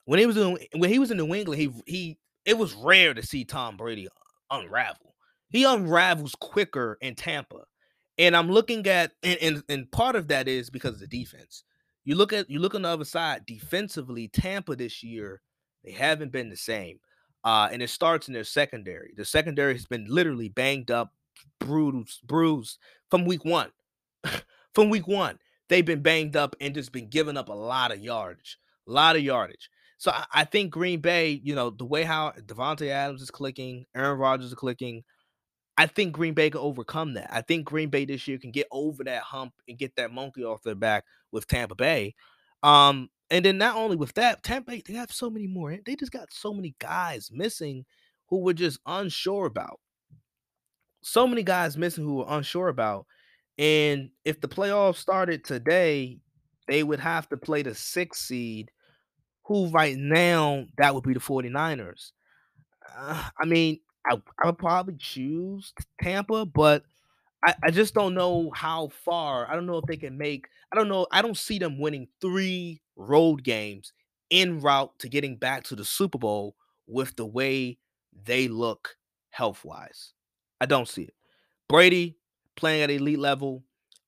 When 0.04 0.18
he 0.18 0.26
was 0.26 0.36
in 0.36 0.58
when 0.76 0.90
he 0.90 0.98
was 0.98 1.10
in 1.10 1.18
New 1.18 1.34
England, 1.34 1.60
he 1.60 1.70
he 1.86 2.18
it 2.44 2.56
was 2.56 2.74
rare 2.74 3.14
to 3.14 3.22
see 3.22 3.44
Tom 3.44 3.76
Brady 3.76 4.08
unravel. 4.50 5.14
He 5.50 5.64
unravels 5.64 6.34
quicker 6.40 6.98
in 7.00 7.14
Tampa. 7.14 7.64
And 8.16 8.36
I'm 8.36 8.50
looking 8.50 8.86
at 8.86 9.12
and, 9.22 9.38
and, 9.40 9.62
and 9.68 9.92
part 9.92 10.16
of 10.16 10.28
that 10.28 10.48
is 10.48 10.70
because 10.70 10.94
of 10.94 11.00
the 11.00 11.06
defense. 11.06 11.64
You 12.04 12.14
look 12.14 12.32
at 12.32 12.48
you 12.48 12.58
look 12.58 12.74
on 12.74 12.82
the 12.82 12.88
other 12.88 13.04
side 13.04 13.44
defensively, 13.46 14.28
Tampa 14.28 14.76
this 14.76 15.02
year 15.02 15.42
they 15.84 15.92
haven't 15.92 16.32
been 16.32 16.48
the 16.48 16.56
same. 16.56 16.98
Uh, 17.44 17.68
and 17.72 17.82
it 17.82 17.90
starts 17.90 18.28
in 18.28 18.34
their 18.34 18.44
secondary. 18.44 19.12
The 19.16 19.24
secondary 19.24 19.72
has 19.72 19.86
been 19.86 20.06
literally 20.08 20.48
banged 20.48 20.90
up, 20.90 21.12
bruised, 21.60 22.20
bruised 22.26 22.78
from 23.10 23.24
week 23.24 23.44
one. 23.44 23.70
from 24.74 24.90
week 24.90 25.06
one, 25.06 25.38
they've 25.68 25.84
been 25.84 26.02
banged 26.02 26.36
up 26.36 26.56
and 26.60 26.74
just 26.74 26.92
been 26.92 27.08
giving 27.08 27.36
up 27.36 27.48
a 27.48 27.54
lot 27.54 27.92
of 27.92 28.00
yardage, 28.00 28.58
a 28.86 28.90
lot 28.90 29.16
of 29.16 29.22
yardage. 29.22 29.70
So 29.98 30.10
I, 30.10 30.24
I 30.32 30.44
think 30.44 30.70
Green 30.70 31.00
Bay, 31.00 31.40
you 31.42 31.54
know, 31.54 31.70
the 31.70 31.84
way 31.84 32.04
how 32.04 32.32
Davante 32.32 32.88
Adams 32.88 33.22
is 33.22 33.30
clicking, 33.30 33.84
Aaron 33.94 34.18
Rodgers 34.18 34.46
is 34.46 34.54
clicking, 34.54 35.02
I 35.76 35.86
think 35.86 36.12
Green 36.12 36.34
Bay 36.34 36.50
can 36.50 36.60
overcome 36.60 37.14
that. 37.14 37.28
I 37.32 37.40
think 37.40 37.64
Green 37.64 37.88
Bay 37.88 38.04
this 38.04 38.26
year 38.26 38.38
can 38.38 38.50
get 38.50 38.66
over 38.72 39.04
that 39.04 39.22
hump 39.22 39.52
and 39.68 39.78
get 39.78 39.94
that 39.94 40.12
monkey 40.12 40.42
off 40.44 40.62
their 40.64 40.74
back 40.74 41.04
with 41.30 41.46
Tampa 41.46 41.76
Bay. 41.76 42.14
Um, 42.64 43.10
and 43.30 43.44
then 43.44 43.58
not 43.58 43.76
only 43.76 43.96
with 43.96 44.14
that, 44.14 44.42
Tampa 44.42 44.72
Bay, 44.72 44.82
they 44.84 44.94
have 44.94 45.12
so 45.12 45.30
many 45.30 45.46
more. 45.46 45.76
They 45.86 45.94
just 45.94 46.10
got 46.10 46.32
so 46.32 46.52
many 46.52 46.74
guys 46.80 47.30
missing 47.32 47.84
who 48.26 48.40
were 48.40 48.54
just 48.54 48.80
unsure 48.86 49.46
about. 49.46 49.78
So 51.00 51.28
many 51.28 51.44
guys 51.44 51.76
missing 51.76 52.04
who 52.04 52.16
were 52.16 52.26
unsure 52.28 52.68
about. 52.68 53.06
And 53.58 54.10
if 54.24 54.40
the 54.40 54.48
playoffs 54.48 54.96
started 54.96 55.44
today, 55.44 56.18
they 56.68 56.82
would 56.82 57.00
have 57.00 57.28
to 57.30 57.36
play 57.36 57.62
the 57.62 57.74
sixth 57.74 58.24
seed, 58.24 58.70
who 59.44 59.68
right 59.70 59.96
now 59.96 60.66
that 60.76 60.94
would 60.94 61.04
be 61.04 61.14
the 61.14 61.20
49ers. 61.20 62.12
Uh, 62.96 63.28
I 63.38 63.44
mean, 63.46 63.80
I, 64.06 64.16
I 64.42 64.46
would 64.46 64.58
probably 64.58 64.96
choose 64.98 65.72
Tampa, 66.00 66.46
but– 66.46 66.84
I, 67.44 67.54
I 67.64 67.70
just 67.70 67.94
don't 67.94 68.14
know 68.14 68.50
how 68.54 68.88
far. 68.88 69.48
I 69.50 69.54
don't 69.54 69.66
know 69.66 69.78
if 69.78 69.84
they 69.84 69.96
can 69.96 70.18
make. 70.18 70.48
I 70.72 70.76
don't 70.76 70.88
know. 70.88 71.06
I 71.12 71.22
don't 71.22 71.36
see 71.36 71.58
them 71.58 71.78
winning 71.78 72.08
three 72.20 72.80
road 72.96 73.44
games 73.44 73.92
en 74.30 74.60
route 74.60 74.98
to 74.98 75.08
getting 75.08 75.36
back 75.36 75.64
to 75.64 75.76
the 75.76 75.84
Super 75.84 76.18
Bowl 76.18 76.56
with 76.86 77.16
the 77.16 77.26
way 77.26 77.78
they 78.24 78.48
look 78.48 78.96
health 79.30 79.64
wise. 79.64 80.12
I 80.60 80.66
don't 80.66 80.88
see 80.88 81.02
it. 81.02 81.14
Brady 81.68 82.16
playing 82.58 82.82
at 82.82 82.90
elite 82.90 83.18
level. 83.18 83.64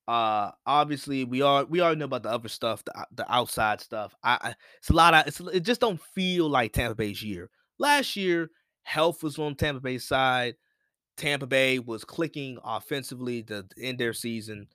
Uh, 0.09 0.51
obviously 0.67 1.25
we 1.25 1.41
are 1.41 1.65
we 1.67 1.81
already 1.81 1.99
know 2.01 2.07
about 2.07 2.25
the 2.25 2.31
other 2.31 2.49
stuff, 2.49 2.85
the 2.85 3.07
the 3.15 3.33
outside 3.33 3.81
stuff. 3.81 4.15
I, 4.25 4.39
I 4.43 4.55
it's 4.79 4.91
a 4.91 4.95
lot 4.95 5.15
of 5.15 5.27
it's, 5.27 5.41
it 5.41 5.61
just 5.61 5.81
don't 5.81 6.01
feel 6.15 6.49
like 6.49 6.73
Tampa 6.73 6.97
Bay's 6.97 7.23
year. 7.23 7.49
Last 7.79 8.17
year, 8.17 8.51
health 8.83 9.23
was 9.23 9.39
on 9.39 9.55
Tampa 9.55 9.81
Bay's 9.81 10.05
side. 10.05 10.57
Tampa 11.17 11.47
Bay 11.47 11.79
was 11.79 12.05
clicking 12.05 12.59
offensively 12.65 13.43
to 13.45 13.67
end 13.81 13.99
their 13.99 14.13
season. 14.13 14.67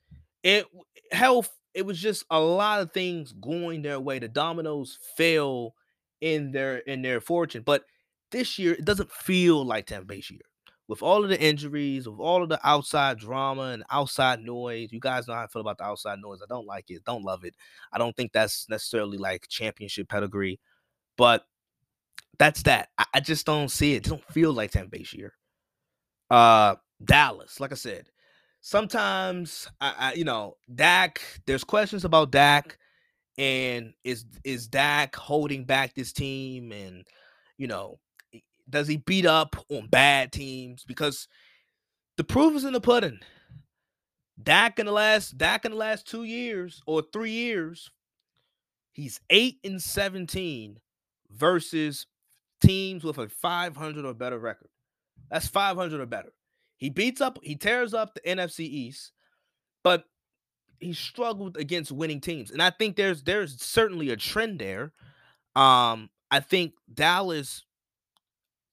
It 0.44 0.68
health, 1.12 1.50
it 1.74 1.86
was 1.86 2.00
just 2.00 2.24
a 2.30 2.40
lot 2.40 2.82
of 2.82 2.94
things 2.94 3.34
going 3.34 3.82
their 3.82 4.00
way. 4.00 4.20
The 4.20 4.28
dominoes 4.28 5.00
fell 5.18 5.76
in 6.22 6.52
their 6.52 6.78
in 6.78 7.02
their 7.02 7.20
fortune. 7.20 7.64
But 7.66 7.84
this 8.32 8.58
year, 8.58 8.74
it 8.74 8.86
doesn't 8.86 9.12
feel 9.12 9.66
like 9.66 9.88
Tampa 9.88 10.06
Bay's 10.06 10.30
year. 10.30 10.42
With 10.88 11.02
all 11.02 11.24
of 11.24 11.30
the 11.30 11.42
injuries, 11.42 12.08
with 12.08 12.20
all 12.20 12.44
of 12.44 12.50
the 12.50 12.60
outside 12.64 13.18
drama 13.18 13.70
and 13.70 13.84
outside 13.90 14.42
noise, 14.44 14.92
you 14.92 15.00
guys 15.00 15.28
know 15.28 15.34
how 15.34 15.44
I 15.44 15.48
feel 15.48 15.62
about 15.62 15.80
the 15.80 15.84
outside 15.86 16.20
noise. 16.20 16.42
I 16.44 16.48
don't 16.48 16.68
like 16.68 16.92
it, 16.92 17.04
don't 17.06 17.24
love 17.24 17.44
it. 17.44 17.56
I 17.92 17.98
don't 17.98 18.16
think 18.16 18.32
that's 18.32 18.70
necessarily 18.70 19.18
like 19.18 19.48
championship 19.50 20.10
pedigree, 20.10 20.60
but 21.18 21.46
that's 22.38 22.64
that. 22.64 22.90
I, 22.98 23.06
I 23.16 23.20
just 23.20 23.46
don't 23.46 23.70
see 23.70 23.94
it. 23.94 24.06
It 24.06 24.10
don't 24.10 24.24
feel 24.26 24.54
like 24.54 24.72
Tampa 24.72 24.92
Bay's 24.92 25.14
year. 25.14 25.34
Uh, 26.30 26.76
Dallas, 27.04 27.60
like 27.60 27.72
I 27.72 27.76
said, 27.76 28.10
sometimes 28.62 29.68
I, 29.80 29.94
I, 29.98 30.14
you 30.14 30.24
know, 30.24 30.58
Dak. 30.74 31.22
There's 31.46 31.64
questions 31.64 32.06
about 32.06 32.32
Dak, 32.32 32.78
and 33.38 33.94
is 34.04 34.26
is 34.44 34.68
Dak 34.68 35.16
holding 35.16 35.66
back 35.66 35.94
this 35.94 36.12
team, 36.12 36.72
and 36.72 37.06
you 37.58 37.68
know, 37.68 38.00
does 38.70 38.88
he 38.88 38.98
beat 38.98 39.26
up 39.26 39.56
on 39.70 39.88
bad 39.88 40.32
teams? 40.32 40.84
Because 40.84 41.28
the 42.18 42.24
proof 42.24 42.56
is 42.56 42.64
in 42.64 42.74
the 42.74 42.82
pudding. 42.82 43.20
Dak 44.42 44.80
in 44.80 44.86
the 44.86 44.92
last 44.92 45.38
Dak 45.38 45.66
in 45.66 45.72
the 45.72 45.78
last 45.78 46.08
two 46.08 46.24
years 46.24 46.82
or 46.86 47.04
three 47.14 47.32
years, 47.32 47.90
he's 48.92 49.22
eight 49.30 49.60
and 49.64 49.82
seventeen 49.82 50.80
versus 51.32 52.08
teams 52.62 53.04
with 53.04 53.18
a 53.18 53.30
500 53.30 54.06
or 54.06 54.14
better 54.14 54.40
record. 54.40 54.70
That's 55.30 55.48
500 55.48 56.00
or 56.00 56.06
better. 56.06 56.34
He 56.78 56.90
beats 56.90 57.22
up, 57.22 57.40
he 57.42 57.56
tears 57.56 57.94
up 57.94 58.14
the 58.14 58.22
NFC 58.22 58.62
East, 58.62 59.12
but 59.84 60.06
he 60.80 60.94
struggled 60.94 61.58
against 61.58 61.92
winning 61.92 62.22
teams. 62.22 62.52
And 62.52 62.62
I 62.62 62.70
think 62.70 62.96
there's 62.96 63.24
there's 63.24 63.62
certainly 63.62 64.10
a 64.10 64.18
trend 64.18 64.60
there. 64.60 64.92
Um, 65.56 66.10
I 66.30 66.42
think 66.42 66.74
Dallas, 66.94 67.64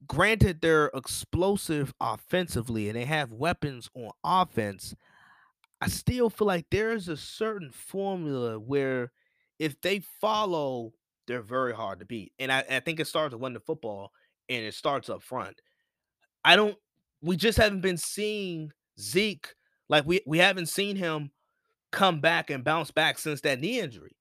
granted, 0.06 0.60
they're 0.60 0.90
explosive 0.94 1.92
offensively 2.00 2.88
and 2.88 2.96
they 2.96 3.04
have 3.04 3.32
weapons 3.32 3.88
on 3.94 4.10
offense. 4.24 4.94
I 5.80 5.88
still 5.88 6.30
feel 6.30 6.46
like 6.46 6.66
there's 6.70 7.08
a 7.08 7.16
certain 7.16 7.70
formula 7.70 8.58
where 8.58 9.12
if 9.58 9.80
they 9.80 10.00
follow, 10.20 10.92
they're 11.26 11.42
very 11.42 11.74
hard 11.74 12.00
to 12.00 12.06
beat. 12.06 12.32
And 12.38 12.52
I, 12.52 12.64
I 12.70 12.80
think 12.80 13.00
it 13.00 13.06
starts 13.06 13.32
with 13.32 13.42
winning 13.42 13.54
the 13.54 13.60
football 13.60 14.12
and 14.48 14.64
it 14.64 14.74
starts 14.74 15.08
up 15.08 15.22
front. 15.22 15.60
I 16.44 16.56
don't 16.56 16.76
we 17.20 17.36
just 17.36 17.58
haven't 17.58 17.80
been 17.80 17.96
seeing 17.96 18.72
Zeke 18.98 19.54
like 19.88 20.04
we 20.06 20.20
we 20.26 20.38
haven't 20.38 20.66
seen 20.66 20.96
him 20.96 21.30
come 21.92 22.20
back 22.20 22.50
and 22.50 22.64
bounce 22.64 22.90
back 22.90 23.18
since 23.18 23.40
that 23.42 23.60
knee 23.60 23.78
injury. 23.78 24.16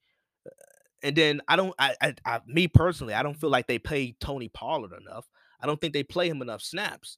And 1.03 1.15
then 1.15 1.41
I 1.47 1.55
don't 1.55 1.73
I, 1.79 1.95
I, 2.01 2.15
I 2.25 2.39
me 2.45 2.67
personally, 2.67 3.13
I 3.13 3.23
don't 3.23 3.39
feel 3.39 3.49
like 3.49 3.67
they 3.67 3.79
played 3.79 4.19
Tony 4.19 4.49
Pollard 4.49 4.91
enough. 4.99 5.27
I 5.62 5.68
don't 5.68 5.80
think 5.80 5.93
they 5.93 6.03
play 6.03 6.28
him 6.30 6.41
enough 6.41 6.62
snaps. 6.62 7.18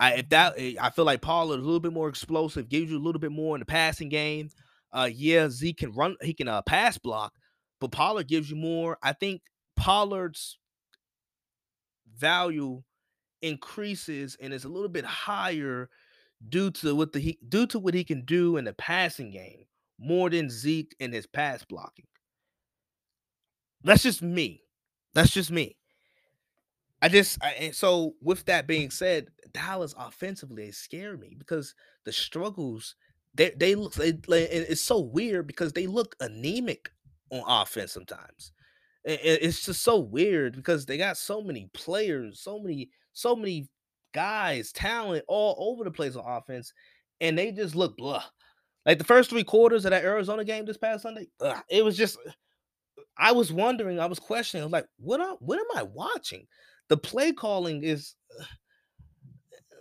I 0.00 0.14
if 0.14 0.28
that 0.30 0.54
eh, 0.58 0.74
I 0.80 0.90
feel 0.90 1.04
like 1.04 1.20
Pollard 1.22 1.58
is 1.58 1.62
a 1.62 1.66
little 1.66 1.80
bit 1.80 1.92
more 1.92 2.08
explosive, 2.08 2.68
gives 2.68 2.90
you 2.90 2.98
a 2.98 3.00
little 3.04 3.20
bit 3.20 3.32
more 3.32 3.56
in 3.56 3.60
the 3.60 3.66
passing 3.66 4.08
game. 4.08 4.50
Uh 4.92 5.08
yeah, 5.12 5.48
Zeke 5.48 5.78
can 5.78 5.92
run, 5.92 6.16
he 6.22 6.34
can 6.34 6.48
uh 6.48 6.62
pass 6.62 6.98
block, 6.98 7.32
but 7.80 7.92
Pollard 7.92 8.28
gives 8.28 8.50
you 8.50 8.56
more. 8.56 8.98
I 9.02 9.12
think 9.12 9.42
Pollard's 9.76 10.58
value 12.16 12.82
increases 13.42 14.36
and 14.40 14.52
is 14.52 14.64
a 14.64 14.68
little 14.68 14.88
bit 14.88 15.04
higher 15.04 15.88
due 16.48 16.70
to 16.70 16.94
what 16.94 17.12
the 17.12 17.20
he 17.20 17.38
due 17.48 17.66
to 17.66 17.78
what 17.78 17.94
he 17.94 18.04
can 18.04 18.24
do 18.24 18.56
in 18.56 18.64
the 18.64 18.72
passing 18.74 19.30
game 19.30 19.64
more 19.98 20.30
than 20.30 20.48
Zeke 20.50 20.94
in 21.00 21.12
his 21.12 21.26
pass 21.26 21.64
blocking. 21.64 22.06
That's 23.82 24.02
just 24.02 24.22
me. 24.22 24.62
That's 25.14 25.30
just 25.30 25.50
me. 25.50 25.76
I 27.00 27.08
just 27.08 27.38
I, 27.42 27.70
so 27.70 28.14
with 28.20 28.44
that 28.46 28.66
being 28.66 28.90
said, 28.90 29.28
Dallas 29.52 29.94
offensively 29.98 30.66
they 30.66 30.70
scare 30.72 31.16
me 31.16 31.36
because 31.38 31.74
the 32.04 32.12
struggles 32.12 32.96
they 33.34 33.52
they 33.56 33.74
look 33.74 33.94
they, 33.94 34.10
it's 34.28 34.80
so 34.80 34.98
weird 35.00 35.46
because 35.46 35.72
they 35.72 35.86
look 35.86 36.16
anemic 36.20 36.90
on 37.30 37.42
offense 37.46 37.92
sometimes. 37.92 38.52
it's 39.04 39.64
just 39.64 39.82
so 39.82 39.98
weird 39.98 40.56
because 40.56 40.86
they 40.86 40.98
got 40.98 41.16
so 41.16 41.40
many 41.40 41.70
players, 41.72 42.40
so 42.40 42.58
many 42.58 42.90
so 43.12 43.36
many 43.36 43.68
guys, 44.12 44.72
talent 44.72 45.24
all 45.28 45.70
over 45.70 45.84
the 45.84 45.90
place 45.90 46.16
on 46.16 46.24
offense, 46.26 46.72
and 47.20 47.38
they 47.38 47.52
just 47.52 47.74
look 47.74 47.96
blah. 47.96 48.24
Like 48.86 48.98
the 48.98 49.04
first 49.04 49.30
three 49.30 49.44
quarters 49.44 49.84
of 49.84 49.90
that 49.92 50.04
Arizona 50.04 50.44
game 50.44 50.64
this 50.64 50.78
past 50.78 51.02
Sunday, 51.02 51.28
ugh, 51.40 51.62
it 51.68 51.84
was 51.84 51.96
just. 51.96 52.18
I 53.20 53.32
was 53.32 53.52
wondering, 53.52 53.98
I 53.98 54.06
was 54.06 54.20
questioning, 54.20 54.62
I 54.62 54.66
was 54.66 54.72
like, 54.72 54.86
what? 54.98 55.20
Are, 55.20 55.36
what 55.40 55.58
am 55.58 55.66
I 55.76 55.82
watching? 55.82 56.46
The 56.88 56.96
play 56.96 57.32
calling 57.32 57.82
is, 57.82 58.14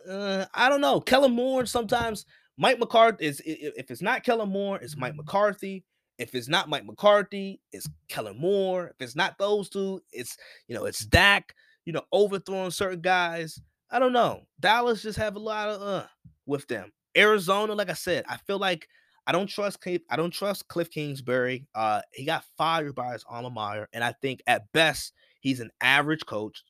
uh, 0.10 0.45
I 0.53 0.70
don't 0.70 0.82
know. 0.82 0.99
Kellen 0.99 1.34
Moore 1.34 1.66
sometimes. 1.66 2.26
Mike 2.58 2.80
McCarthy 2.80 3.26
is 3.26 3.41
if 3.45 3.91
it's 3.91 4.01
not 4.01 4.24
Kellen 4.24 4.49
Moore, 4.49 4.78
it's 4.78 4.97
Mike 4.97 5.16
McCarthy. 5.16 5.84
If 6.18 6.34
it's 6.34 6.47
not 6.47 6.70
Mike 6.70 6.86
McCarthy, 6.86 7.62
it's 7.72 7.88
Kellen 8.10 8.39
Moore. 8.39 8.88
If 8.88 8.95
it's 8.99 9.16
not 9.16 9.38
those 9.38 9.70
two, 9.70 10.01
it's 10.12 10.36
you 10.68 10.76
know 10.76 10.86
it's 10.86 11.05
Dak. 11.05 11.53
You 11.86 11.93
know 11.93 12.01
overthrowing 12.12 12.72
certain 12.72 13.01
guys. 13.01 13.62
I 13.91 13.99
don't 13.99 14.14
know. 14.14 14.41
Dallas 14.60 15.03
just 15.03 15.20
have 15.20 15.36
a 15.36 15.39
lot 15.39 15.70
of 15.70 15.82
uh 15.82 16.05
with 16.45 16.68
them. 16.68 16.91
Arizona, 17.16 17.74
like 17.74 17.89
I 17.89 17.93
said, 17.93 18.26
I 18.28 18.38
feel 18.38 18.58
like 18.58 18.88
I 19.28 19.32
don't 19.32 19.47
trust 19.47 19.82
Cliff, 19.82 20.01
I 20.10 20.16
don't 20.16 20.32
trust 20.32 20.68
Cliff 20.68 20.89
Kingsbury. 20.89 21.68
Uh, 21.76 22.01
he 22.14 22.26
got 22.26 22.45
fired 22.58 22.95
by 22.95 23.14
his 23.14 23.26
alma 23.30 23.49
mater, 23.49 23.89
and 23.93 24.03
I 24.03 24.14
think 24.22 24.41
at 24.47 24.72
best 24.72 25.14
he's 25.41 25.60
an 25.60 25.70
average 25.82 26.26
coach. 26.26 26.64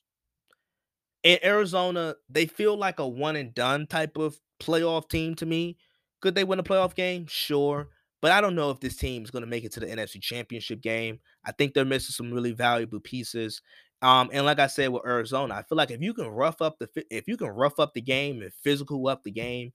Arizona, 1.42 2.14
they 2.28 2.46
feel 2.46 2.76
like 2.76 2.98
a 2.98 3.08
one 3.08 3.36
and 3.36 3.54
done 3.54 3.86
type 3.86 4.16
of 4.16 4.38
playoff 4.60 5.08
team 5.08 5.34
to 5.36 5.46
me. 5.46 5.76
Could 6.20 6.34
they 6.34 6.44
win 6.44 6.58
a 6.58 6.64
playoff 6.64 6.94
game? 6.94 7.26
Sure. 7.26 7.88
But 8.20 8.32
I 8.32 8.40
don't 8.40 8.56
know 8.56 8.70
if 8.70 8.80
this 8.80 8.96
team 8.96 9.22
is 9.22 9.30
going 9.30 9.44
to 9.44 9.48
make 9.48 9.64
it 9.64 9.72
to 9.72 9.80
the 9.80 9.86
NFC 9.86 10.20
Championship 10.20 10.80
game. 10.80 11.20
I 11.44 11.52
think 11.52 11.74
they're 11.74 11.84
missing 11.84 12.12
some 12.12 12.32
really 12.32 12.52
valuable 12.52 13.00
pieces. 13.00 13.62
Um, 14.02 14.30
and 14.32 14.44
like 14.44 14.58
I 14.58 14.66
said 14.66 14.88
with 14.90 15.04
Arizona, 15.06 15.54
I 15.54 15.62
feel 15.62 15.76
like 15.76 15.90
if 15.90 16.00
you 16.00 16.14
can 16.14 16.28
rough 16.28 16.60
up 16.60 16.78
the 16.78 16.88
if 17.10 17.26
you 17.26 17.36
can 17.36 17.48
rough 17.48 17.78
up 17.78 17.94
the 17.94 18.00
game 18.00 18.42
and 18.42 18.52
physical 18.52 19.06
up 19.08 19.22
the 19.24 19.30
game, 19.30 19.72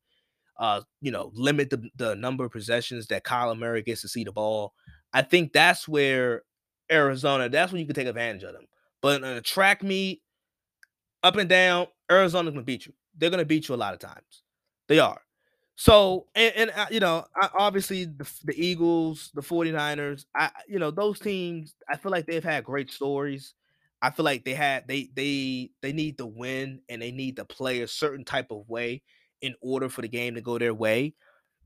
uh, 0.60 0.82
you 1.02 1.12
know, 1.12 1.32
limit 1.34 1.70
the, 1.70 1.90
the 1.96 2.16
number 2.16 2.46
of 2.46 2.52
possessions 2.52 3.08
that 3.08 3.24
Kyle 3.24 3.56
Murray 3.56 3.82
gets 3.82 4.02
to 4.02 4.08
see 4.08 4.24
the 4.24 4.32
ball. 4.32 4.74
I 5.14 5.22
think 5.22 5.54
that's 5.54 5.88
where 5.88 6.44
Arizona, 6.92 7.50
that's 7.50 7.72
when 7.72 7.80
you 7.80 7.86
can 7.86 7.96
take 7.96 8.08
advantage 8.08 8.44
of 8.44 8.54
them. 8.54 8.66
But 9.02 9.22
in 9.22 9.28
a 9.28 9.42
track 9.42 9.84
meet, 9.84 10.22
up 11.24 11.38
and 11.38 11.50
down, 11.50 11.88
Arizona's 12.12 12.54
gonna 12.54 12.64
beat 12.64 12.86
you. 12.86 12.94
They're 13.18 13.30
gonna 13.30 13.46
beat 13.46 13.70
you 13.70 13.76
a 13.76 13.78
lot 13.78 13.94
of 13.94 14.00
times. 14.00 14.44
They 14.88 15.00
are. 15.00 15.22
So, 15.76 16.28
and, 16.36 16.54
and 16.56 16.72
uh, 16.76 16.86
you 16.92 17.00
know, 17.00 17.26
obviously 17.58 18.06
the, 18.06 18.30
the, 18.44 18.54
Eagles, 18.56 19.32
the 19.34 19.42
49ers, 19.42 20.26
I 20.36 20.52
you 20.68 20.78
know, 20.78 20.92
those 20.92 21.20
teams, 21.20 21.74
I 21.90 21.98
feel 21.98 22.12
like 22.12 22.28
they've 22.28 22.44
had 22.44 22.64
great 22.64 22.92
stories. 22.92 23.56
I 24.02 24.12
feel 24.12 24.26
like 24.26 24.44
they 24.44 24.54
had 24.54 24.88
they 24.88 25.10
they 25.16 25.72
they 25.82 25.94
need 25.94 26.18
to 26.18 26.26
win 26.26 26.82
and 26.90 27.02
they 27.02 27.12
need 27.12 27.38
to 27.38 27.46
play 27.46 27.82
a 27.82 27.88
certain 27.88 28.26
type 28.26 28.52
of 28.52 28.68
way 28.70 29.02
in 29.42 29.56
order 29.62 29.90
for 29.90 30.02
the 30.02 30.08
game 30.08 30.36
to 30.36 30.42
go 30.42 30.58
their 30.60 30.74
way. 30.74 31.16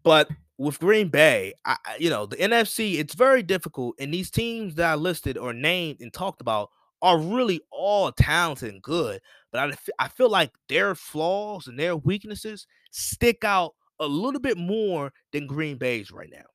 But 0.04 0.30
with 0.58 0.80
Green 0.80 1.10
Bay, 1.10 1.54
I, 1.66 1.78
you 2.00 2.10
know, 2.10 2.26
the 2.26 2.38
NFC, 2.38 3.00
it's 3.00 3.14
very 3.14 3.44
difficult. 3.44 3.96
And 4.00 4.14
these 4.14 4.32
teams 4.32 4.76
that 4.76 4.92
I 4.92 4.96
listed 4.96 5.38
or 5.38 5.52
named 5.54 6.02
and 6.02 6.14
talked 6.14 6.42
about 6.42 6.70
are 7.02 7.20
really 7.20 7.62
all 7.72 8.12
talented 8.12 8.74
and 8.74 8.82
good. 8.82 9.22
But 9.52 9.74
I, 10.00 10.06
I 10.06 10.08
feel 10.08 10.30
like 10.30 10.52
their 10.68 10.96
flaws 10.96 11.68
and 11.68 11.80
their 11.80 11.96
weaknesses 11.96 12.68
stick 12.92 13.44
out 13.44 13.74
a 14.00 14.08
little 14.08 14.40
bit 14.40 14.58
more 14.58 15.12
than 15.32 15.48
Green 15.48 15.78
Bay's 15.78 16.12
right 16.12 16.30
now. 16.32 16.46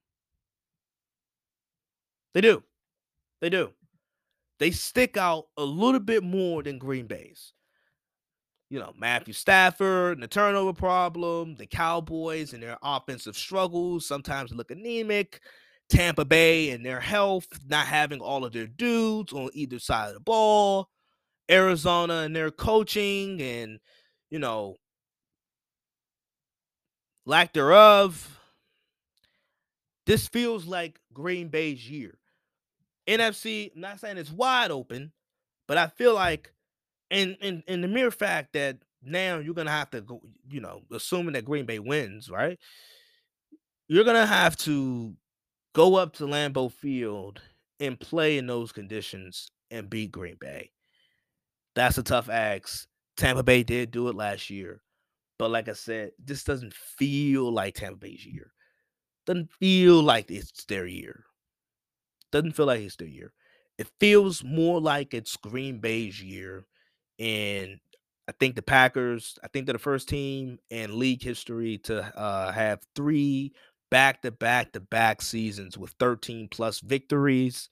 They 2.35 2.41
do. 2.41 2.63
They 3.41 3.51
do. 3.51 3.71
They 4.59 4.71
stick 4.71 5.17
out 5.17 5.47
a 5.57 5.65
little 5.65 6.01
bit 6.01 6.23
more 6.23 6.63
than 6.63 6.79
Green 6.79 7.07
Bay's. 7.07 7.53
You 8.71 8.79
know, 8.79 8.95
Matthew 8.97 9.35
Stafford 9.35 10.17
and 10.17 10.23
the 10.23 10.29
turnover 10.29 10.73
problem, 10.73 11.57
the 11.57 11.67
Cowboys 11.67 12.55
and 12.55 12.63
their 12.63 12.79
offensive 12.83 13.37
struggles, 13.37 14.07
sometimes 14.07 14.53
look 14.53 14.71
anemic. 14.71 15.41
Tampa 15.89 16.25
Bay 16.25 16.71
and 16.71 16.85
their 16.85 17.01
health, 17.01 17.47
not 17.69 17.87
having 17.87 18.21
all 18.21 18.45
of 18.45 18.53
their 18.53 18.67
dudes 18.67 19.33
on 19.33 19.51
either 19.53 19.79
side 19.79 20.09
of 20.09 20.15
the 20.15 20.21
ball. 20.21 20.89
Arizona 21.51 22.21
and 22.21 22.35
their 22.35 22.51
coaching 22.51 23.43
and, 23.43 23.79
you 24.31 24.39
know, 24.39 24.77
lack 27.27 27.53
thereof. 27.53 28.41
This 30.07 30.29
feels 30.29 30.67
like 30.67 30.99
Green 31.13 31.49
Bay's 31.49 31.89
year. 31.89 32.19
NFC, 33.07 33.73
I'm 33.75 33.81
not 33.81 34.01
saying 34.01 34.19
it's 34.19 34.31
wide 34.31 34.71
open, 34.71 35.13
but 35.69 35.79
I 35.79 35.89
feel 35.89 36.15
like 36.15 36.53
in 37.11 37.37
in 37.41 37.63
in 37.67 37.81
the 37.83 37.89
mere 37.89 38.11
fact 38.11 38.55
that 38.55 38.79
now 39.03 39.39
you're 39.39 39.55
gonna 39.55 39.71
have 39.71 39.91
to 39.91 40.01
go, 40.01 40.23
you 40.49 40.61
know, 40.61 40.83
assuming 40.93 41.35
that 41.35 41.45
Green 41.45 41.67
Bay 41.67 41.79
wins, 41.79 42.31
right? 42.31 42.59
You're 43.89 44.05
gonna 44.05 44.27
have 44.27 44.57
to 44.59 45.15
go 45.75 45.97
up 45.97 46.15
to 46.15 46.25
Lambeau 46.25 46.71
Field 46.71 47.41
and 47.81 47.99
play 47.99 48.39
in 48.39 48.47
those 48.47 48.73
conditions 48.73 49.51
and 49.71 49.91
beat 49.91 50.13
Green 50.13 50.37
Bay. 50.41 50.71
That's 51.75 51.99
a 51.99 52.03
tough 52.03 52.29
ask. 52.29 52.87
Tampa 53.17 53.43
Bay 53.43 53.63
did 53.63 53.91
do 53.91 54.09
it 54.09 54.15
last 54.15 54.51
year. 54.51 54.83
But 55.39 55.51
like 55.51 55.69
I 55.69 55.73
said, 55.73 56.13
this 56.23 56.45
doesn't 56.45 56.75
feel 56.75 57.51
like 57.51 57.75
Tampa 57.75 57.99
Bay's 57.99 58.25
year. 58.25 58.53
Doesn't 59.27 59.51
feel 59.59 60.03
like 60.03 60.31
it's 60.31 60.65
their 60.67 60.87
year. 60.87 61.25
Doesn't 62.31 62.53
feel 62.53 62.67
like 62.67 62.81
it's 62.81 62.97
their 62.97 63.09
year. 63.09 63.33
It 63.79 63.89
feels 63.99 64.45
more 64.45 64.81
like 64.81 65.15
it's 65.15 65.37
Green 65.37 65.81
Bay's 65.81 66.23
year. 66.23 66.67
And 67.19 67.79
I 68.29 68.33
think 68.39 68.57
the 68.57 68.63
Packers, 68.63 69.39
I 69.43 69.49
think 69.49 69.67
they're 69.67 69.75
the 69.75 69.79
first 69.79 70.09
team 70.09 70.59
in 70.71 70.99
league 70.99 71.23
history 71.23 71.79
to 71.85 72.03
uh, 72.17 72.53
have 72.53 72.81
three 72.95 73.53
back 73.93 74.23
to 74.23 74.31
back 74.31 74.73
to 74.73 74.81
back 74.81 75.21
seasons 75.21 75.77
with 75.77 75.91
13 76.01 76.49
plus 76.51 76.81
victories. 76.81 77.69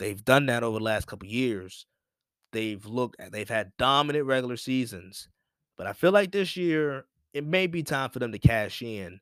They've 0.00 0.22
done 0.22 0.46
that 0.46 0.64
over 0.64 0.78
the 0.78 0.84
last 0.84 1.06
couple 1.06 1.28
years. 1.28 1.86
They've 2.52 2.84
looked 2.84 3.20
uh, 3.20 3.28
they've 3.30 3.48
had 3.48 3.72
dominant 3.78 4.26
regular 4.26 4.56
seasons. 4.56 5.28
But 5.78 5.86
I 5.86 5.92
feel 5.92 6.10
like 6.10 6.32
this 6.32 6.56
year 6.56 7.06
it 7.32 7.46
may 7.46 7.68
be 7.68 7.84
time 7.84 8.10
for 8.10 8.18
them 8.18 8.32
to 8.32 8.40
cash 8.40 8.82
in 8.82 9.20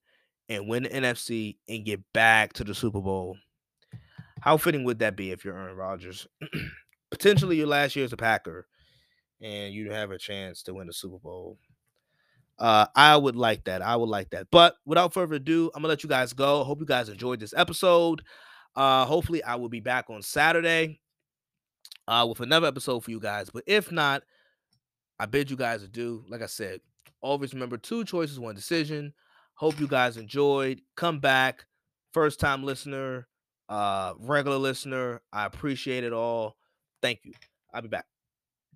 and 0.48 0.66
win 0.66 0.84
the 0.84 0.88
NFC 0.88 1.56
and 1.68 1.84
get 1.84 2.00
back 2.14 2.54
to 2.54 2.64
the 2.64 2.74
Super 2.74 3.02
Bowl. 3.02 3.36
How 4.40 4.56
fitting 4.56 4.84
would 4.84 5.00
that 5.00 5.16
be 5.16 5.30
if 5.30 5.44
you're 5.44 5.56
Aaron 5.56 5.76
Rodgers? 5.76 6.26
Potentially 7.10 7.56
your 7.56 7.66
last 7.66 7.96
year 7.96 8.04
as 8.04 8.12
a 8.14 8.16
Packer 8.16 8.66
and 9.42 9.74
you 9.74 9.90
have 9.90 10.10
a 10.10 10.18
chance 10.18 10.62
to 10.62 10.74
win 10.74 10.86
the 10.86 10.92
Super 10.92 11.18
Bowl. 11.18 11.58
Uh, 12.58 12.86
I 12.94 13.16
would 13.16 13.36
like 13.36 13.64
that. 13.64 13.82
I 13.82 13.96
would 13.96 14.08
like 14.08 14.30
that. 14.30 14.46
But 14.50 14.76
without 14.86 15.12
further 15.12 15.34
ado, 15.34 15.70
I'm 15.74 15.82
gonna 15.82 15.88
let 15.88 16.02
you 16.02 16.08
guys 16.08 16.32
go. 16.32 16.64
Hope 16.64 16.80
you 16.80 16.86
guys 16.86 17.08
enjoyed 17.08 17.40
this 17.40 17.54
episode. 17.56 18.22
Uh, 18.76 19.04
hopefully, 19.04 19.42
I 19.42 19.56
will 19.56 19.68
be 19.68 19.80
back 19.80 20.10
on 20.10 20.22
Saturday 20.22 21.00
uh, 22.08 22.26
with 22.28 22.40
another 22.40 22.66
episode 22.66 23.04
for 23.04 23.10
you 23.10 23.20
guys. 23.20 23.50
But 23.50 23.64
if 23.66 23.90
not, 23.90 24.22
I 25.18 25.26
bid 25.26 25.50
you 25.50 25.56
guys 25.56 25.82
adieu. 25.82 26.24
Like 26.28 26.42
I 26.42 26.46
said, 26.46 26.80
always 27.20 27.54
remember 27.54 27.76
two 27.76 28.04
choices, 28.04 28.38
one 28.38 28.54
decision. 28.54 29.14
Hope 29.54 29.78
you 29.78 29.86
guys 29.86 30.16
enjoyed. 30.16 30.80
Come 30.96 31.20
back, 31.20 31.64
first 32.12 32.40
time 32.40 32.64
listener, 32.64 33.28
uh, 33.68 34.14
regular 34.18 34.58
listener. 34.58 35.22
I 35.32 35.46
appreciate 35.46 36.04
it 36.04 36.12
all. 36.12 36.56
Thank 37.02 37.20
you. 37.24 37.32
I'll 37.72 37.82
be 37.82 37.88
back. 37.88 38.13